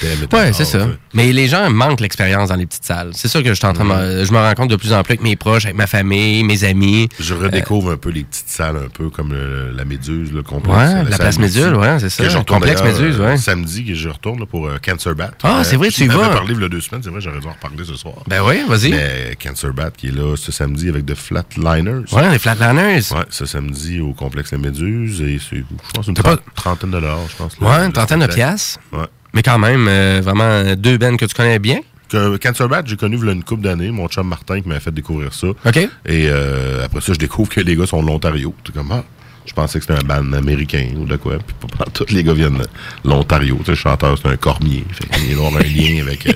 t'adores, 0.00 0.54
c'est 0.54 0.64
ça. 0.64 0.86
Mais 1.12 1.32
les 1.32 1.48
gens 1.48 1.70
manquent 1.70 2.00
l'expérience 2.00 2.48
dans 2.48 2.56
les 2.56 2.66
petites 2.66 2.84
salles. 2.84 3.10
C'est 3.14 3.28
ça 3.28 3.42
que 3.42 3.48
je 3.48 3.54
suis 3.54 3.66
en 3.66 3.72
train 3.72 3.84
de 3.84 3.88
me- 3.90 4.24
je 4.24 4.32
me 4.32 4.38
rends 4.38 4.54
compte 4.54 4.70
de 4.70 4.76
plus 4.76 4.92
en 4.92 5.02
plus 5.02 5.12
avec 5.12 5.22
mes 5.22 5.36
proches, 5.36 5.64
avec 5.64 5.76
ma 5.76 5.86
famille, 5.86 6.42
mes 6.44 6.64
amis. 6.64 7.08
Je 7.20 7.34
redécouvre 7.34 7.92
un 7.92 7.96
peu 7.96 8.10
les 8.10 8.24
petites 8.24 8.48
salles, 8.48 8.76
un 8.76 8.88
peu 8.88 9.10
comme 9.10 9.32
euh, 9.32 9.72
la 9.76 9.84
Méduse, 9.84 10.32
le 10.32 10.42
complexe. 10.42 10.76
Ouais, 10.76 10.94
euh, 11.06 11.08
la 11.10 11.18
place 11.18 11.38
Méduse, 11.38 11.66
ouais, 11.72 11.98
c'est 12.00 12.10
ça, 12.10 12.22
le 12.24 12.44
complexe 12.44 12.82
Méduse, 12.82 13.16
euh, 13.20 13.26
ouais. 13.26 13.36
Samedi, 13.36 13.84
que 13.84 13.94
je 13.94 14.08
retourne 14.08 14.40
là, 14.40 14.46
pour 14.46 14.66
euh, 14.66 14.76
Cancer 14.84 15.14
Bat. 15.14 15.32
Ah, 15.42 15.62
c'est 15.64 15.76
vrai, 15.76 15.88
tu 15.90 16.04
y 16.04 16.06
vas. 16.08 16.28
parlé 16.30 16.54
il 16.54 16.60
y 16.60 16.64
a 16.64 16.68
deux 16.68 16.80
semaines, 16.80 17.02
c'est 17.02 17.10
vrai, 17.10 17.20
j'aurais 17.20 17.40
dû 17.40 17.46
en 17.46 17.52
reparler 17.52 17.84
ce 17.84 17.94
soir. 17.96 18.14
Ben 18.26 18.42
oui, 18.46 18.62
vas-y. 18.68 18.90
Mais 18.92 19.36
Cancer 19.42 19.72
Bat 19.72 19.90
qui 19.96 20.08
est 20.08 20.14
là 20.14 20.34
ce 20.36 20.52
samedi 20.52 20.88
avec 20.88 21.06
The 21.06 21.14
Flatliners. 21.14 22.04
Ouais, 22.12 22.30
les 22.30 22.38
Flatliners. 22.38 23.00
Ouais, 23.12 23.24
ce 23.30 23.46
samedi 23.46 24.00
au 24.00 24.12
complexe 24.12 24.52
La 24.52 24.58
Méduse. 24.58 25.20
Et 25.20 25.38
c'est, 25.38 25.56
je 25.58 25.92
pense, 25.94 26.06
une 26.06 26.14
trentaine 26.54 26.90
de 26.90 27.00
dollars, 27.00 27.18
je 27.30 27.36
pense. 27.36 27.56
Ouais, 27.60 27.78
le- 27.78 27.84
une 27.86 27.92
trentaine 27.92 28.20
de 28.20 28.26
piastres. 28.26 28.80
Ouais. 28.92 29.06
Mais 29.34 29.42
quand 29.42 29.58
même, 29.58 29.86
euh, 29.88 30.20
vraiment, 30.22 30.44
euh, 30.44 30.76
deux 30.76 30.96
bennes 30.96 31.16
que 31.16 31.24
tu 31.26 31.34
connais 31.34 31.58
bien. 31.58 31.80
Que 32.08 32.36
Cancer 32.36 32.68
Bat, 32.68 32.82
j'ai 32.86 32.96
connu 32.96 33.16
il 33.20 33.26
y 33.26 33.28
a 33.28 33.32
une 33.32 33.42
couple 33.44 33.62
d'années. 33.62 33.90
Mon 33.90 34.06
chum 34.08 34.28
Martin 34.28 34.60
qui 34.60 34.68
m'a 34.68 34.78
fait 34.80 34.92
découvrir 34.92 35.32
ça. 35.34 35.48
OK. 35.48 35.76
Et 35.76 35.88
euh, 36.28 36.84
après 36.84 37.00
ça, 37.00 37.12
je 37.12 37.18
découvre 37.18 37.48
que 37.50 37.60
les 37.60 37.76
gars 37.76 37.86
sont 37.86 38.02
de 38.02 38.06
l'Ontario. 38.06 38.54
C'est 38.64 38.72
comme, 38.74 38.92
ah, 38.92 39.02
je 39.46 39.52
pensais 39.52 39.80
que 39.80 39.84
c'était 39.86 39.98
un 39.98 40.04
band 40.06 40.32
américain 40.34 40.86
ou 40.96 41.04
de 41.06 41.16
quoi. 41.16 41.38
Puis 41.38 41.68
pas- 41.76 41.86
tous 41.92 42.12
les 42.12 42.22
gars 42.22 42.34
viennent 42.34 42.58
de 42.58 43.08
l'Ontario. 43.08 43.56
Tu 43.60 43.64
sais, 43.64 43.70
le 43.72 43.76
chanteur, 43.76 44.16
c'est 44.20 44.28
un 44.28 44.36
cormier. 44.36 44.84
Fait 44.92 45.08
qu'il 45.08 45.34
doit 45.34 45.46
avoir 45.48 45.62
un 45.62 45.64
lien 45.64 46.00
avec 46.06 46.26
euh, 46.28 46.32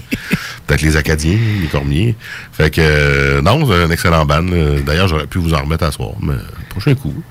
peut-être 0.67 0.83
les 0.83 0.97
Acadiens, 0.97 1.39
les 1.61 1.69
cormiers. 1.69 2.17
Fait 2.53 2.71
que, 2.75 3.41
non, 3.41 3.65
c'est 3.69 3.85
un 3.85 3.91
excellent 3.91 4.25
band. 4.25 4.43
D'ailleurs, 4.87 5.07
j'aurais 5.09 5.27
pu 5.27 5.39
vous 5.39 5.55
en 5.55 5.63
remettre 5.63 5.85
à 5.85 5.93
soir, 5.93 6.11
mais 6.21 6.35
prochain 6.71 6.95
coup. 6.95 7.23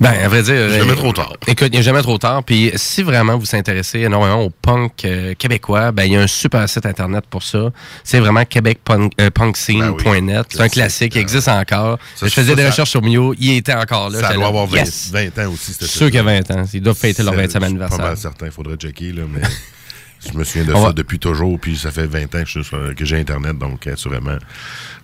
Ben, 0.00 0.12
à 0.24 0.28
vrai 0.28 0.42
dire. 0.44 0.68
Jamais 0.70 0.92
euh, 0.92 0.94
trop 0.94 1.12
tard. 1.12 1.32
Écoute, 1.48 1.66
il 1.68 1.72
n'y 1.72 1.78
a 1.78 1.82
jamais 1.82 2.02
trop 2.02 2.18
tard. 2.18 2.44
Puis 2.44 2.70
si 2.76 3.02
vraiment 3.02 3.36
vous 3.36 3.46
s'intéressez 3.46 3.98
énormément 4.00 4.42
au 4.44 4.50
punk 4.50 5.04
euh, 5.04 5.34
québécois, 5.34 5.90
ben 5.90 6.04
il 6.04 6.12
y 6.12 6.16
a 6.16 6.20
un 6.20 6.26
super 6.28 6.68
site 6.68 6.86
internet 6.86 7.24
pour 7.28 7.42
ça. 7.42 7.70
C'est 8.04 8.20
vraiment 8.20 8.44
québecpunkscene.net. 8.44 10.46
c'est 10.50 10.60
un 10.60 10.68
classique, 10.68 11.14
il 11.16 11.20
existe 11.20 11.48
encore. 11.48 11.98
Ça, 12.14 12.26
je 12.28 12.32
faisais 12.32 12.50
ça, 12.50 12.54
des 12.56 12.62
ça- 12.62 12.70
recherches 12.70 12.90
sur 12.90 13.02
Mio, 13.02 13.34
il 13.38 13.56
était 13.56 13.74
encore 13.74 14.10
là. 14.10 14.20
Ça 14.20 14.34
doit 14.34 14.46
avoir 14.46 14.66
20, 14.66 14.76
yes! 14.78 15.10
20 15.12 15.38
ans 15.40 15.50
aussi. 15.52 15.72
c'était 15.72 15.86
Sûr 15.86 16.06
qu'il 16.06 16.16
y 16.16 16.18
a 16.18 16.22
20 16.22 16.50
ans. 16.52 16.64
Ils 16.72 16.80
doivent 16.80 16.96
fêter 16.96 17.22
leur 17.22 17.34
C'est- 17.34 17.40
20e 17.40 17.44
je 17.46 17.50
suis 17.50 17.58
Pas 17.60 17.66
anniversaire. 17.66 17.98
mal 17.98 18.16
certain, 18.16 18.46
il 18.46 18.52
faudrait 18.52 18.76
checker, 18.76 19.12
là, 19.12 19.22
mais 19.32 19.42
je 20.26 20.36
me 20.36 20.44
souviens 20.44 20.64
de 20.64 20.72
On 20.74 20.80
ça 20.82 20.86
va- 20.88 20.92
depuis 20.92 21.18
toujours, 21.18 21.58
puis 21.60 21.76
ça 21.76 21.90
fait 21.90 22.06
20 22.06 22.34
ans 22.34 22.42
que, 22.44 22.46
je 22.46 23.04
j'ai 23.04 23.16
Internet, 23.18 23.56
donc 23.58 23.86
assurément, 23.86 24.36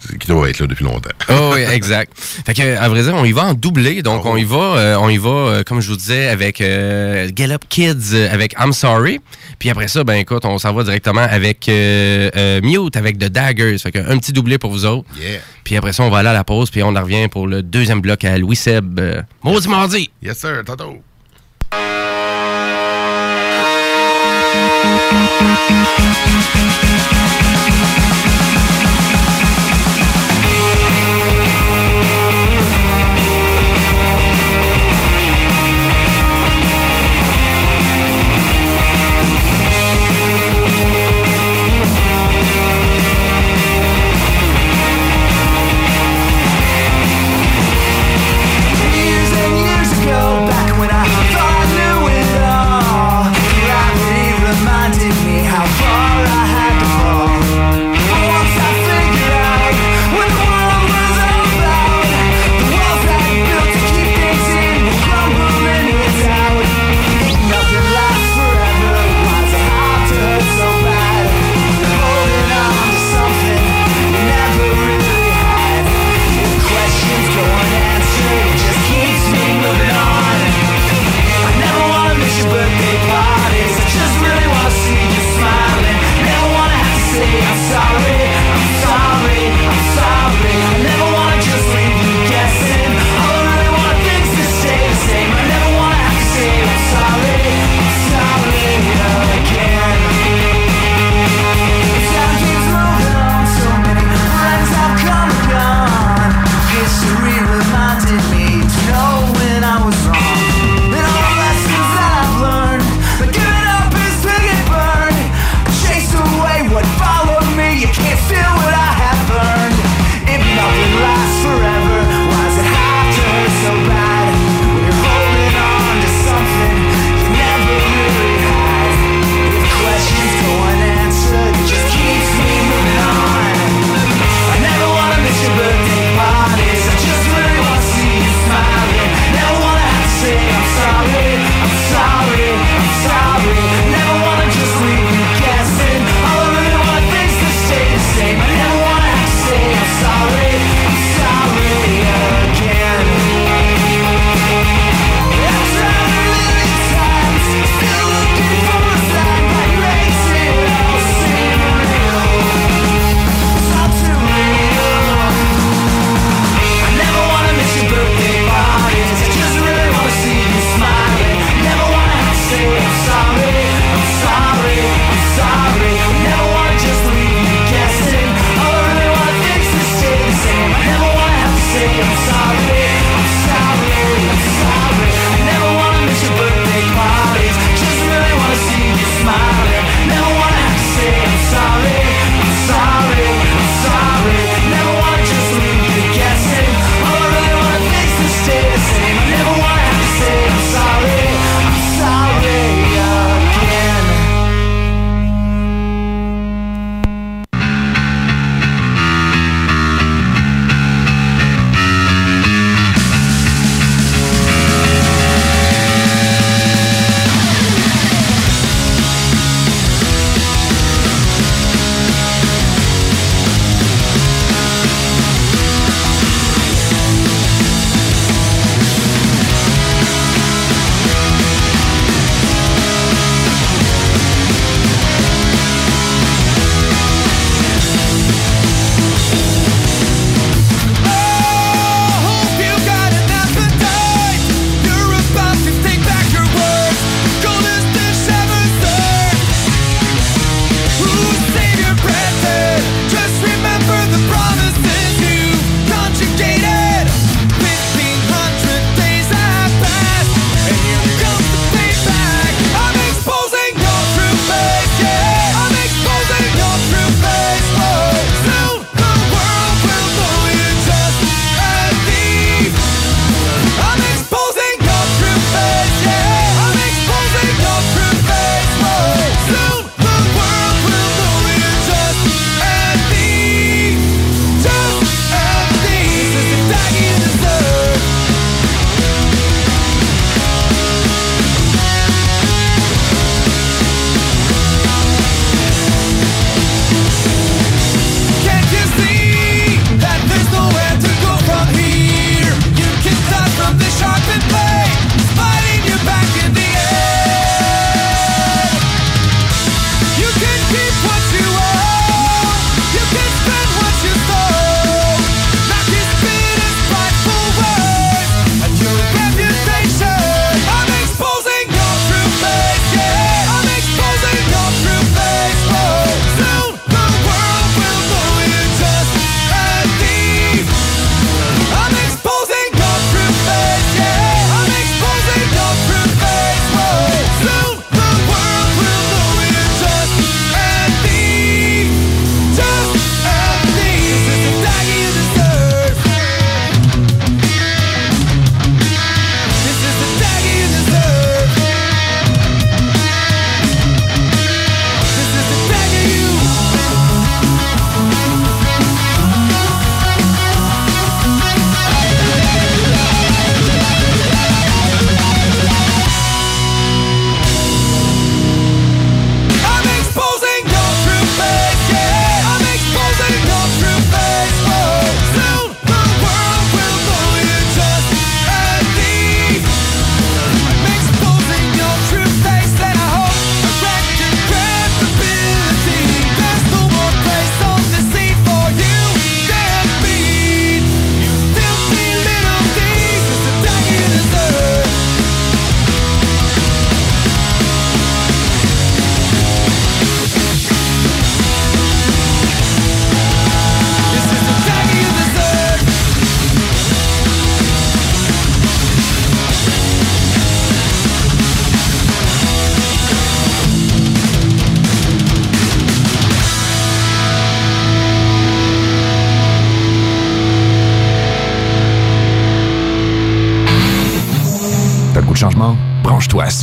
c'est- 0.01 0.19
qui 0.19 0.27
doit 0.29 0.49
être 0.51 0.59
là 0.61 0.67
depuis 0.67 0.85
longtemps. 0.85 1.11
Oh 1.29 1.53
oui, 1.55 1.61
exact. 1.63 2.13
Fait 2.19 2.55
que, 2.55 2.77
à 2.77 2.89
vrai 2.89 3.03
dire, 3.03 3.15
on 3.15 3.25
y 3.25 3.33
va 3.33 3.45
en 3.45 3.55
doublé. 3.55 4.03
Donc, 4.03 4.23
Oh. 4.25 4.31
on 4.33 4.37
y 4.37 4.45
va, 4.45 4.57
euh, 4.57 4.97
on 5.01 5.09
y 5.09 5.19
va, 5.19 5.29
euh, 5.31 5.63
comme 5.63 5.81
je 5.81 5.89
vous 5.89 5.97
disais, 5.97 6.29
avec 6.29 6.61
euh, 6.61 7.29
Get 7.35 7.51
Up 7.51 7.65
Kids, 7.69 8.13
euh, 8.15 8.29
avec 8.33 8.55
I'm 8.59 8.73
Sorry. 8.73 9.21
Puis 9.59 9.71
après 9.71 9.89
ça, 9.89 10.03
ben 10.05 10.15
écoute, 10.15 10.45
on 10.45 10.59
s'en 10.59 10.73
va 10.73 10.83
directement 10.85 11.21
avec 11.29 11.69
euh, 11.69 12.31
euh, 12.37 12.61
Mute, 12.63 12.97
avec 12.97 13.19
The 13.19 13.27
Daggers. 13.31 13.79
Fait 13.79 13.93
que 13.93 13.99
un 13.99 14.19
petit 14.19 14.33
doublé 14.33 14.59
pour 14.59 14.71
vous 14.71 14.85
autres. 14.85 15.07
Yeah. 15.21 15.41
Puis 15.63 15.77
après 15.77 15.93
ça, 15.93 16.03
on 16.03 16.11
va 16.11 16.19
aller 16.19 16.29
à 16.29 16.33
la 16.35 16.45
pause, 16.45 16.71
puis 16.71 16.83
on 16.83 16.95
en 16.95 17.01
revient 17.03 17.29
pour 17.29 17.47
le 17.47 17.63
deuxième 17.63 18.01
bloc 18.01 18.25
à 18.25 18.37
Louis 18.37 18.57
Seb. 18.57 18.99
Euh, 18.99 19.23
Maudit 19.43 19.69
mardi! 19.69 20.11
Yes, 20.23 20.39
sir, 20.39 20.63
tantôt. 20.67 21.01
Thank 24.87 25.71
you. 27.09 27.14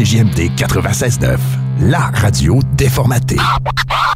CJMD 0.02 0.50
96.9, 0.58 1.38
la 1.82 2.10
radio 2.16 2.60
déformatée. 2.76 3.38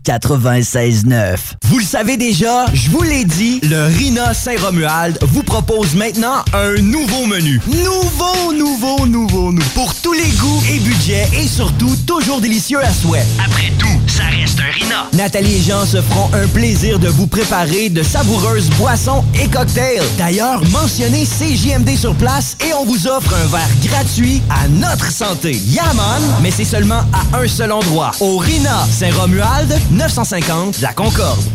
96.9. 0.06 1.38
Vous 1.66 1.80
le 1.80 1.84
savez 1.84 2.16
déjà, 2.16 2.68
je 2.74 2.92
vous 2.92 3.02
l'ai 3.02 3.26
dit, 3.26 3.60
le 3.64 3.86
Rina 3.96 4.36
Saint-Romuald 4.36 5.18
vous 5.24 5.42
propose 5.42 5.96
maintenant 5.96 6.44
un 6.54 6.80
nouveau 6.82 7.26
menu. 7.26 7.60
Nouveau, 7.68 8.54
nouveau, 8.54 9.08
nouveau, 9.08 9.52
nouveau. 9.52 9.64
Pour 9.74 9.96
tous 9.96 10.14
les 10.14 10.30
goûts 10.40 10.64
et 10.72 10.80
budgets 10.80 11.28
et 11.34 11.48
surtout 11.48 11.96
toujours 12.06 12.40
délicieux 12.40 12.80
à 12.80 12.92
souhait. 12.92 13.26
Après 13.44 13.72
tout, 13.80 14.00
ça 14.08 14.24
reste 14.26 14.60
un 14.60 14.72
Rina. 14.72 15.08
Nathalie 15.14 15.56
et 15.56 15.62
Jean 15.62 15.86
se 15.86 16.02
feront 16.02 16.30
un 16.34 16.48
plaisir 16.48 17.00
de 17.00 17.08
vous 17.08 17.26
préparer 17.26 17.90
de 17.90 18.04
savoureuses 18.04 18.70
boissons 18.72 19.25
et 19.42 19.48
cocktails. 19.48 20.04
D'ailleurs, 20.18 20.62
mentionnez 20.72 21.26
CJMD 21.26 21.96
sur 21.96 22.16
place 22.16 22.58
et 22.66 22.74
on 22.74 22.86
vous 22.86 23.08
offre 23.08 23.34
un 23.34 23.48
verre 23.48 23.70
gratuit 23.84 24.42
à 24.50 24.68
notre 24.68 25.12
santé. 25.12 25.54
Yaman, 25.54 26.22
mais 26.42 26.52
c'est 26.52 26.66
seulement 26.66 27.04
à 27.14 27.38
un 27.38 27.48
seul 27.48 27.72
endroit. 27.72 28.12
Au 28.20 28.38
Rina 28.38 28.86
Saint-Romuald, 28.90 29.74
950 29.92 30.82
La 30.82 30.94
Concorde. 30.94 31.55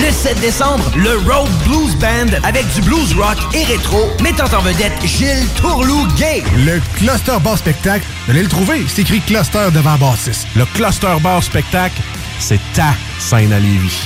Le 0.04 0.12
7 0.12 0.38
décembre, 0.40 0.84
le 0.96 1.16
Road 1.16 1.48
Blues 1.64 1.96
Band 1.96 2.36
avec 2.44 2.70
du 2.74 2.82
blues 2.82 3.14
rock 3.14 3.38
et 3.54 3.64
rétro, 3.64 4.10
mettant 4.22 4.54
en 4.54 4.60
vedette 4.60 4.92
Gilles 5.02 5.46
Tourlou-Gay. 5.56 6.42
Le 6.56 6.78
Cluster 6.98 7.38
Bar 7.42 7.56
Spectacle, 7.56 8.04
vous 8.26 8.32
allez 8.32 8.42
le 8.42 8.48
trouver, 8.48 8.84
c'est 8.86 9.02
écrit 9.02 9.20
Cluster 9.20 9.70
devant 9.72 9.96
bassiste. 9.96 10.46
Le 10.56 10.66
Cluster 10.74 11.16
Bar 11.22 11.42
Spectacle, 11.42 12.02
c'est 12.38 12.60
ta 12.74 12.92
scène 13.18 13.52
à 13.54 13.58
Lévis. 13.58 14.02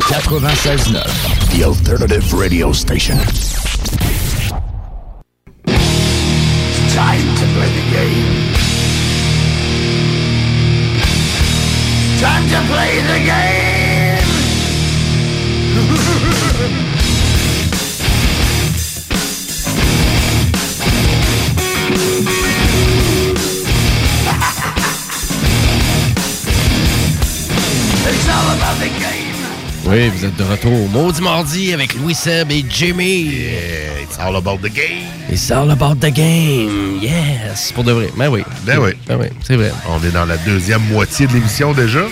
96.9, 0.00 0.98
The 1.52 1.64
Alternative 1.64 2.32
Radio 2.32 2.72
Station. 2.72 3.18
It's 3.18 4.48
time 6.94 7.36
to 7.36 7.44
play 7.52 7.68
the 7.68 7.84
game. 7.92 8.54
Time 12.20 12.48
to 12.48 12.60
play 12.72 13.00
the 13.02 13.18
game. 13.26 14.02
it's 28.08 28.28
all 28.28 28.48
about 28.56 28.78
the 28.80 28.88
game. 28.98 29.31
Oui, 29.84 30.08
vous 30.10 30.24
êtes 30.24 30.36
de 30.36 30.44
retour 30.44 30.72
au 30.72 30.86
Maudit 30.88 31.22
Mardi 31.22 31.72
avec 31.72 31.94
Louis 31.94 32.14
Seb 32.14 32.52
et 32.52 32.64
Jimmy. 32.68 33.24
Yeah, 33.24 34.02
it's 34.02 34.16
all 34.18 34.36
about 34.36 34.58
the 34.58 34.72
game. 34.72 35.08
It's 35.28 35.50
all 35.50 35.70
about 35.70 35.96
the 35.96 36.12
game. 36.12 36.98
Yes. 37.02 37.72
Pour 37.72 37.82
de 37.82 37.90
vrai. 37.92 38.08
Ben 38.16 38.28
oui. 38.28 38.44
Ben 38.64 38.78
oui. 38.78 38.92
Ben 39.08 39.18
oui, 39.20 39.26
c'est 39.42 39.56
vrai. 39.56 39.72
On 39.88 40.02
est 40.06 40.12
dans 40.12 40.24
la 40.24 40.36
deuxième 40.38 40.82
moitié 40.88 41.26
de 41.26 41.32
l'émission 41.32 41.72
déjà. 41.72 42.02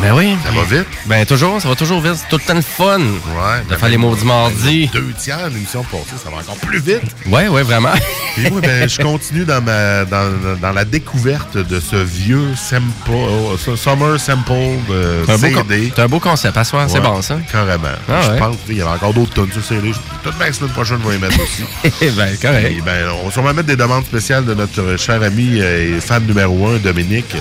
Ben 0.00 0.12
oui. 0.12 0.36
Ça 0.44 0.50
va 0.50 0.64
vite. 0.64 0.88
Ben 1.06 1.24
toujours, 1.24 1.60
ça 1.60 1.68
va 1.68 1.74
toujours 1.74 2.00
vite. 2.00 2.14
C'est 2.16 2.28
tout 2.28 2.36
le 2.36 2.42
temps 2.42 2.54
le 2.54 2.62
fun. 2.62 2.98
Ouais. 2.98 3.62
De 3.70 3.76
faire 3.76 3.88
les 3.88 3.96
Maudits 3.96 4.24
Mardis. 4.24 4.90
Deux 4.92 5.12
tiers 5.16 5.48
de 5.48 5.54
l'émission 5.54 5.82
passée, 5.84 6.16
ça 6.22 6.30
va 6.30 6.38
encore 6.38 6.56
plus 6.56 6.80
vite. 6.80 7.02
Ouais, 7.26 7.48
ouais, 7.48 7.62
vraiment. 7.62 7.92
Puis 8.34 8.50
moi, 8.50 8.60
ben, 8.60 8.88
je 8.88 9.00
continue 9.00 9.44
dans, 9.44 9.62
ma, 9.62 10.04
dans, 10.04 10.56
dans 10.60 10.72
la 10.72 10.84
découverte 10.84 11.56
de 11.56 11.80
ce 11.80 11.96
vieux 11.96 12.54
sample, 12.56 12.82
oh, 13.10 13.56
ce 13.56 13.76
Summer 13.76 14.18
Sample 14.18 14.52
de 14.88 15.30
un, 15.30 15.38
CD. 15.38 15.92
c'est 15.94 16.02
un 16.02 16.08
beau 16.08 16.18
concept. 16.18 16.56
À 16.56 16.64
soir, 16.64 16.88
c'est 16.88 17.00
bon, 17.00 17.22
ça. 17.22 17.38
Carrément. 17.50 17.88
Ah 18.08 18.20
je 18.22 18.30
ouais. 18.30 18.38
pense 18.38 18.56
qu'il 18.66 18.76
y 18.76 18.82
avait 18.82 18.90
encore 18.90 19.14
d'autres 19.14 19.32
tonnes 19.32 19.52
sur 19.52 19.64
CD. 19.64 19.92
Peut-être 20.22 20.36
bien 20.36 20.46
la 20.46 20.52
semaine 20.52 20.70
prochaine, 20.72 20.98
je 21.02 21.08
vais 21.08 21.14
les 21.14 21.20
mettre 21.20 21.40
aussi. 21.40 21.64
ben, 22.16 22.36
correct. 22.40 22.72
Et 22.78 22.80
ben, 22.80 23.08
on 23.22 23.26
va 23.26 23.30
sûrement 23.30 23.54
mettre 23.54 23.68
des 23.68 23.76
demandes 23.76 24.04
spéciales 24.04 24.44
de 24.44 24.54
notre 24.54 24.96
cher 24.96 25.22
ami 25.22 25.60
euh, 25.60 25.98
et 25.98 26.00
fan 26.00 26.24
numéro 26.24 26.66
un, 26.68 26.78
Dominique. 26.78 27.36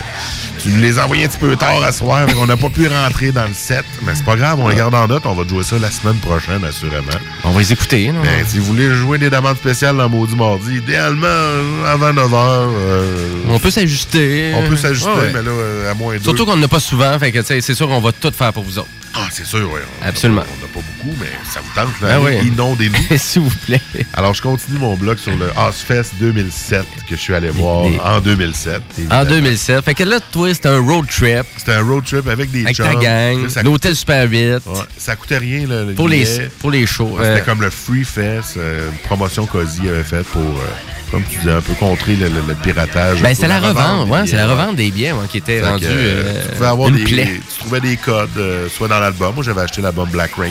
Tu 0.64 0.70
nous 0.70 0.80
les 0.82 0.98
as 0.98 1.04
envoyés 1.04 1.26
un 1.26 1.28
petit 1.28 1.38
peu 1.40 1.56
tard 1.58 1.84
à 1.84 1.92
soir, 1.92 2.26
fait 2.26 2.34
qu'on 2.36 2.46
n'a 2.46 2.56
pas 2.56 2.70
pu 2.70 2.88
rentrer 2.88 3.34
dans 3.34 3.44
le 3.46 3.54
set. 3.54 3.84
Mais 4.06 4.14
c'est 4.16 4.24
pas 4.24 4.38
grave, 4.38 4.60
on 4.62 4.70
les 4.70 4.76
garde 4.78 4.96
en 4.96 5.08
note. 5.08 5.24
On 5.26 5.34
va 5.34 5.46
jouer 5.46 5.62
ça 5.62 5.78
la 5.78 5.92
semaine 5.92 6.16
prochaine, 6.20 6.64
assurément. 6.64 7.12
On 7.44 7.52
va 7.52 7.60
les 7.60 7.74
écouter, 7.74 8.12
non? 8.14 8.22
Ben, 8.22 8.46
si 8.48 8.60
vous 8.60 8.66
voulez 8.66 8.90
jouer 8.96 9.18
des 9.18 9.30
demandes 9.30 9.58
spéciales 9.58 9.98
dans 9.98 10.08
Maudit 10.08 10.36
Mardi, 10.38 10.78
idéalement 10.78 11.28
euh, 11.28 11.86
avant 11.94 12.14
9h. 12.14 13.50
On 13.50 13.60
peut 13.60 13.72
s'ajuster. 13.72 14.54
On 14.56 14.70
peut 14.70 14.78
s'ajuster, 14.78 15.10
Ouais, 15.10 15.18
ouais. 15.18 15.32
mais 15.34 15.42
là, 15.42 15.50
euh, 15.52 15.92
à 15.92 15.94
moins 15.96 16.16
deux. 16.16 16.24
Surtout 16.24 16.46
qu'on 16.46 16.56
n'a 16.56 16.68
pas 16.70 16.80
souvent, 16.80 17.20
fait 17.20 17.34
que 17.34 17.42
c'est 17.44 17.62
sûr 17.74 17.88
qu'on 17.90 18.00
va 18.00 18.14
tout 18.14 18.32
faire 18.32 18.54
pour 18.54 18.64
vous 18.64 18.80
autres. 18.80 18.88
Ah, 19.16 19.28
c'est 19.32 19.46
sûr, 19.46 19.70
oui. 19.72 19.80
Absolument. 20.02 20.44
On 20.58 20.62
n'a 20.62 20.68
pas 20.74 20.80
beaucoup, 20.98 21.16
mais 21.20 21.28
ça 21.48 21.60
vous 21.62 21.70
tente. 21.76 22.02
Là, 22.02 22.16
Ah 22.16 22.22
oui. 22.22 22.48
Inondez-nous. 22.48 23.18
S'il 23.18 23.44
vous 23.44 23.56
plaît. 23.68 23.80
Alors, 24.14 24.34
je 24.34 24.42
continue 24.42 24.80
mon 24.80 24.96
blog 24.96 25.20
sur 25.20 25.36
le 25.38 25.52
Ozfest 25.56 26.16
2007 26.20 26.82
que 27.08 27.16
je 27.16 27.22
suis 27.22 27.36
allé 27.36 27.52
voir 27.52 27.86
en 28.04 28.20
2007. 28.22 28.74
En 28.76 28.80
évidemment. 28.98 29.26
2007. 29.26 29.86
Fait 29.86 29.94
que 29.94 30.04
là, 30.04 30.20
toi, 30.32 30.52
c'était 30.54 30.70
un 30.70 30.80
road 30.80 31.06
trip 31.08 31.46
C'était 31.58 31.74
un 31.74 31.84
road 31.84 32.04
trip 32.06 32.28
avec 32.28 32.50
des 32.50 32.64
avec 32.64 32.76
chums. 32.76 32.88
ta 32.88 32.96
gang, 32.96 33.48
l'hôtel 33.64 33.96
Super 33.96 34.28
8. 34.30 34.38
ouais, 34.38 34.62
ça 34.98 35.16
coûtait 35.16 35.38
rien, 35.38 35.68
là, 35.68 35.84
le 35.84 35.94
Pour 35.94 36.08
les, 36.08 36.26
pour 36.60 36.72
les 36.72 36.88
shows. 36.88 37.14
C'était 37.18 37.28
Euh, 37.30 37.40
comme 37.46 37.62
le 37.62 37.70
Free 37.70 38.04
Fest, 38.04 38.56
euh, 38.58 38.90
une 38.90 38.98
promotion 39.00 39.46
qu'Ozzy 39.46 39.88
avait 39.90 40.04
faite 40.04 40.26
pour, 40.28 40.42
euh, 40.42 40.68
comme 41.14 41.24
tu 41.30 41.38
disais, 41.38 41.52
un 41.52 41.62
peu 41.62 41.74
contrer 41.76 42.16
le, 42.16 42.28
le- 42.28 42.42
le 42.48 42.56
piratage. 42.56 43.22
ben, 43.22 43.36
c'est 43.36 43.48
la 43.48 43.60
revente, 43.60 44.08
des 44.08 44.12
ouais, 44.12 44.26
c'est 44.26 44.36
la 44.36 44.48
revente 44.48 44.76
des 44.76 44.92
ouais, 44.92 45.14
qui 45.30 45.38
était 45.38 45.62
rendue 45.62 45.86
euh, 45.88 46.24
euh, 46.26 46.42
tu 46.50 46.56
pouvais 46.56 46.68
avoir 46.68 46.90
une 46.90 46.96
des, 46.96 47.04
plaie. 47.04 47.40
tu 47.54 47.60
trouvais 47.60 47.80
des 47.82 47.98
codes, 47.98 48.30
euh, 48.38 48.68
soit 48.68 48.88
dans 48.88 49.00
l'album. 49.00 49.36
Moi, 49.36 49.44
j'avais 49.44 49.62
acheté 49.62 49.82
l'album 49.84 50.10
Black 50.10 50.32
Rain. 50.36 50.50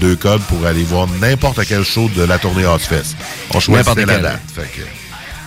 Deux 0.00 0.14
codes 0.14 0.42
pour 0.42 0.64
aller 0.64 0.84
voir 0.84 1.08
n'importe 1.20 1.60
quel 1.66 1.82
show 1.82 2.08
de 2.14 2.22
la 2.22 2.38
tournée 2.38 2.64
Ozfest. 2.64 3.16
On 3.52 3.58
choisissait 3.58 4.06
la 4.06 4.18
date. 4.18 4.40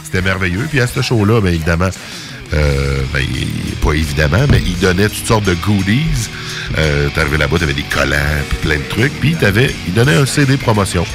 C'était 0.03 0.21
merveilleux. 0.21 0.67
Puis 0.69 0.81
à 0.81 0.87
ce 0.87 1.01
show-là, 1.01 1.39
bien 1.39 1.51
évidemment, 1.53 1.89
euh, 2.53 3.01
ben, 3.13 3.21
il- 3.21 3.75
pas 3.77 3.93
évidemment, 3.93 4.45
mais 4.49 4.61
il 4.65 4.77
donnait 4.79 5.07
toutes 5.07 5.25
sortes 5.27 5.45
de 5.45 5.53
goodies. 5.53 6.27
Euh, 6.77 7.07
T'arrivais 7.15 7.37
là-bas, 7.37 7.57
t'avais 7.57 7.73
des 7.73 7.83
collants, 7.83 8.17
puis 8.49 8.57
plein 8.67 8.77
de 8.77 8.89
trucs. 8.89 9.13
Puis 9.21 9.35
t'avais, 9.35 9.73
il 9.87 9.93
donnait 9.93 10.15
un 10.15 10.25
CD 10.25 10.57
promotion 10.57 11.05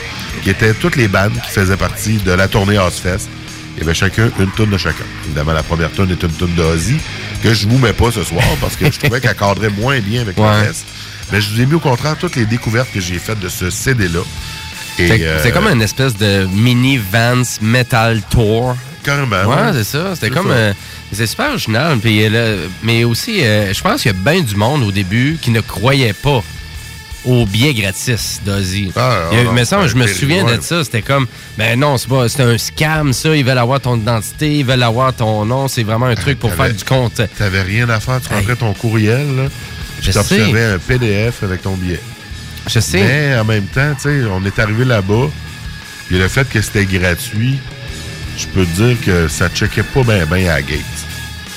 qui 0.43 0.51
était 0.51 0.75
toutes 0.75 0.97
les 0.97 1.09
bandes 1.09 1.33
qui 1.45 1.51
faisaient 1.51 1.77
partie 1.77 2.19
de 2.19 2.33
la 2.33 2.49
tournée 2.49 2.79
Ozfest. 2.79 3.29
Il 3.77 3.81
y 3.81 3.83
avait 3.83 3.95
chacun 3.95 4.31
une 4.41 4.51
tonne 4.53 4.71
de 4.71 4.79
chacun. 4.79 5.05
Évidemment, 5.27 5.53
la 5.53 5.63
première 5.63 5.91
tonne 5.91 6.11
est 6.11 6.23
une 6.23 6.33
tonne 6.33 6.55
d'Ozzy, 6.55 6.97
que 7.43 7.53
je 7.53 7.69
vous 7.69 7.77
mets 7.79 7.93
pas 7.93 8.11
ce 8.11 8.25
soir 8.25 8.45
parce 8.61 8.75
que 8.77 8.91
je 8.91 8.99
trouvais 8.99 9.21
qu'elle 9.21 9.35
cadrait 9.37 9.69
moins 9.69 9.99
bien 10.01 10.23
avec 10.23 10.39
Ouais. 10.39 10.45
le 10.45 10.67
reste. 10.69 10.87
Mais 11.33 11.41
je 11.41 11.51
vous 11.51 11.61
ai 11.61 11.67
mis 11.67 11.75
au 11.75 11.81
contraire 11.81 12.17
toutes 12.19 12.37
les 12.37 12.47
découvertes 12.47 12.89
que 12.95 13.01
j'ai 13.01 13.19
faites 13.19 13.39
de 13.41 13.49
ce 13.49 13.69
CD-là. 13.69 14.21
Euh, 14.99 15.41
c'est 15.43 15.51
comme 15.51 15.67
une 15.69 15.83
espèce 15.83 16.17
de 16.17 16.47
mini 16.53 16.99
Vance 17.13 17.59
Metal 17.61 18.23
Tour. 18.31 18.75
Carrément. 19.03 19.37
Ouais, 19.45 19.55
ouais. 19.67 19.73
c'est 19.75 19.85
ça. 19.85 20.15
C'était 20.15 20.31
comme. 20.31 20.51
euh, 20.51 20.73
c'est 21.13 21.27
super 21.27 21.51
original. 21.51 21.99
Puis, 21.99 22.25
euh, 22.25 22.31
là, 22.31 22.63
mais 22.83 23.05
aussi, 23.05 23.45
euh, 23.45 23.73
je 23.75 23.81
pense 23.83 24.03
qu'il 24.03 24.11
y 24.13 24.15
a 24.15 24.33
bien 24.33 24.41
du 24.41 24.57
monde 24.57 24.83
au 24.85 24.91
début 24.91 25.39
qui 25.41 25.51
ne 25.51 25.61
croyait 25.61 26.15
pas 26.15 26.43
au 27.27 27.45
billet 27.45 27.75
gratis 27.75 28.41
d'Ozzy. 28.45 28.93
Ah, 28.97 29.25
Il 29.33 29.39
y 29.39 29.41
a- 29.41 29.45
non, 29.45 29.53
mais 29.53 29.65
ça, 29.65 29.87
je 29.87 29.95
me 29.97 30.07
souviens 30.07 30.45
de 30.45 30.61
ça. 30.61 30.85
C'était 30.85 31.03
comme, 31.03 31.27
ben 31.59 31.79
non, 31.79 31.99
c'est 31.99 32.09
pas, 32.09 32.29
c'est 32.29 32.43
un 32.43 32.57
scam, 32.57 33.13
ça. 33.13 33.35
Ils 33.37 33.45
veulent 33.45 33.59
avoir 33.59 33.81
ton 33.81 33.97
identité, 33.97 34.59
ils 34.59 34.65
veulent 34.65 34.83
avoir 34.83 35.13
ton 35.13 35.45
nom. 35.45 35.69
C'est 35.69 35.83
vraiment 35.83 36.07
un 36.07 36.15
truc 36.15 36.39
pour 36.39 36.53
faire 36.55 36.73
du 36.73 36.85
compte. 36.85 37.21
T'avais 37.37 37.63
rien 37.63 37.89
à 37.89 38.01
faire. 38.01 38.21
Tu 38.21 38.33
rentrais 38.33 38.57
ton 38.57 38.73
courriel, 38.75 39.37
là. 39.37 39.43
Je 40.01 40.13
recevais 40.13 40.65
un 40.65 40.79
PDF 40.79 41.43
avec 41.43 41.63
ton 41.63 41.75
billet. 41.75 42.01
Je 42.69 42.81
sais. 42.81 42.99
Mais 43.03 43.39
en 43.39 43.45
même 43.45 43.67
temps, 43.67 43.95
tu 43.95 44.03
sais, 44.03 44.23
on 44.31 44.45
est 44.45 44.59
arrivé 44.59 44.85
là-bas. 44.85 45.29
Puis 46.09 46.19
le 46.19 46.29
fait 46.29 46.49
que 46.49 46.61
c'était 46.61 46.85
gratuit, 46.85 47.59
je 48.37 48.47
peux 48.47 48.65
te 48.65 48.83
dire 48.83 48.97
que 49.05 49.29
ça 49.29 49.49
checkait 49.49 49.83
pas 49.83 50.03
bien 50.03 50.27
ben 50.27 50.47
à 50.49 50.55
la 50.57 50.63
gate. 50.63 50.81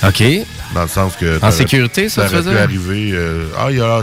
OK. 0.07 0.24
Dans 0.74 0.84
le 0.84 0.88
sens 0.88 1.13
que. 1.20 1.43
En 1.43 1.51
sécurité, 1.51 2.09
ça, 2.09 2.26
pu 2.26 2.41
dire? 2.41 2.57
arriver. 2.61 3.11
euh, 3.13 3.45
ah, 3.57 3.67
il 3.70 3.78
y 3.78 3.82
a. 3.82 4.01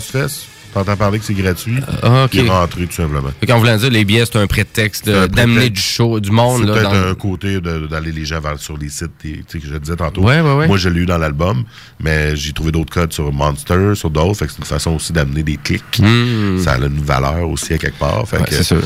T'entends 0.76 0.96
parler 0.96 1.18
que 1.18 1.24
c'est 1.24 1.32
gratuit. 1.32 1.78
Ah, 2.02 2.24
OK. 2.24 2.30
Puis 2.32 2.46
rentrer, 2.46 2.86
tout 2.86 2.92
simplement. 2.92 3.30
Fait 3.40 3.46
qu'en 3.46 3.58
voulant 3.58 3.78
dire, 3.78 3.88
les 3.88 4.04
billets, 4.04 4.26
c'est 4.26 4.36
un 4.36 4.46
prétexte 4.46 5.08
un 5.08 5.26
d'amener 5.26 5.70
du 5.70 5.80
show, 5.80 6.20
du 6.20 6.30
monde. 6.30 6.66
C'est 6.66 6.70
peut-être 6.70 6.90
dans- 6.92 7.08
un 7.12 7.14
côté 7.14 7.60
d'aller 7.62 8.12
les 8.12 8.26
gens 8.26 8.40
vers, 8.42 8.58
sur 8.58 8.76
les 8.76 8.90
sites 8.90 9.10
des- 9.24 9.38
tu 9.38 9.44
sais, 9.48 9.58
que 9.58 9.66
je 9.66 9.74
disais 9.78 9.96
tantôt. 9.96 10.20
Ouais, 10.22 10.42
ouais, 10.42 10.52
ouais. 10.54 10.66
Moi, 10.66 10.76
je 10.76 10.90
l'ai 10.90 11.00
eu 11.00 11.06
dans 11.06 11.16
l'album, 11.16 11.64
mais 11.98 12.36
j'ai 12.36 12.52
trouvé 12.52 12.72
d'autres 12.72 12.92
codes 12.92 13.14
sur 13.14 13.32
Monster, 13.32 13.92
sur 13.94 14.10
d'autres. 14.10 14.34
Fait 14.38 14.44
que 14.46 14.52
c'est 14.52 14.58
une 14.58 14.64
façon 14.64 14.90
aussi 14.96 15.14
d'amener 15.14 15.42
des 15.42 15.56
clics. 15.56 15.82
Hmm. 15.98 16.58
Ça 16.58 16.72
a 16.72 16.76
une 16.76 17.00
valeur 17.02 17.48
aussi 17.48 17.72
à 17.72 17.78
quelque 17.78 17.98
part. 17.98 18.28
Fait 18.28 18.44
que- 18.44 18.62
sûr. 18.62 18.82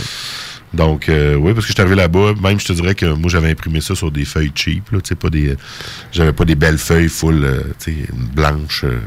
Donc, 0.72 1.09
euh, 1.09 1.34
oui, 1.34 1.53
parce 1.53 1.66
que 1.66 1.70
je 1.70 1.74
suis 1.74 1.80
arrivé 1.82 1.97
là-bas, 1.97 2.34
même 2.41 2.61
je 2.61 2.66
te 2.66 2.72
dirais 2.72 2.95
que 2.95 3.07
moi, 3.07 3.28
j'avais 3.28 3.51
imprimé 3.51 3.80
ça 3.80 3.97
sur 3.97 4.12
des 4.12 4.24
feuilles 4.24 4.53
cheap, 4.55 4.88
là, 4.93 5.01
tu 5.01 5.09
sais, 5.09 5.14
pas 5.16 5.28
des... 5.28 5.57
J'avais 6.12 6.32
pas 6.32 6.45
des 6.45 6.55
belles 6.55 6.78
feuilles 6.78 7.09
full, 7.09 7.43
euh, 7.43 7.62
tu 7.84 7.93
sais, 7.93 7.97
blanches. 8.32 8.84
euh, 8.84 9.01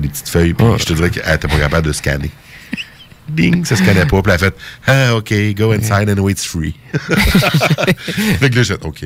des 0.00 0.08
petites 0.08 0.28
feuilles, 0.28 0.54
puis 0.54 0.66
je 0.78 0.84
te 0.84 0.92
dirais 0.92 1.10
qu'elle 1.10 1.34
était 1.34 1.48
pas 1.48 1.58
capable 1.58 1.86
de 1.86 1.92
scanner. 1.92 2.30
Ding, 3.28 3.64
ça 3.64 3.76
scannait 3.76 4.04
pas, 4.06 4.20
puis 4.22 4.32
elle 4.32 4.34
a 4.34 4.38
fait 4.38 4.54
«Ah, 4.86 5.14
OK, 5.16 5.32
go 5.56 5.72
inside 5.72 6.10
and 6.10 6.28
it's 6.28 6.44
free.» 6.44 6.74
Fait 6.92 8.50
que 8.50 8.56
là, 8.56 8.62
j'ai 8.62 8.74
fait 8.74 8.80
«OK. 8.84 9.04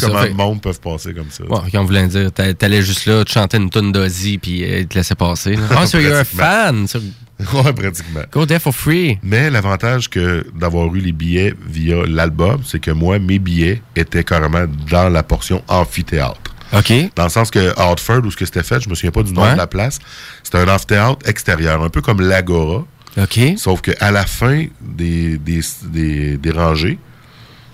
comment 0.00 0.22
le 0.22 0.34
monde 0.34 0.60
peut 0.60 0.72
passer 0.74 1.12
comme 1.12 1.30
ça? 1.30 1.44
Ouais, 1.44 1.68
quand 1.72 1.84
voulant 1.84 2.06
dire, 2.06 2.30
t'a- 2.30 2.54
t'allais 2.54 2.82
juste 2.82 3.06
là, 3.06 3.24
tu 3.24 3.32
chantais 3.32 3.56
une 3.56 3.70
tonne 3.70 3.90
d'Ozzy, 3.90 4.38
puis 4.38 4.62
euh, 4.62 4.80
ils 4.80 4.86
te 4.86 4.94
laissaient 4.96 5.14
passer. 5.16 5.58
Ah, 5.70 5.86
so 5.86 5.98
you're 5.98 6.14
a 6.18 6.24
fan. 6.24 6.86
so 6.86 7.00
Ouais, 7.52 7.72
pratiquement. 7.72 8.22
Go 8.32 8.46
there 8.46 8.60
for 8.60 8.74
free. 8.74 9.18
Mais 9.22 9.50
l'avantage 9.50 10.08
que 10.08 10.46
d'avoir 10.54 10.94
eu 10.94 11.00
les 11.00 11.12
billets 11.12 11.54
via 11.68 12.06
l'album, 12.06 12.60
c'est 12.64 12.78
que 12.80 12.90
moi, 12.92 13.18
mes 13.18 13.38
billets 13.38 13.82
étaient 13.94 14.24
carrément 14.24 14.64
dans 14.90 15.08
la 15.08 15.22
portion 15.22 15.62
amphithéâtre. 15.68 16.54
OK. 16.72 16.92
Dans 17.14 17.24
le 17.24 17.28
sens 17.30 17.50
que 17.50 17.78
Hartford, 17.78 18.24
où 18.24 18.30
ce 18.30 18.36
que 18.36 18.44
c'était 18.44 18.62
fait, 18.62 18.80
je 18.80 18.88
me 18.88 18.94
souviens 18.94 19.10
pas 19.12 19.22
du 19.22 19.32
nom 19.32 19.42
Ouais. 19.42 19.52
de 19.52 19.56
la 19.58 19.66
place, 19.66 19.98
c'était 20.42 20.58
un 20.58 20.68
amphithéâtre 20.68 21.28
extérieur, 21.28 21.82
un 21.82 21.88
peu 21.88 22.00
comme 22.00 22.20
l'Agora. 22.20 22.84
OK. 23.20 23.40
Sauf 23.56 23.80
qu'à 23.82 24.10
la 24.10 24.26
fin 24.26 24.66
des, 24.80 25.38
des, 25.38 25.60
des, 25.84 26.36
des 26.36 26.50
rangées, 26.50 26.98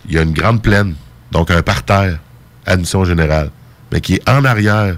il 0.09 0.15
y 0.15 0.19
a 0.19 0.23
une 0.23 0.33
grande 0.33 0.63
plaine, 0.63 0.95
donc 1.31 1.51
un 1.51 1.63
parterre, 1.63 2.19
admission 2.67 3.05
générale, 3.05 3.51
mais 3.91 4.01
qui 4.01 4.15
est 4.15 4.29
en 4.29 4.45
arrière 4.45 4.97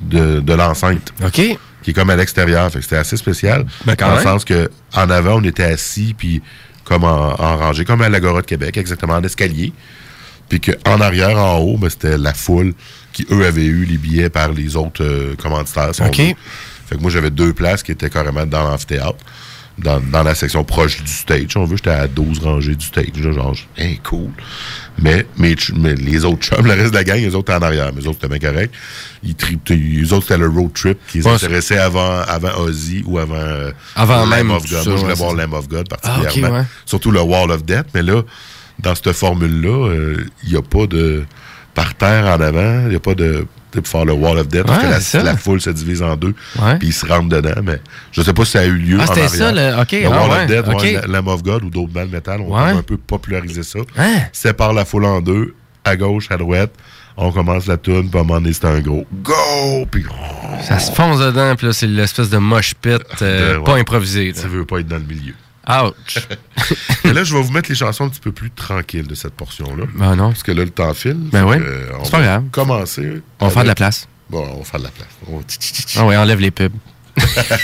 de, 0.00 0.40
de 0.40 0.52
l'enceinte. 0.54 1.12
OK. 1.24 1.40
Qui 1.82 1.90
est 1.90 1.92
comme 1.92 2.10
à 2.10 2.16
l'extérieur. 2.16 2.70
Fait 2.70 2.78
que 2.78 2.84
c'était 2.84 2.96
assez 2.96 3.16
spécial. 3.16 3.66
Ben, 3.84 3.94
dans 3.96 4.14
le 4.14 4.22
sens 4.22 4.44
que 4.44 4.70
en 4.94 5.10
avant, 5.10 5.36
on 5.40 5.44
était 5.44 5.64
assis, 5.64 6.14
puis 6.16 6.40
comme 6.84 7.04
en, 7.04 7.40
en 7.40 7.56
rangée, 7.56 7.84
comme 7.84 8.02
à 8.02 8.08
l'Agora 8.08 8.40
de 8.40 8.46
Québec, 8.46 8.76
exactement, 8.76 9.14
en 9.14 9.22
escalier. 9.22 9.72
Puis 10.52 10.60
qu'en 10.60 11.00
arrière, 11.00 11.38
en 11.38 11.60
haut, 11.60 11.78
ben, 11.78 11.88
c'était 11.88 12.18
la 12.18 12.34
foule 12.34 12.74
qui, 13.14 13.26
eux, 13.30 13.46
avaient 13.46 13.64
eu 13.64 13.86
les 13.86 13.96
billets 13.96 14.28
par 14.28 14.52
les 14.52 14.76
autres 14.76 15.02
euh, 15.02 15.34
commanditaires. 15.36 15.94
si 15.94 16.02
OK. 16.02 16.16
Fait 16.16 16.96
que 16.96 17.00
moi, 17.00 17.10
j'avais 17.10 17.30
deux 17.30 17.54
places 17.54 17.82
qui 17.82 17.90
étaient 17.92 18.10
carrément 18.10 18.44
dans 18.44 18.62
l'amphithéâtre, 18.68 19.16
dans, 19.78 19.98
dans 20.00 20.22
la 20.22 20.34
section 20.34 20.62
proche 20.62 21.02
du 21.02 21.10
stage. 21.10 21.56
On 21.56 21.64
veut, 21.64 21.76
j'étais 21.76 21.88
à 21.88 22.06
12 22.06 22.40
rangées 22.40 22.74
du 22.74 22.84
stage. 22.84 23.06
Là, 23.16 23.32
genre, 23.32 23.56
hey, 23.78 23.98
cool. 24.04 24.28
Mais, 24.98 25.24
mais, 25.38 25.54
mais 25.74 25.94
les 25.94 26.22
autres 26.26 26.42
chums, 26.44 26.66
le 26.66 26.74
reste 26.74 26.90
de 26.90 26.96
la 26.96 27.04
gang, 27.04 27.16
les 27.16 27.34
autres 27.34 27.50
étaient 27.50 27.58
en 27.58 27.66
arrière. 27.66 27.90
Mais 27.94 28.02
les 28.02 28.06
autres, 28.08 28.18
c'était 28.20 28.38
bien 28.38 28.50
correct. 28.50 28.74
Ils 29.22 29.34
tripaient- 29.34 29.74
les 29.74 30.12
autres, 30.12 30.26
c'était 30.28 30.38
le 30.38 30.48
road 30.50 30.70
trip 30.74 30.98
qui 31.08 31.20
les 31.20 31.26
Ouais, 31.26 31.32
intéressait 31.32 31.78
avant, 31.78 32.20
avant 32.20 32.58
Ozzy 32.58 33.02
ou 33.06 33.18
avant, 33.18 33.70
Avant 33.96 34.26
Lamb 34.26 34.50
of 34.50 34.68
God. 34.68 34.82
ça, 34.84 34.90
Moi, 34.90 34.96
je 34.98 35.00
voulais 35.00 35.12
ouais, 35.12 35.14
voir. 35.14 35.34
Lamb 35.34 35.54
of 35.54 35.66
God 35.66 35.86
Ah, 35.92 35.96
particulièrement. 36.18 36.58
ouais. 36.58 36.64
Surtout 36.84 37.10
le 37.10 37.22
Wall 37.22 37.50
of 37.50 37.64
Death. 37.64 37.86
Mais 37.94 38.02
là, 38.02 38.20
dans 38.78 38.94
cette 38.94 39.12
formule-là, 39.12 39.88
euh, 39.90 40.24
il 40.44 40.50
n'y 40.50 40.56
a 40.56 40.62
pas 40.62 40.86
de 40.86 41.24
parterre 41.74 42.26
en 42.26 42.40
avant. 42.40 42.82
Il 42.84 42.88
n'y 42.90 42.96
a 42.96 43.00
pas 43.00 43.14
de 43.14 43.46
pour 43.70 43.86
faire 43.88 44.04
le 44.04 44.12
Wall 44.12 44.36
of 44.38 44.48
Death, 44.48 44.64
parce 44.66 45.10
que 45.12 45.16
la, 45.16 45.22
la 45.24 45.34
foule 45.38 45.58
se 45.58 45.70
divise 45.70 46.02
en 46.02 46.14
deux, 46.14 46.34
puis 46.78 46.88
ils 46.88 46.92
se 46.92 47.06
rentrent 47.06 47.30
dedans, 47.30 47.62
mais 47.64 47.80
je 48.10 48.20
sais 48.20 48.34
pas 48.34 48.44
si 48.44 48.50
ça 48.50 48.60
a 48.60 48.64
eu 48.66 48.76
lieu 48.76 48.98
Ah, 49.00 49.04
en 49.04 49.10
arrière. 49.12 49.30
ça, 49.30 49.50
le- 49.50 49.80
ok, 49.80 49.92
Le 49.92 50.04
ah, 50.04 50.10
Wall 50.10 50.30
ouais, 50.30 50.36
of 50.42 50.46
Death, 50.46 50.74
ok. 50.74 50.82
ouais, 50.82 50.92
la- 50.92 51.06
Lamb 51.06 51.28
of 51.28 51.42
God 51.42 51.64
ou 51.64 51.70
d'autres 51.70 51.90
bandes 51.90 52.10
métal 52.10 52.42
ont 52.42 52.54
un 52.54 52.82
peu 52.82 52.98
popularisé 52.98 53.62
ça. 53.62 53.78
Hein? 53.96 54.16
Sépare 54.30 54.74
la 54.74 54.84
foule 54.84 55.06
en 55.06 55.22
deux, 55.22 55.54
à 55.86 55.96
gauche, 55.96 56.26
à 56.30 56.36
droite, 56.36 56.70
on 57.16 57.32
commence 57.32 57.66
la 57.66 57.78
tune, 57.78 58.10
puis 58.10 58.18
à 58.18 58.20
un 58.20 58.24
moment 58.26 58.42
donné, 58.42 58.52
c'est 58.52 58.66
un 58.66 58.78
gros 58.80 59.06
Go! 59.22 59.86
Puis 59.90 60.04
Ça 60.68 60.78
se 60.78 60.92
fonce 60.92 61.18
dedans, 61.20 61.54
puis 61.56 61.66
là, 61.68 61.72
c'est 61.72 61.86
l'espèce 61.86 62.28
de 62.28 62.36
mosh 62.36 62.74
pit 62.74 63.00
euh, 63.22 63.58
pas 63.60 63.76
improvisé. 63.76 64.34
tu 64.38 64.48
veux 64.48 64.66
pas 64.66 64.80
être 64.80 64.88
dans 64.88 64.96
le 64.96 65.02
milieu. 65.04 65.32
Ouch. 65.68 66.18
Mais 67.04 67.12
là, 67.12 67.24
je 67.24 67.34
vais 67.34 67.42
vous 67.42 67.52
mettre 67.52 67.68
les 67.68 67.74
chansons 67.76 68.04
un 68.04 68.08
petit 68.08 68.20
peu 68.20 68.32
plus 68.32 68.50
tranquilles 68.50 69.06
de 69.06 69.14
cette 69.14 69.34
portion-là. 69.34 69.84
Ben 69.94 70.16
non. 70.16 70.30
Parce 70.30 70.42
que 70.42 70.52
là, 70.52 70.64
le 70.64 70.70
temps 70.70 70.92
file. 70.94 71.16
Ben 71.30 71.44
oui. 71.44 71.56
C'est 72.02 72.10
pas 72.10 72.18
va 72.18 72.24
grave. 72.24 72.44
Commencer. 72.50 73.22
On 73.40 73.46
va 73.46 73.52
faire 73.52 73.62
de 73.62 73.68
la 73.68 73.74
place. 73.74 74.08
Bon, 74.28 74.46
on 74.54 74.58
va 74.58 74.64
faire 74.64 74.80
de 74.80 74.84
la 74.84 74.90
place. 74.90 75.08
On 75.30 75.40
Ah 76.00 76.06
oui, 76.06 76.16
enlève 76.16 76.40
les 76.40 76.50
pubs. 76.50 76.72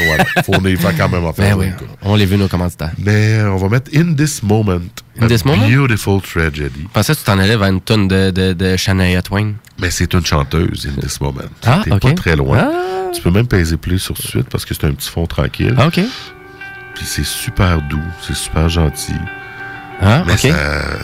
voilà. 0.06 0.24
Faut 0.44 0.60
les 0.62 0.76
faire 0.76 0.94
quand 0.96 1.08
même 1.08 1.24
en 1.24 1.32
faire. 1.32 1.56
Ben 1.56 1.58
oui, 1.58 1.86
on 2.02 2.14
les 2.16 2.26
vu 2.26 2.36
nos 2.36 2.48
commanditaires. 2.48 2.92
Mais 2.98 3.40
on 3.44 3.56
va 3.56 3.68
mettre 3.70 3.90
In 3.96 4.12
This 4.14 4.42
Moment. 4.42 4.80
In 5.18 5.26
This 5.26 5.44
Moment? 5.44 5.66
Beautiful 5.66 6.20
Tragedy. 6.20 6.82
Je 6.82 6.88
pensais 6.92 7.14
que 7.14 7.18
tu 7.18 7.24
t'en 7.24 7.38
allais 7.38 7.56
vers 7.56 7.68
une 7.68 7.80
tonne 7.80 8.08
de, 8.08 8.30
de, 8.30 8.52
de 8.52 8.76
Shania 8.76 9.22
Twain. 9.22 9.54
Mais 9.80 9.90
c'est 9.90 10.12
une 10.12 10.24
chanteuse, 10.26 10.86
In 10.86 11.00
This 11.00 11.18
Moment. 11.22 11.40
Ah, 11.64 11.80
T'es 11.82 11.92
ok. 11.92 12.00
pas 12.02 12.12
très 12.12 12.36
loin. 12.36 12.58
Ah. 12.70 13.10
Tu 13.14 13.22
peux 13.22 13.30
même 13.30 13.46
peser 13.48 13.78
plus 13.78 13.98
sur 13.98 14.18
suite 14.18 14.48
parce 14.50 14.66
que 14.66 14.74
c'est 14.74 14.84
un 14.84 14.92
petit 14.92 15.08
fond 15.08 15.26
tranquille. 15.26 15.74
Ah, 15.78 15.86
OK. 15.86 15.98
Puis 16.98 17.06
c'est 17.06 17.24
super 17.24 17.80
doux, 17.80 18.02
c'est 18.20 18.34
super 18.34 18.68
gentil. 18.68 19.14
Ah, 20.02 20.24
Mais 20.26 20.32
OK. 20.32 20.52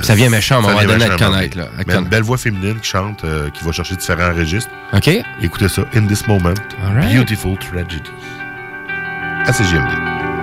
Ça 0.03 0.16
vient 0.16 0.28
méchant 0.28 0.59
un 0.59 0.62
moment 0.62 0.78
vient 0.78 0.88
donné 0.88 1.05
à 1.05 1.16
connaître, 1.16 1.57
là, 1.57 1.68
Mais 1.86 1.95
une 1.95 2.09
belle 2.09 2.24
voix 2.24 2.36
féminine 2.36 2.80
qui 2.80 2.90
chante, 2.90 3.22
euh, 3.22 3.49
qui 3.51 3.62
va 3.62 3.70
chercher 3.70 3.95
différents 3.95 4.34
registres. 4.34 4.72
OK. 4.92 5.09
Écoutez 5.40 5.68
ça, 5.68 5.82
In 5.95 6.07
This 6.07 6.26
Moment, 6.26 6.55
All 6.84 6.97
right. 6.97 7.14
Beautiful 7.14 7.57
Tragedy. 7.59 8.03
À 9.47 9.53
CGMD. 9.53 10.34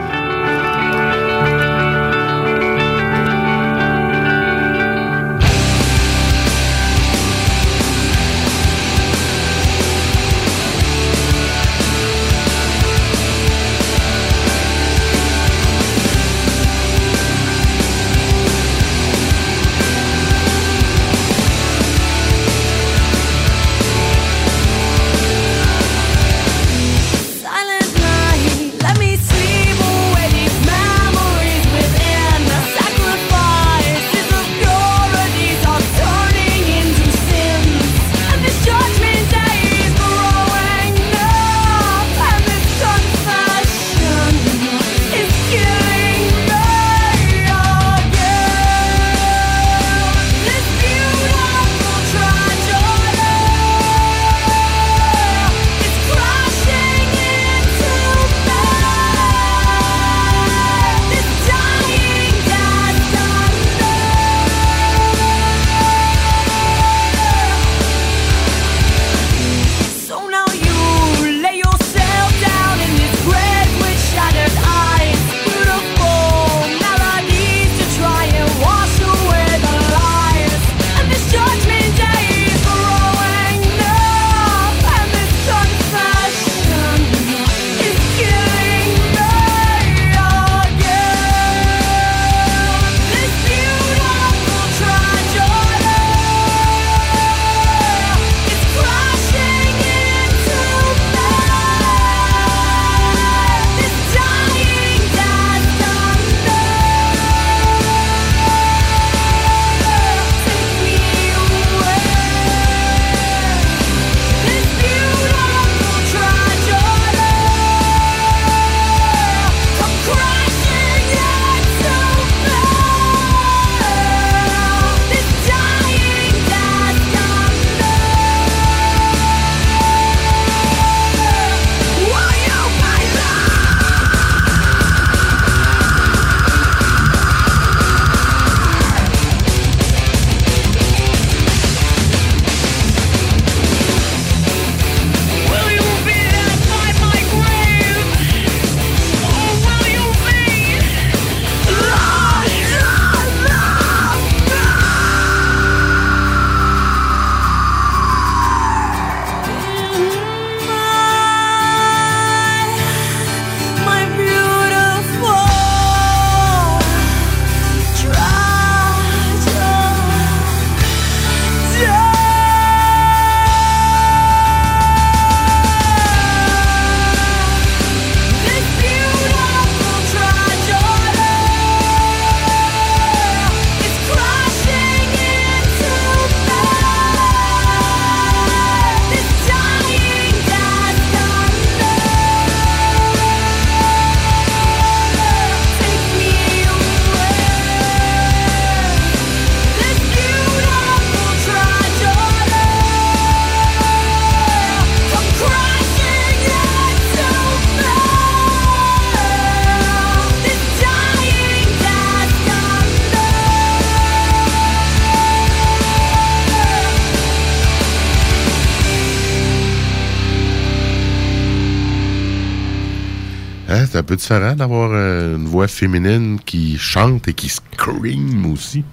Un 224.01 224.03
peu 224.03 224.15
différent 224.15 224.53
d'avoir 224.55 224.89
euh, 224.93 225.37
une 225.37 225.45
voix 225.47 225.67
féminine 225.67 226.39
qui 226.45 226.77
chante 226.77 227.27
et 227.27 227.33
qui 227.33 227.49
scream 227.49 228.45
aussi. 228.51 228.83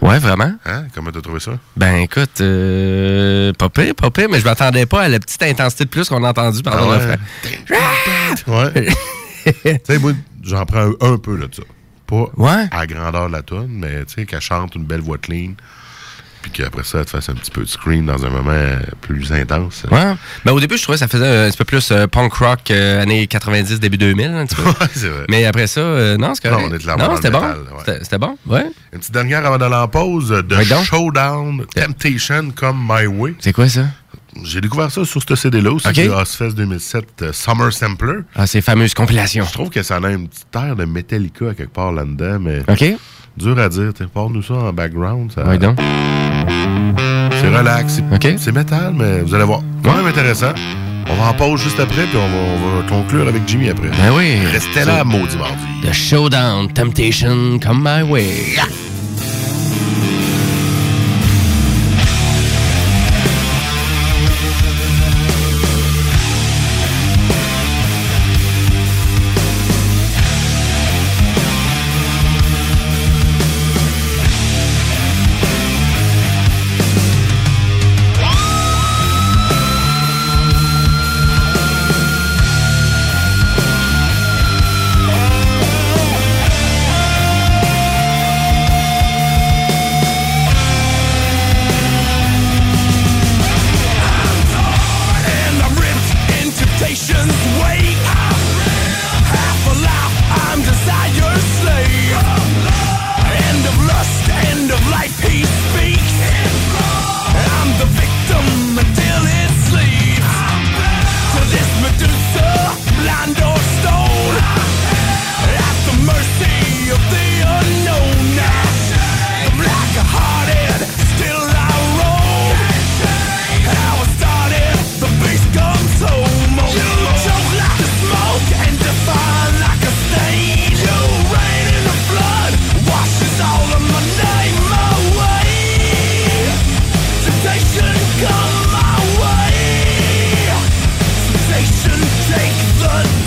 Ouais, 0.00 0.18
vraiment? 0.18 0.52
Hein? 0.64 0.84
Comment 0.94 1.10
t'as 1.12 1.20
trouvé 1.20 1.38
ça? 1.40 1.52
Ben 1.76 1.96
écoute, 1.96 2.40
euh, 2.40 3.52
pas 3.52 3.68
pire, 3.68 3.94
pas 3.94 4.10
pire, 4.10 4.28
mais 4.30 4.40
je 4.40 4.44
m'attendais 4.44 4.86
pas 4.86 5.02
à 5.02 5.08
la 5.08 5.20
petite 5.20 5.42
intensité 5.44 5.84
de 5.84 5.90
plus 5.90 6.08
qu'on 6.08 6.24
a 6.24 6.30
entendu 6.30 6.62
par 6.62 6.74
Ah 6.76 6.80
le 6.80 6.86
ouais? 6.88 6.96
refrain. 6.96 8.72
Ouais. 8.74 8.86
tu 9.64 9.80
sais, 9.84 9.98
moi, 9.98 10.12
j'en 10.42 10.64
prends 10.66 10.90
un, 11.00 11.12
un 11.12 11.18
peu 11.18 11.36
là, 11.36 11.46
de 11.46 11.54
ça. 11.54 11.62
Pas 12.06 12.26
Ouais. 12.36 12.66
à 12.70 12.78
la 12.80 12.86
grandeur 12.86 13.28
de 13.28 13.32
la 13.32 13.42
tune, 13.42 13.68
mais 13.68 14.04
tu 14.06 14.14
sais, 14.14 14.26
qu'elle 14.26 14.40
chante 14.40 14.74
une 14.74 14.84
belle 14.84 15.00
voix 15.00 15.18
clean, 15.18 15.52
puis 16.42 16.50
qu'après 16.50 16.82
ça, 16.84 16.98
elle 16.98 17.04
te 17.04 17.10
fasse 17.10 17.28
un 17.28 17.34
petit 17.34 17.50
peu 17.50 17.62
de 17.62 17.68
scream 17.68 18.04
dans 18.06 18.24
un 18.26 18.30
moment 18.30 18.52
plus 19.00 19.32
intense. 19.32 19.84
Ouais. 19.90 20.14
Ben, 20.44 20.52
au 20.52 20.60
début, 20.60 20.76
je 20.76 20.82
trouvais 20.82 20.96
que 20.96 21.00
ça 21.00 21.08
faisait 21.08 21.46
un 21.46 21.48
petit 21.48 21.56
peu 21.58 21.64
plus 21.64 21.90
euh, 21.92 22.06
punk 22.06 22.32
rock 22.34 22.70
euh, 22.70 23.00
années 23.02 23.26
90, 23.26 23.80
début 23.80 23.98
2000, 23.98 24.26
un 24.26 24.46
petit 24.46 24.56
peu. 24.56 24.62
Ouais, 24.82 24.88
c'est 24.94 25.08
vrai. 25.08 25.24
Mais 25.28 25.44
après 25.44 25.66
ça, 25.66 25.80
euh, 25.80 26.16
non, 26.16 26.34
c'est 26.34 26.48
correct. 26.48 26.62
Non, 26.62 26.68
on 26.72 26.74
est 26.76 26.96
Non, 27.08 27.16
c'était 27.16 27.30
bon. 27.30 27.40
ouais. 27.40 27.98
C'était- 28.02 28.18
bon, 28.18 28.36
ouais. 28.46 28.64
Une 28.92 28.98
petite 28.98 29.12
dernière 29.12 29.44
avant 29.46 29.58
d'aller 29.58 29.74
en 29.76 29.88
pause, 29.88 30.28
de. 30.30 30.56
Showdown, 30.84 31.64
Temptation 31.74 32.50
Come 32.54 32.86
My 32.88 33.06
Way. 33.06 33.34
C'est 33.40 33.52
quoi 33.52 33.68
ça? 33.68 33.82
J'ai 34.44 34.60
découvert 34.60 34.90
ça 34.90 35.04
sur 35.04 35.22
ce 35.22 35.34
CD-là 35.36 35.72
aussi, 35.72 35.86
Ok. 35.88 35.94
du 35.94 36.08
Ozfest 36.08 36.52
2007 36.54 37.04
euh, 37.22 37.32
Summer 37.32 37.72
Sampler. 37.72 38.20
Ah, 38.34 38.46
ces 38.46 38.62
fameuses 38.62 38.94
compilations. 38.94 39.44
Je 39.44 39.52
trouve 39.52 39.68
que 39.70 39.82
ça 39.82 39.96
a 39.96 40.06
un 40.06 40.24
petit 40.24 40.44
air 40.54 40.74
de 40.74 40.84
Metallica 40.84 41.50
à 41.50 41.54
quelque 41.54 41.72
part 41.72 41.92
là-dedans, 41.92 42.38
mais 42.40 42.60
OK. 42.68 42.84
dur 43.36 43.58
à 43.58 43.68
dire. 43.68 43.90
Parle-nous 44.12 44.42
ça 44.42 44.54
en 44.54 44.72
background. 44.72 45.32
Ça... 45.32 45.44
Ouais, 45.46 45.58
donc. 45.58 45.78
C'est 47.40 47.48
relax. 47.48 48.00
C'est 48.38 48.52
métal, 48.52 48.94
mais 48.96 49.20
vous 49.20 49.34
allez 49.34 49.44
voir. 49.44 49.60
Quand 49.84 49.96
même 49.96 50.06
intéressant. 50.06 50.52
On 51.10 51.14
va 51.16 51.30
en 51.30 51.34
pause 51.34 51.60
juste 51.60 51.80
après, 51.80 52.04
puis 52.06 52.16
on 52.16 52.28
va, 52.28 52.36
on 52.36 52.80
va 52.80 52.88
conclure 52.88 53.26
avec 53.28 53.42
Jimmy 53.46 53.68
après. 53.68 53.88
Ben 53.88 54.12
oui. 54.16 54.38
Restez 54.52 54.84
là, 54.84 55.02
maudit 55.04 55.36
mardi. 55.36 55.56
The 55.82 55.92
Showdown, 55.92 56.72
Temptation, 56.72 57.58
Come 57.58 57.82
My 57.84 58.02
Way. 58.02 58.56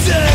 Day. 0.07 0.34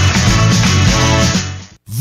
oh 0.93 1.45
you. 1.45 1.50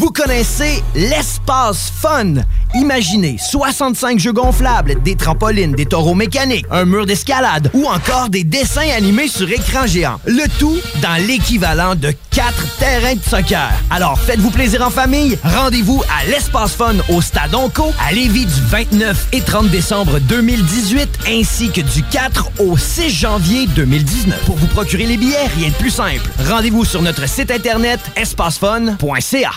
Vous 0.01 0.13
connaissez 0.13 0.83
l'espace 0.95 1.93
fun. 1.95 2.37
Imaginez 2.73 3.37
65 3.39 4.19
jeux 4.19 4.33
gonflables, 4.33 5.03
des 5.03 5.15
trampolines, 5.15 5.73
des 5.73 5.85
taureaux 5.85 6.15
mécaniques, 6.15 6.65
un 6.71 6.87
mur 6.87 7.05
d'escalade 7.05 7.71
ou 7.75 7.85
encore 7.85 8.31
des 8.31 8.43
dessins 8.43 8.89
animés 8.97 9.29
sur 9.29 9.51
écran 9.51 9.87
géant. 9.87 10.19
Le 10.25 10.49
tout 10.59 10.79
dans 11.03 11.23
l'équivalent 11.27 11.97
de 11.97 12.15
4 12.31 12.79
terrains 12.79 13.17
de 13.17 13.21
soccer. 13.21 13.71
Alors 13.91 14.19
faites-vous 14.19 14.51
plaisir 14.51 14.81
en 14.87 14.89
famille. 14.89 15.37
Rendez-vous 15.45 16.03
à 16.05 16.25
l'espace 16.31 16.73
fun 16.73 16.95
au 17.11 17.21
Stade 17.21 17.55
Onco 17.55 17.93
à 18.03 18.11
Lévis 18.11 18.47
du 18.47 18.61
29 18.71 19.29
et 19.33 19.43
30 19.43 19.69
décembre 19.69 20.19
2018 20.19 21.11
ainsi 21.29 21.71
que 21.71 21.83
du 21.83 22.03
4 22.05 22.53
au 22.61 22.79
6 22.79 23.11
janvier 23.11 23.67
2019. 23.67 24.47
Pour 24.47 24.57
vous 24.57 24.69
procurer 24.69 25.05
les 25.05 25.19
billets, 25.19 25.47
rien 25.59 25.69
de 25.69 25.75
plus 25.75 25.91
simple. 25.91 26.31
Rendez-vous 26.49 26.87
sur 26.87 27.03
notre 27.03 27.29
site 27.29 27.51
internet 27.51 28.01
espacefun.ca. 28.17 29.51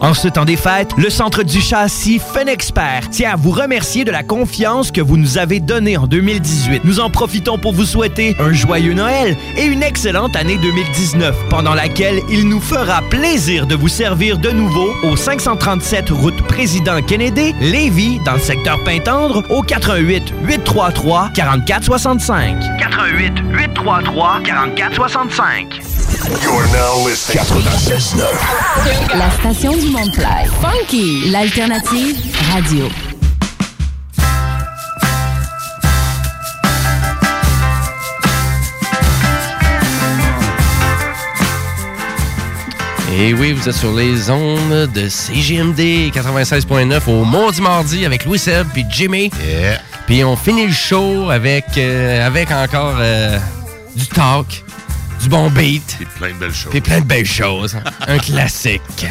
En 0.00 0.12
ce 0.12 0.28
temps 0.28 0.44
des 0.44 0.56
fêtes, 0.56 0.90
le 0.98 1.08
Centre 1.08 1.42
du 1.42 1.60
châssis 1.60 2.18
Fun 2.18 2.46
Expert 2.46 3.08
tient 3.10 3.32
à 3.32 3.36
vous 3.36 3.50
remercier 3.50 4.04
de 4.04 4.10
la 4.10 4.22
confiance 4.22 4.90
que 4.90 5.00
vous 5.00 5.16
nous 5.16 5.38
avez 5.38 5.60
donnée 5.60 5.96
en 5.96 6.06
2018. 6.06 6.84
Nous 6.84 7.00
en 7.00 7.10
profitons 7.10 7.58
pour 7.58 7.72
vous 7.72 7.84
souhaiter 7.84 8.36
un 8.38 8.52
joyeux 8.52 8.92
Noël 8.92 9.36
et 9.56 9.64
une 9.64 9.82
excellente 9.82 10.36
année 10.36 10.58
2019, 10.58 11.34
pendant 11.48 11.74
laquelle 11.74 12.20
il 12.30 12.48
nous 12.48 12.60
fera 12.60 13.00
plaisir 13.08 13.66
de 13.66 13.74
vous 13.74 13.88
servir 13.88 14.38
de 14.38 14.50
nouveau 14.50 14.92
au 15.04 15.16
537 15.16 16.10
route 16.10 16.42
Président 16.42 17.00
Kennedy, 17.00 17.54
Lévis, 17.60 18.20
dans 18.26 18.34
le 18.34 18.40
secteur 18.40 18.82
Pintendre, 18.84 19.42
au 19.48 19.62
88 19.62 20.34
833 20.44 21.30
4465. 21.34 22.56
88 22.78 23.32
833 23.52 24.42
4465. 24.44 25.80
You're 26.42 26.66
now 26.72 27.06
listening. 27.06 27.44
96.9. 27.44 29.18
La 29.18 29.30
station 29.30 29.72
du 29.84 29.90
Mont-Clair. 29.90 30.50
Funky, 30.60 31.30
l'alternative 31.30 32.16
radio. 32.52 32.88
Et 43.16 43.34
oui, 43.34 43.52
vous 43.52 43.68
êtes 43.68 43.74
sur 43.74 43.94
les 43.94 44.30
ondes 44.30 44.90
de 44.92 45.08
CGMD 45.08 46.10
96.9 46.12 47.08
au 47.08 47.24
Mardi 47.24 47.60
Mardi 47.60 48.06
avec 48.06 48.24
Louis 48.24 48.38
Seb 48.38 48.66
puis 48.72 48.84
Jimmy. 48.90 49.30
Puis 50.06 50.24
on 50.24 50.36
finit 50.36 50.66
le 50.66 50.72
show 50.72 51.30
avec, 51.30 51.64
euh, 51.76 52.26
avec 52.26 52.50
encore 52.50 52.96
euh, 52.98 53.38
du 53.94 54.06
talk, 54.06 54.64
du 55.22 55.28
bon 55.28 55.50
beat. 55.50 55.98
Et 56.00 56.06
plein 56.06 56.28
de 56.28 56.34
belles 56.34 56.54
choses. 56.54 56.70
Puis 56.70 56.80
plein 56.80 57.00
de 57.00 57.06
belles 57.06 57.26
choses. 57.26 57.76
Un 58.08 58.18
classique. 58.18 59.06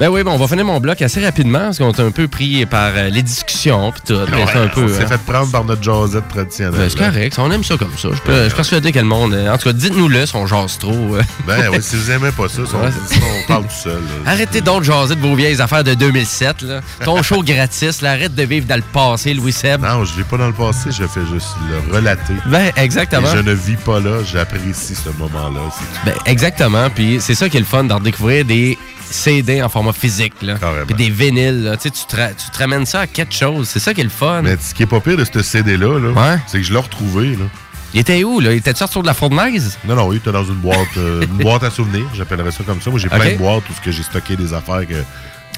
Ben 0.00 0.08
oui, 0.08 0.22
ben 0.24 0.30
on 0.30 0.38
va 0.38 0.48
finir 0.48 0.64
mon 0.64 0.80
bloc 0.80 1.02
assez 1.02 1.22
rapidement 1.22 1.58
parce 1.58 1.76
qu'on 1.78 1.92
est 1.92 2.00
un 2.00 2.10
peu 2.10 2.26
pris 2.26 2.64
par 2.64 2.92
euh, 2.96 3.10
les 3.10 3.20
discussions 3.22 3.92
puis 3.92 4.00
tout. 4.06 4.14
Ouais, 4.14 4.24
Ben, 4.30 4.46
c'est 4.50 4.58
un 4.58 4.68
peu, 4.68 4.84
on 4.84 4.88
s'est 4.88 5.04
hein. 5.04 5.08
fait 5.08 5.18
prendre 5.30 5.50
par 5.52 5.62
notre 5.64 5.82
jazzette 5.82 6.26
traditionnelle. 6.26 6.74
Ben, 6.80 6.88
c'est 6.88 6.98
correct, 6.98 7.34
on 7.38 7.50
aime 7.50 7.62
ça 7.62 7.76
comme 7.76 7.92
ça. 7.98 8.08
Je 8.14 8.20
peux- 8.22 8.32
je 8.44 8.46
suis 8.46 8.54
persuadé 8.56 8.92
que 8.92 8.98
le 8.98 9.04
monde. 9.04 9.34
euh, 9.34 9.52
En 9.52 9.58
tout 9.58 9.64
cas, 9.68 9.74
dites-nous-le 9.74 10.24
si 10.24 10.34
on 10.36 10.46
jase 10.46 10.78
trop. 10.78 11.16
euh. 11.16 11.22
Ben 11.46 11.68
oui, 11.70 11.78
si 11.82 11.96
vous 11.96 12.10
aimez 12.12 12.30
pas 12.32 12.48
ça, 12.48 12.62
si 12.64 12.74
on, 12.74 13.46
parle 13.46 13.64
tout 13.64 13.70
seul. 13.82 13.92
là. 14.24 14.30
Arrêtez 14.32 14.62
donc 14.62 14.80
de 14.80 14.84
jaser 14.86 15.16
de 15.16 15.20
vos 15.20 15.34
vieilles 15.34 15.60
affaires 15.60 15.84
de 15.84 15.92
2007. 15.92 16.62
Là. 16.62 16.80
Ton 17.04 17.22
show 17.22 17.42
gratis, 17.42 18.00
là, 18.00 18.12
arrête 18.12 18.34
de 18.34 18.42
vivre 18.44 18.66
dans 18.66 18.76
le 18.76 18.82
passé, 18.94 19.34
Louis 19.34 19.52
Seb. 19.52 19.82
Non, 19.82 20.06
je 20.06 20.14
vis 20.14 20.24
pas 20.24 20.38
dans 20.38 20.46
le 20.46 20.54
passé, 20.54 20.88
je 20.92 21.04
fais 21.04 21.26
juste 21.30 21.48
le 21.90 21.94
relater. 21.94 22.34
Ben, 22.46 22.72
exactement. 22.76 23.28
Et 23.30 23.36
je 23.36 23.42
ne 23.42 23.52
vis 23.52 23.76
pas 23.76 24.00
là, 24.00 24.22
j'apprécie 24.24 24.94
ce 24.94 25.10
moment-là. 25.18 25.60
Ben, 26.06 26.14
exactement. 26.24 26.88
Puis 26.88 27.18
c'est 27.20 27.34
ça 27.34 27.50
qui 27.50 27.58
est 27.58 27.60
le 27.60 27.66
fun 27.66 27.84
d'en 27.84 28.00
découvrir 28.00 28.46
des 28.46 28.78
CD 29.10 29.62
en 29.62 29.68
format 29.68 29.92
physique. 29.92 30.34
Là. 30.42 30.54
Puis 30.86 30.94
des 30.94 31.10
vinyles. 31.10 31.64
là. 31.64 31.76
Tu 31.76 31.84
sais, 31.84 31.90
tu 31.90 32.04
te, 32.04 32.16
tu 32.16 32.50
te 32.50 32.58
ramènes 32.58 32.86
ça 32.86 33.00
à 33.00 33.06
quelque 33.06 33.34
chose. 33.34 33.68
C'est 33.68 33.80
ça 33.80 33.92
qui 33.94 34.00
est 34.00 34.04
le 34.04 34.10
fun. 34.10 34.42
Mais 34.42 34.56
ce 34.60 34.74
qui 34.74 34.82
est 34.82 34.86
pas 34.86 35.00
pire 35.00 35.16
de 35.16 35.24
ce 35.24 35.42
CD-là, 35.42 35.98
là, 35.98 36.38
c'est 36.46 36.58
que 36.58 36.64
je 36.64 36.72
l'ai 36.72 36.78
retrouvé. 36.78 37.30
Là. 37.30 37.44
Il 37.92 38.00
était 38.00 38.22
où, 38.22 38.40
là? 38.40 38.52
Il 38.52 38.58
était 38.58 38.74
sorti 38.74 39.00
de 39.00 39.06
la 39.06 39.14
fournaise? 39.14 39.78
Non, 39.84 39.96
non, 39.96 40.12
il 40.12 40.16
était 40.18 40.30
dans 40.30 40.44
une 40.44 40.54
boîte, 40.54 40.78
euh, 40.96 41.22
une 41.22 41.42
boîte 41.44 41.64
à 41.64 41.70
souvenirs, 41.70 42.06
j'appellerais 42.14 42.52
ça 42.52 42.62
comme 42.64 42.80
ça. 42.80 42.88
Moi, 42.90 43.00
j'ai 43.00 43.08
plein 43.08 43.32
de 43.32 43.36
boîtes 43.36 43.64
où 43.68 43.72
que 43.84 43.90
j'ai 43.90 44.02
stocké 44.02 44.36
des 44.36 44.54
affaires 44.54 44.86
que. 44.86 44.94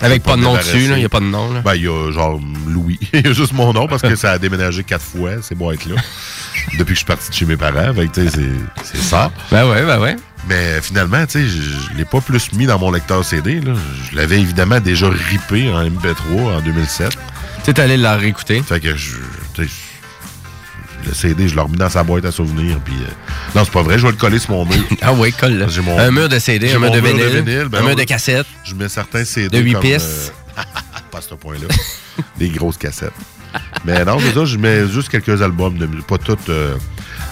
Avec 0.01 0.23
pas 0.23 0.37
de 0.37 0.43
nom 0.43 0.57
dessus, 0.57 0.89
là. 0.89 0.97
Il 0.97 1.01
n'y 1.01 1.05
a 1.05 1.09
pas 1.11 1.20
de 1.20 1.27
nom, 1.27 1.53
là. 1.53 1.61
Ben, 1.61 1.74
il 1.74 1.83
y 1.83 1.89
a 1.89 2.11
genre 2.11 2.41
Louis. 2.66 2.99
Il 3.12 3.24
y 3.24 3.29
a 3.29 3.33
juste 3.33 3.53
mon 3.53 3.73
nom 3.73 3.87
parce 3.87 4.03
que 4.03 4.16
ça 4.16 4.33
a 4.33 4.39
déménagé 4.39 4.83
quatre 4.83 5.05
fois, 5.05 5.43
ces 5.43 5.55
boîtes-là. 5.55 5.95
Depuis 6.79 6.85
que 6.85 6.91
je 6.91 6.95
suis 6.97 7.05
parti 7.05 7.29
de 7.31 7.35
chez 7.35 7.45
mes 7.47 7.57
parents. 7.57 7.93
Fait 7.95 8.09
que, 8.09 8.29
c'est- 8.31 8.97
ça. 9.01 9.31
Ben 9.51 9.67
ouais, 9.69 9.85
ben 9.85 9.99
ouais. 10.01 10.17
Mais 10.49 10.81
finalement, 10.83 11.25
tu 11.27 11.33
sais, 11.41 11.47
je, 11.47 11.63
je 11.63 11.97
l'ai 11.97 12.05
pas 12.05 12.21
plus 12.21 12.53
mis 12.53 12.67
dans 12.67 12.79
mon 12.79 12.91
lecteur 12.91 13.25
CD. 13.25 13.61
Là. 13.61 13.73
Je 14.11 14.17
l'avais 14.17 14.41
évidemment 14.41 14.81
déjà 14.81 15.09
ripé 15.09 15.71
en 15.71 15.85
MP3 15.85 16.57
en 16.57 16.61
2007. 16.61 17.17
Tu 17.65 17.71
es 17.71 17.81
allé 17.81 17.97
la 17.97 18.17
réécouter. 18.17 18.61
Fait 18.63 18.81
que 18.81 18.97
je, 18.97 19.19
le 21.07 21.15
CD, 21.15 21.49
je 21.49 21.55
l'ai 21.55 21.61
remis 21.61 21.77
dans 21.77 21.89
sa 21.91 22.03
boîte 22.05 22.25
à 22.25 22.33
souvenirs. 22.33 22.79
Puis, 22.85 22.95
euh, 22.95 23.07
non, 23.55 23.65
c'est 23.65 23.73
pas 23.73 23.83
vrai, 23.83 23.99
je 23.99 24.05
vais 24.07 24.13
le 24.13 24.19
coller 24.19 24.39
sur 24.39 24.51
mon 24.53 24.65
mur. 24.65 24.83
Ah 25.03 25.13
oui, 25.13 25.33
colle 25.33 25.67
J'ai 25.69 25.81
mon- 25.81 25.99
Un 25.99 26.11
mur 26.11 26.29
de 26.29 26.39
CD, 26.39 26.69
j'ai 26.69 26.77
un 26.77 26.79
mur 26.79 26.91
de 26.91 27.01
vinyle, 27.01 27.43
ben 27.69 27.79
un 27.79 27.81
non, 27.81 27.87
mur 27.89 27.97
de 27.97 28.05
cassette. 28.05 28.47
Je 28.65 28.75
mets 28.75 28.89
certains 28.89 29.25
CD. 29.25 29.49
De 29.59 29.63
huit 29.63 29.73
comme, 29.73 29.83
pistes. 29.83 30.33
euh, 30.59 30.63
pas 31.11 31.19
à 31.19 31.23
ce 31.23 31.35
point-là. 31.35 31.67
Des 32.39 32.49
grosses 32.51 32.77
cassettes. 32.77 33.13
Mais 33.85 34.05
non, 34.05 34.19
c'est 34.20 34.33
ça, 34.33 34.45
je 34.45 34.57
mets 34.57 34.87
juste 34.89 35.09
quelques 35.09 35.43
albums, 35.43 35.77
de, 35.77 35.87
pas 36.03 36.19
toutes 36.19 36.49
euh, 36.49 36.74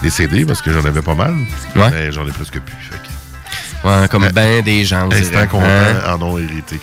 des 0.03 0.11
CD 0.11 0.45
parce 0.45 0.63
que 0.63 0.73
j'en 0.73 0.85
avais 0.85 1.03
pas 1.03 1.15
mal. 1.15 1.35
Ouais. 1.77 1.91
Mais 1.91 2.13
j'en 2.13 2.27
ai 2.27 2.33
presque 2.33 2.59
plus. 2.61 2.77
Fait 2.91 2.97
que, 2.97 3.89
Ouais, 3.89 4.09
comme 4.09 4.29
ben 4.35 4.63
des 4.63 4.85
gens. 4.85 5.09
Instant 5.11 5.47
content 5.47 5.65
Hein? 5.67 6.15
en 6.15 6.23
ont 6.23 6.39
hérité. 6.39 6.79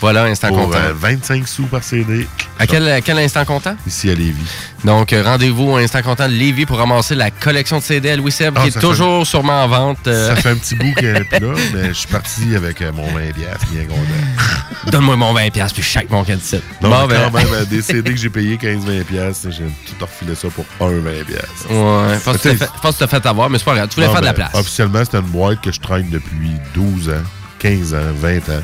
Voilà, 0.00 0.24
instant 0.24 0.48
Pour 0.48 0.66
content. 0.66 0.78
euh, 0.78 0.92
25 0.94 1.46
sous 1.46 1.64
par 1.66 1.82
CD. 1.84 2.26
À 2.58 2.66
quel, 2.66 2.88
à 2.88 3.00
quel 3.02 3.18
instant 3.18 3.44
content? 3.44 3.76
Ici 3.86 4.08
à 4.10 4.14
Lévis. 4.14 4.42
Donc, 4.84 5.12
euh, 5.12 5.22
rendez-vous 5.22 5.72
au 5.72 5.76
Instant 5.76 6.00
Content 6.00 6.26
de 6.26 6.32
Lévis 6.32 6.64
pour 6.64 6.78
ramasser 6.78 7.14
la 7.14 7.30
collection 7.30 7.78
de 7.78 7.82
CD 7.82 8.10
à 8.10 8.16
Louis 8.16 8.32
Seb, 8.32 8.54
Ah, 8.56 8.62
qui 8.62 8.68
est 8.68 8.80
toujours 8.80 9.26
sûrement 9.26 9.62
en 9.64 9.68
vente. 9.68 10.06
euh, 10.06 10.28
Ça 10.28 10.36
fait 10.36 10.48
un 10.50 10.56
petit 10.56 10.74
bout 10.74 10.94
qu'elle 10.94 11.16
est 11.18 11.24
plus 11.24 11.40
là, 11.40 11.52
mais 11.74 11.88
je 11.88 11.92
suis 11.92 12.08
parti 12.08 12.54
avec 12.56 12.80
mon 12.80 13.06
20 13.12 13.32
piastres, 13.34 13.66
bien 13.72 13.84
content. 13.84 14.90
Donne-moi 14.90 15.16
mon 15.16 15.34
20$ 15.34 15.50
puis 15.74 15.82
chaque 15.82 16.08
mon 16.08 16.24
caddie. 16.24 16.60
Non, 16.80 16.88
Bon, 16.90 17.06
mais 17.06 17.16
quand 17.16 17.30
ben- 17.30 17.50
même, 17.50 17.64
des 17.66 17.82
CD 17.82 18.10
que 18.12 18.18
j'ai 18.18 18.30
payé 18.30 18.56
15-20 18.56 19.04
piastres, 19.04 19.48
j'ai 19.50 19.64
tout 19.64 19.94
refilé 20.04 20.34
ça 20.34 20.48
pour 20.48 20.64
un 20.80 20.92
20 20.92 21.24
piastres. 21.26 21.70
Ouais, 21.70 22.14
je 22.14 22.20
pense 22.24 22.38
que 22.38 22.48
tu 22.92 22.98
t'as 22.98 23.06
fait 23.06 23.26
avoir, 23.26 23.50
mais 23.50 23.58
c'est 23.58 23.64
pas 23.64 23.74
grave. 23.74 23.88
Tu 23.88 23.96
voulais 23.96 24.06
Non, 24.06 24.12
faire 24.12 24.22
de 24.22 24.26
la 24.26 24.32
ben, 24.32 24.48
place. 24.48 24.54
Officiellement, 24.60 25.02
c'est 25.10 25.18
une 25.18 25.26
boîte 25.26 25.60
que 25.60 25.70
je 25.70 25.78
traîne 25.80 26.08
depuis 26.08 26.52
12 26.74 27.10
ans, 27.10 27.22
15 27.58 27.92
ans, 27.94 27.98
20 28.16 28.38
ans. 28.48 28.62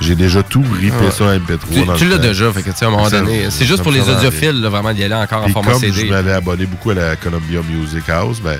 J'ai 0.00 0.14
déjà 0.16 0.42
tout 0.42 0.62
ripé 0.80 0.96
Ouais. 0.96 1.10
ça 1.10 1.30
à 1.30 1.36
MP3. 1.38 1.58
Tu, 1.72 1.84
dans 1.84 1.92
le 1.92 1.98
tu 1.98 2.06
l'as 2.08 2.18
déjà, 2.18 2.52
fait 2.52 2.62
que 2.62 2.70
tu 2.70 2.76
sais, 2.76 2.84
à 2.84 2.88
un 2.88 2.90
moment 2.90 3.08
donné, 3.08 3.46
c'est 3.50 3.64
juste 3.64 3.82
pour 3.82 3.92
les 3.92 4.08
audiophiles, 4.08 4.60
là, 4.60 4.68
vraiment, 4.68 4.92
d'y 4.92 5.04
aller 5.04 5.14
encore 5.14 5.44
en 5.44 5.48
format 5.48 5.72
comme 5.72 5.80
CD. 5.80 6.00
je 6.00 6.06
m'avais 6.06 6.32
abonné 6.32 6.66
beaucoup 6.66 6.90
à 6.90 6.94
la 6.94 7.16
Columbia 7.16 7.60
Music 7.62 8.08
House, 8.08 8.40
ben, 8.42 8.58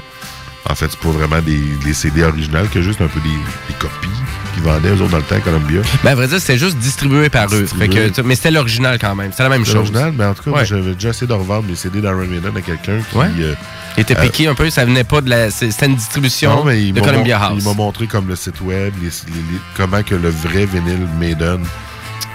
en 0.68 0.74
fait, 0.74 0.86
c'est 0.90 0.98
pas 1.00 1.10
vraiment 1.10 1.40
des, 1.42 1.60
des 1.84 1.94
CD 1.94 2.22
originales, 2.24 2.68
que 2.68 2.80
juste 2.82 3.00
un 3.00 3.06
peu 3.08 3.20
des, 3.20 3.28
des 3.28 3.74
copies 3.78 4.08
qu'ils 4.54 4.62
vendaient, 4.62 4.90
eux 4.90 5.00
autres, 5.02 5.10
dans 5.10 5.16
le 5.18 5.22
temps, 5.24 5.34
à 5.36 5.40
Columbia. 5.40 5.80
Ben, 6.04 6.12
à 6.12 6.14
vrai 6.14 6.28
dire, 6.28 6.38
c'était 6.40 6.56
juste 6.58 6.78
distribué 6.78 7.28
par 7.28 7.52
eux. 7.52 7.66
Fait 7.66 7.88
que, 7.88 8.08
tu- 8.08 8.22
mais 8.22 8.34
c'était 8.36 8.52
l'original 8.52 8.98
quand 9.00 9.14
même. 9.14 9.30
C'était 9.32 9.42
la 9.42 9.48
même 9.50 9.64
chose. 9.66 9.76
original, 9.76 10.12
mais 10.16 10.24
en 10.24 10.32
tout 10.34 10.44
cas, 10.44 10.50
Ouais. 10.58 10.64
j'avais 10.64 10.94
déjà 10.94 11.10
essayé 11.10 11.26
de 11.26 11.32
revendre 11.32 11.64
mes 11.68 11.74
CD 11.74 12.00
d'Iron 12.00 12.24
Maiden 12.26 12.52
à 12.56 12.60
quelqu'un 12.60 12.98
qui... 13.10 13.16
Ouais. 13.18 13.26
euh, 13.40 13.54
Il 13.96 14.00
était 14.02 14.16
euh, 14.16 14.22
piqué 14.22 14.46
un 14.46 14.54
peu, 14.54 14.70
ça 14.70 14.84
venait 14.84 15.04
pas 15.04 15.20
de 15.20 15.28
la. 15.30 15.50
C'était 15.50 15.86
une 15.86 15.96
distribution 15.96 16.50
Non, 16.56 16.64
mais 16.64 16.82
il 16.82 16.92
de 16.94 17.00
Columbia 17.00 17.38
House. 17.38 17.62
Il 17.62 17.68
m'a 17.68 17.74
montré 17.74 18.06
comme 18.06 18.28
le 18.28 18.36
site 18.36 18.60
web, 18.60 18.94
les- 19.02 19.08
les- 19.08 19.34
les- 19.34 19.60
comment 19.76 20.02
que 20.02 20.14
le 20.14 20.30
vrai 20.30 20.66
vinyle 20.66 21.06
Maiden, 21.18 21.60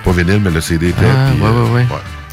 pas 0.06 0.12
vinyle, 0.12 0.40
mais 0.44 0.52
le 0.52 0.62
CD 0.62 0.90
était. 0.90 1.00
Ah, 1.06 1.32
puis, 1.34 1.42
ouais, 1.42 1.48
euh, 1.50 1.64
ouais, 1.74 1.82
ouais. 1.82 1.88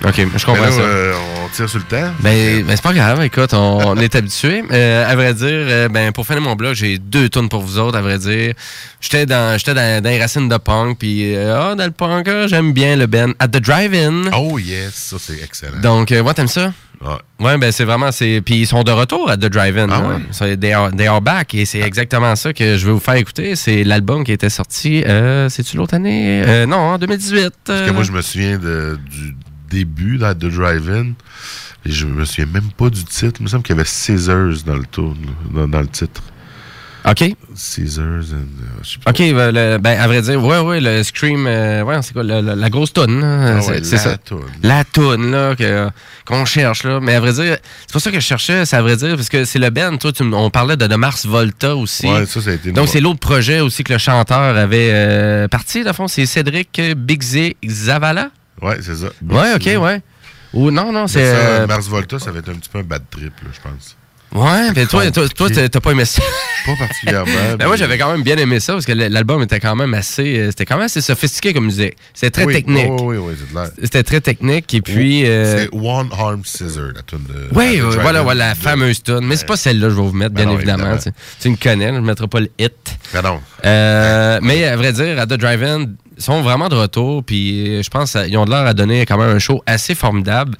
Ok, 0.04 0.14
je 0.36 0.44
comprends 0.44 0.62
là, 0.64 0.70
ça. 0.70 0.80
euh, 0.80 1.14
on 1.44 1.48
tire 1.48 1.68
sur 1.68 1.78
le 1.78 1.84
temps. 1.84 2.12
Ben, 2.20 2.62
ben 2.64 2.76
c'est 2.76 2.82
pas 2.82 2.92
grave, 2.92 3.22
écoute, 3.24 3.54
on, 3.54 3.78
on 3.88 3.96
est 3.96 4.14
habitué. 4.14 4.62
Euh, 4.76 5.10
à 5.10 5.14
vrai 5.16 5.32
dire, 5.32 5.46
euh, 5.48 5.88
ben 5.88 6.12
pour 6.12 6.26
finir 6.26 6.42
mon 6.42 6.54
blog, 6.54 6.74
j'ai 6.74 6.98
deux 6.98 7.28
tonnes 7.28 7.48
pour 7.48 7.62
vous 7.62 7.78
autres, 7.78 7.96
à 7.96 8.02
vrai 8.02 8.18
dire. 8.18 8.52
J'étais 9.00 9.24
dans 9.24 9.56
j'étais 9.58 9.74
dans, 9.74 10.02
dans 10.02 10.10
les 10.10 10.20
racines 10.20 10.48
de 10.48 10.56
punk, 10.58 10.98
puis 10.98 11.34
ah, 11.36 11.74
dans 11.76 11.84
le 11.84 11.90
punk, 11.92 12.28
ah, 12.28 12.46
j'aime 12.46 12.72
bien 12.72 12.96
le 12.96 13.06
Ben 13.06 13.32
at 13.38 13.48
the 13.48 13.58
Drive-In. 13.58 14.30
Oh 14.36 14.58
yes, 14.58 14.92
ça 14.94 15.16
c'est 15.18 15.42
excellent. 15.42 15.80
Donc, 15.80 16.10
ouais, 16.10 16.34
t'aimes 16.34 16.48
ça? 16.48 16.72
Ouais, 17.38 17.58
ben 17.58 17.70
c'est 17.72 17.84
vraiment. 17.84 18.10
c'est 18.10 18.40
Puis 18.44 18.56
ils 18.56 18.66
sont 18.66 18.82
de 18.82 18.90
retour 18.90 19.30
à 19.30 19.36
The 19.36 19.46
Drive-In. 19.46 19.88
Ah 19.90 20.00
là. 20.00 20.08
ouais? 20.08 20.14
C'est- 20.32 20.56
They, 20.56 20.72
are, 20.72 20.90
They 20.96 21.06
Are 21.06 21.20
Back. 21.20 21.54
Et 21.54 21.64
c'est 21.66 21.80
exactement 21.80 22.34
ça 22.36 22.52
que 22.54 22.76
je 22.76 22.86
vais 22.86 22.92
vous 22.92 22.98
faire 23.00 23.14
écouter. 23.14 23.54
C'est 23.54 23.84
l'album 23.84 24.24
qui 24.24 24.32
était 24.32 24.48
sorti. 24.50 25.04
C'est-tu 25.48 25.76
l'autre 25.76 25.94
année? 25.94 26.64
Non, 26.66 26.76
en 26.76 26.98
2018. 26.98 27.50
Parce 27.64 27.82
que 27.82 27.90
moi, 27.90 28.02
je 28.02 28.12
me 28.12 28.22
souviens 28.22 28.58
de- 28.58 28.98
du 29.10 29.34
début 29.70 30.16
là, 30.18 30.34
de 30.34 30.48
Drive-In. 30.48 31.12
Et 31.84 31.92
je 31.92 32.06
me 32.06 32.24
souviens 32.24 32.46
même 32.46 32.70
pas 32.76 32.90
du 32.90 33.04
titre. 33.04 33.36
Il 33.40 33.44
me 33.44 33.48
semble 33.48 33.62
qu'il 33.62 33.76
y 33.76 33.78
avait 33.78 33.88
Caesars 33.88 34.64
dans 34.66 34.74
le, 34.76 34.84
tour, 34.86 35.14
dans, 35.52 35.68
dans 35.68 35.80
le 35.80 35.86
titre. 35.88 36.22
OK. 37.08 37.22
And. 37.22 37.34
euh. 38.00 38.22
OK, 39.06 39.18
ben, 39.18 39.52
le- 39.52 39.78
ben, 39.78 39.96
à 40.00 40.08
vrai 40.08 40.22
dire, 40.22 40.42
ouais, 40.42 40.58
ouais, 40.58 40.80
le 40.80 41.04
Scream, 41.04 41.46
euh, 41.46 41.84
ouais, 41.84 42.02
c'est 42.02 42.12
quoi, 42.12 42.24
la, 42.24 42.68
grosse 42.68 42.92
toune, 42.92 43.22
Ah 43.22 43.60
c'est 43.60 43.70
ouais, 43.70 43.84
c'est 43.84 43.94
la 43.96 44.02
ça. 44.02 44.16
toune. 44.18 44.40
La 44.64 44.82
toune, 44.84 45.30
là, 45.30 45.54
qu'on 46.24 46.44
cherche, 46.44 46.82
là. 46.82 46.98
Mais 47.00 47.14
à 47.14 47.20
vrai 47.20 47.32
dire, 47.32 47.58
c'est 47.86 47.92
pas 47.92 48.00
ça 48.00 48.10
que 48.10 48.18
je 48.18 48.26
cherchais, 48.26 48.64
c'est 48.66 48.74
à 48.74 48.82
vrai 48.82 48.96
dire, 48.96 49.14
parce 49.14 49.28
que 49.28 49.44
c'est 49.44 49.60
le 49.60 49.70
Ben, 49.70 49.96
toi, 49.98 50.10
tu 50.10 50.24
on 50.24 50.50
parlait 50.50 50.76
de, 50.76 50.88
de 50.88 50.96
Mars 50.96 51.26
Volta 51.26 51.76
aussi. 51.76 52.08
Ouais, 52.08 52.26
ça, 52.26 52.40
ça 52.40 52.50
a 52.50 52.54
été 52.54 52.72
Donc, 52.72 52.88
c'est 52.88 53.00
l'autre 53.00 53.20
projet 53.20 53.60
aussi 53.60 53.84
que 53.84 53.92
le 53.92 54.00
chanteur 54.00 54.56
avait 54.56 54.90
euh, 54.92 55.46
parti, 55.46 55.84
dans 55.84 55.90
le 55.90 55.94
fond, 55.94 56.08
c'est 56.08 56.26
Cédric 56.26 56.80
Bigzé 56.96 57.56
Zavala? 57.64 58.30
Ouais, 58.62 58.78
c'est 58.82 58.96
ça. 58.96 59.08
Ouais, 59.22 59.54
OK, 59.54 59.82
ouais. 59.82 60.02
Ou 60.52 60.70
non, 60.70 60.92
non, 60.92 61.06
c'est... 61.06 61.22
euh, 61.22 61.66
Mars 61.66 61.86
Volta, 61.88 62.18
ça 62.18 62.30
va 62.32 62.38
être 62.38 62.48
un 62.48 62.54
petit 62.54 62.68
peu 62.70 62.78
un 62.78 62.82
bad 62.82 63.02
trip, 63.10 63.32
là, 63.42 63.48
je 63.52 63.60
pense. 63.60 63.96
Ouais, 64.36 64.70
mais 64.76 64.86
toi, 64.86 65.10
toi, 65.10 65.28
toi, 65.28 65.48
t'as 65.50 65.80
pas 65.80 65.90
aimé 65.92 66.04
ça. 66.04 66.22
Pas 66.66 66.72
particulièrement. 66.78 67.32
Ben 67.58 67.66
moi, 67.66 67.76
j'avais 67.76 67.96
quand 67.96 68.10
même 68.12 68.22
bien 68.22 68.36
aimé 68.36 68.60
ça 68.60 68.72
parce 68.74 68.84
que 68.84 68.92
l'album 68.92 69.42
était 69.42 69.60
quand 69.60 69.74
même 69.76 69.94
assez, 69.94 70.38
euh, 70.38 70.46
c'était 70.50 70.66
quand 70.66 70.76
même 70.76 70.84
assez 70.86 71.00
sophistiqué 71.00 71.54
comme 71.54 71.66
musique. 71.66 71.94
C'était 72.12 72.30
très 72.30 72.44
Oui, 72.44 72.52
technique. 72.54 72.86
Oui, 73.00 73.16
oui, 73.16 73.16
oui, 73.18 73.34
c'est 73.38 73.50
clair. 73.52 73.70
C'était 73.82 74.02
très 74.02 74.20
technique 74.20 74.74
et 74.74 74.82
puis. 74.82 75.24
euh, 75.26 75.56
C'est 75.68 75.68
One 75.72 76.08
Arm 76.12 76.42
Scissor, 76.44 76.88
la 76.94 77.02
tune 77.02 77.20
de. 77.28 77.48
oui, 77.54 77.80
oui, 77.80 77.96
voilà, 78.00 78.22
voilà, 78.22 78.48
la 78.48 78.54
de- 78.54 78.58
fameuse 78.58 79.02
tune. 79.02 79.20
Mais 79.22 79.36
c'est 79.36 79.46
pas 79.46 79.56
celle-là 79.56 79.86
que 79.88 79.94
je 79.94 79.96
vais 80.00 80.06
vous 80.06 80.12
mettre, 80.12 80.34
Ben 80.34 80.42
bien 80.44 80.52
non, 80.52 80.58
évidemment. 80.58 80.92
évidemment. 80.94 81.12
Tu, 81.38 81.42
tu 81.42 81.48
me 81.50 81.56
connais, 81.56 81.88
je 81.88 81.92
ne 81.94 82.00
mettrai 82.00 82.26
pas 82.28 82.40
le 82.40 82.50
hit. 82.58 82.72
Ben 83.14 83.22
non. 83.22 83.40
Euh, 83.64 84.38
mais 84.42 84.64
à 84.64 84.76
vrai 84.76 84.92
dire, 84.92 85.18
à 85.18 85.26
The 85.26 85.34
Drive-In, 85.34 85.86
ils 86.18 86.22
sont 86.22 86.42
vraiment 86.42 86.68
de 86.68 86.74
retour. 86.74 87.24
Puis 87.24 87.82
je 87.82 87.88
pense 87.90 88.12
qu'ils 88.12 88.36
ont 88.36 88.44
de 88.44 88.50
l'air 88.50 88.66
à 88.66 88.74
donner 88.74 89.06
quand 89.06 89.16
même 89.18 89.30
un 89.34 89.38
show 89.38 89.62
assez 89.66 89.94
formidable. 89.94 90.56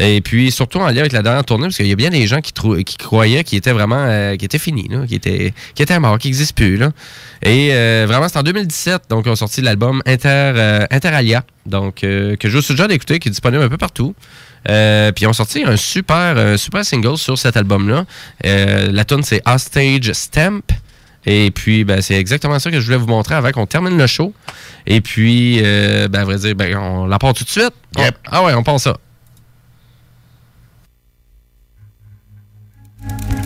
Et 0.00 0.20
puis 0.20 0.50
surtout 0.50 0.78
en 0.78 0.86
lien 0.88 0.98
avec 0.98 1.12
la 1.12 1.22
dernière 1.22 1.44
tournée, 1.44 1.66
parce 1.66 1.76
qu'il 1.76 1.86
y 1.86 1.92
a 1.92 1.96
bien 1.96 2.10
des 2.10 2.26
gens 2.26 2.40
qui, 2.40 2.52
qui 2.84 2.96
croyaient 2.96 3.44
qu'il 3.44 3.58
était 3.58 3.72
vraiment 3.72 4.04
euh, 4.08 4.32
qu'il 4.36 4.44
était 4.44 4.58
fini, 4.58 4.88
là, 4.88 5.06
qu'il 5.06 5.16
était, 5.16 5.54
qu'il 5.74 5.82
était 5.84 5.98
mort, 6.00 6.18
qu'il 6.18 6.30
n'existe 6.30 6.56
plus. 6.56 6.76
Là. 6.76 6.90
Et 7.42 7.68
euh, 7.72 8.04
vraiment, 8.08 8.28
c'est 8.28 8.38
en 8.38 8.42
2017, 8.42 9.02
donc 9.08 9.26
ont 9.26 9.36
sorti 9.36 9.60
l'album 9.60 10.02
Inter, 10.06 10.28
euh, 10.56 10.86
Interalia, 10.90 11.44
donc, 11.66 12.02
euh, 12.02 12.34
que 12.36 12.48
je 12.48 12.56
vous 12.56 12.62
suggère 12.62 12.88
d'écouter, 12.88 13.18
qui 13.20 13.28
est 13.28 13.30
disponible 13.30 13.62
un 13.62 13.68
peu 13.68 13.76
partout. 13.78 14.14
Euh, 14.68 15.12
puis 15.12 15.24
ils 15.26 15.28
ont 15.28 15.32
sorti 15.34 15.62
un 15.64 15.76
super, 15.76 16.38
un 16.38 16.56
super 16.56 16.84
single 16.84 17.16
sur 17.18 17.38
cet 17.38 17.56
album-là. 17.56 18.04
Euh, 18.46 18.88
la 18.90 19.04
tune 19.04 19.22
c'est 19.22 19.42
Hostage 19.46 20.10
Stamp. 20.12 20.62
Et 21.26 21.50
puis, 21.50 21.84
ben, 21.84 22.02
c'est 22.02 22.16
exactement 22.16 22.58
ça 22.58 22.70
que 22.70 22.80
je 22.80 22.84
voulais 22.84 22.98
vous 22.98 23.06
montrer 23.06 23.34
avant 23.34 23.50
qu'on 23.50 23.64
termine 23.66 23.96
le 23.96 24.06
show. 24.06 24.34
Et 24.86 25.00
puis, 25.00 25.58
euh, 25.62 26.06
ben, 26.08 26.20
à 26.20 26.24
vrai 26.24 26.36
dire, 26.36 26.54
ben, 26.54 26.76
on 26.76 27.06
la 27.06 27.18
part 27.18 27.32
tout 27.32 27.44
de 27.44 27.48
suite. 27.48 27.70
On- 27.96 28.02
ah 28.30 28.44
ouais, 28.44 28.52
on 28.54 28.62
pense 28.62 28.82
ça. 28.82 28.96
Thank 33.06 33.32
you. 33.34 33.43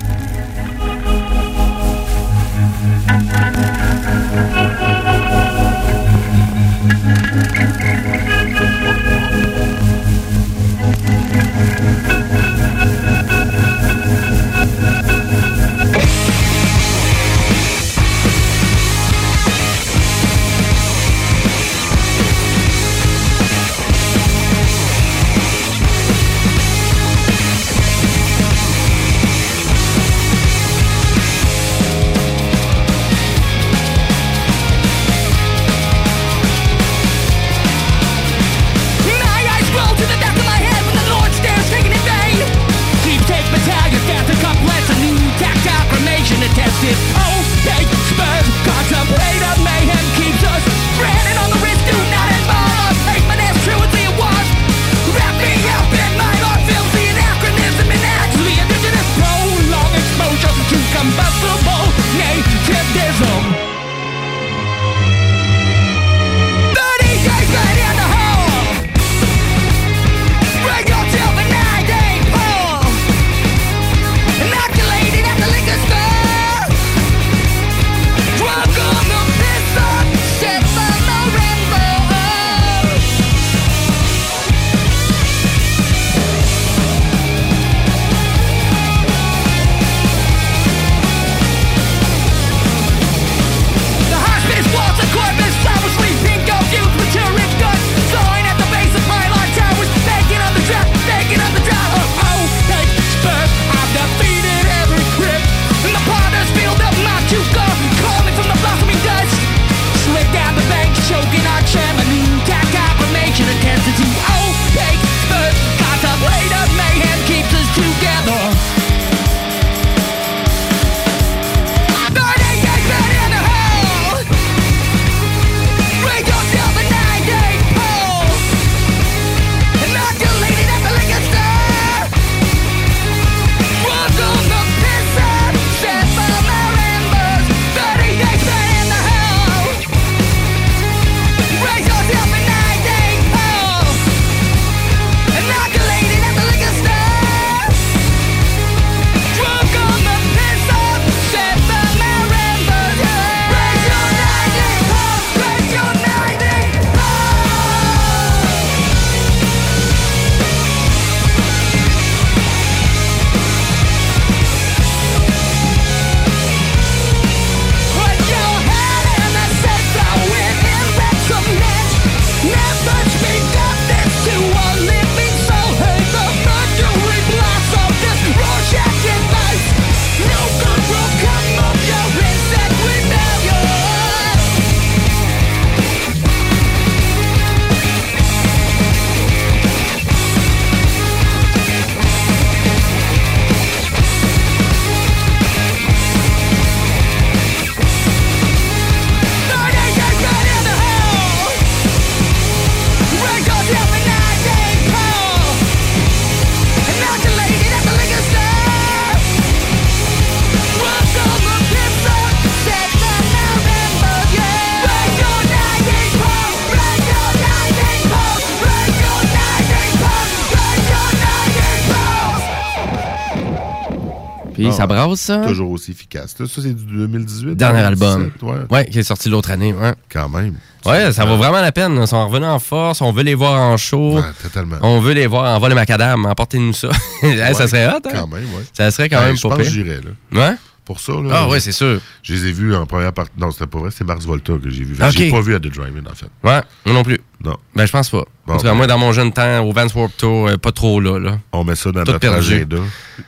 Ça 224.78 224.86
brasse, 224.86 225.20
ça? 225.20 225.38
Toujours 225.46 225.70
aussi 225.72 225.90
efficace. 225.90 226.34
Là, 226.38 226.46
ça, 226.46 226.62
c'est 226.62 226.74
du 226.74 226.84
2018. 226.84 227.54
Dernier 227.56 227.82
2017, 227.82 228.08
album. 228.18 228.30
Ouais. 228.42 228.56
Ouais, 228.70 228.86
qui 228.86 228.98
est 228.98 229.02
sorti 229.02 229.28
l'autre 229.28 229.50
année. 229.50 229.72
Ouais. 229.72 229.94
Quand 230.10 230.28
même. 230.28 230.54
Ouais, 230.86 231.12
ça 231.12 231.24
vaut 231.24 231.36
vraiment 231.36 231.60
la 231.60 231.72
peine. 231.72 231.98
Ils 232.00 232.06
sont 232.06 232.26
revenus 232.28 232.48
en 232.48 232.58
force. 232.58 233.02
On 233.02 233.12
veut 233.12 233.22
les 233.24 233.34
voir 233.34 233.60
en 233.60 233.76
show. 233.76 234.16
Ouais, 234.16 234.22
totalement. 234.42 234.76
On 234.82 235.00
veut 235.00 235.12
les 235.12 235.26
voir 235.26 235.54
en 235.54 235.58
vol 235.58 235.72
et 235.72 235.74
macadam. 235.74 236.24
Apportez-nous 236.26 236.72
ça. 236.72 236.88
Hey, 237.22 237.54
ça 237.54 237.66
serait 237.68 237.86
hot, 237.88 237.96
hein? 237.96 238.10
Quand 238.12 238.26
même, 238.28 238.44
ouais. 238.44 238.64
Ça 238.72 238.90
serait 238.90 239.08
quand 239.08 239.18
Ouais, 239.18 239.26
même 239.26 239.36
je 239.36 239.42
pas 239.42 239.48
pense 239.50 239.58
que 239.58 239.62
pire. 239.64 239.72
j'irais, 239.72 240.00
là. 240.32 240.40
Ouais? 240.50 240.56
Pour 240.88 241.00
ça, 241.00 241.12
là. 241.12 241.28
Ah 241.30 241.48
ouais, 241.48 241.60
c'est 241.60 241.70
sûr. 241.72 242.00
Je 242.22 242.32
les 242.32 242.46
ai 242.46 242.52
vus 242.52 242.74
en 242.74 242.86
première 242.86 243.12
partie. 243.12 243.30
Non, 243.38 243.50
c'était 243.50 243.66
pas 243.66 243.78
vrai. 243.78 243.90
C'est 243.94 244.04
Mars 244.04 244.24
Volta 244.24 244.54
que 244.54 244.70
j'ai 244.70 244.84
vu. 244.84 244.94
Ok. 244.98 245.10
J'ai 245.10 245.30
pas 245.30 245.42
vu 245.42 245.54
à 245.54 245.58
The 245.60 245.66
Drive-In, 245.66 246.10
en 246.10 246.14
fait. 246.14 246.30
Ouais, 246.42 246.62
moi 246.86 246.94
non 246.94 247.02
plus. 247.04 247.20
Non. 247.44 247.56
Ben, 247.76 247.84
je 247.84 247.92
pense 247.92 248.08
pas. 248.08 248.24
Bon, 248.46 248.54
en 248.54 248.56
tout 248.56 248.62
cas, 248.64 248.72
moi, 248.72 248.86
dans 248.86 248.96
mon 248.98 249.12
jeune 249.12 249.30
temps, 249.30 249.60
au 249.60 249.70
Vans 249.72 249.86
Warped 249.94 250.16
Tour, 250.16 250.48
euh, 250.48 250.56
pas 250.56 250.72
trop 250.72 250.98
là. 250.98 251.18
là. 251.20 251.38
On 251.52 251.62
met 251.62 251.76
ça 251.76 251.92
dans 251.92 252.02
Tout 252.04 252.12
notre 252.12 252.18
perdu. 252.20 252.54
agenda. 252.54 252.78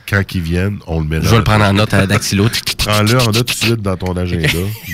Quand 0.09 0.23
ils 0.33 0.41
viennent, 0.41 0.79
on 0.87 0.99
le 1.01 1.05
met 1.05 1.17
dans 1.19 1.25
Je 1.25 1.29
vais 1.29 1.37
le 1.37 1.43
prendre 1.43 1.63
en 1.63 1.71
note 1.73 1.93
à 1.93 2.07
dactylo. 2.07 2.47
Prends-le 2.79 3.21
en 3.21 3.25
note 3.25 3.35
tout 3.35 3.43
de 3.43 3.51
suite 3.51 3.81
dans 3.83 3.95
ton 3.95 4.17
agenda. 4.17 4.47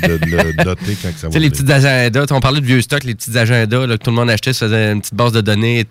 de 0.03 0.19
le 0.25 0.63
noter 0.65 0.97
quand 1.01 1.09
ça 1.15 1.27
va 1.27 1.29
Tu 1.29 1.31
sais, 1.33 1.39
les 1.39 1.49
petits 1.49 1.71
agendas, 1.71 2.25
on 2.31 2.41
parlait 2.41 2.59
de 2.59 2.65
vieux 2.65 2.81
stocks, 2.81 3.05
les 3.05 3.15
petits 3.15 3.35
agendas 3.37 3.87
là, 3.87 3.97
que 3.97 4.03
tout 4.03 4.09
le 4.11 4.17
monde 4.17 4.29
achetait, 4.29 4.51
ça 4.53 4.65
faisait 4.67 4.91
une 4.91 4.99
petite 4.99 5.15
base 5.15 5.31
de 5.31 5.39
données, 5.41 5.85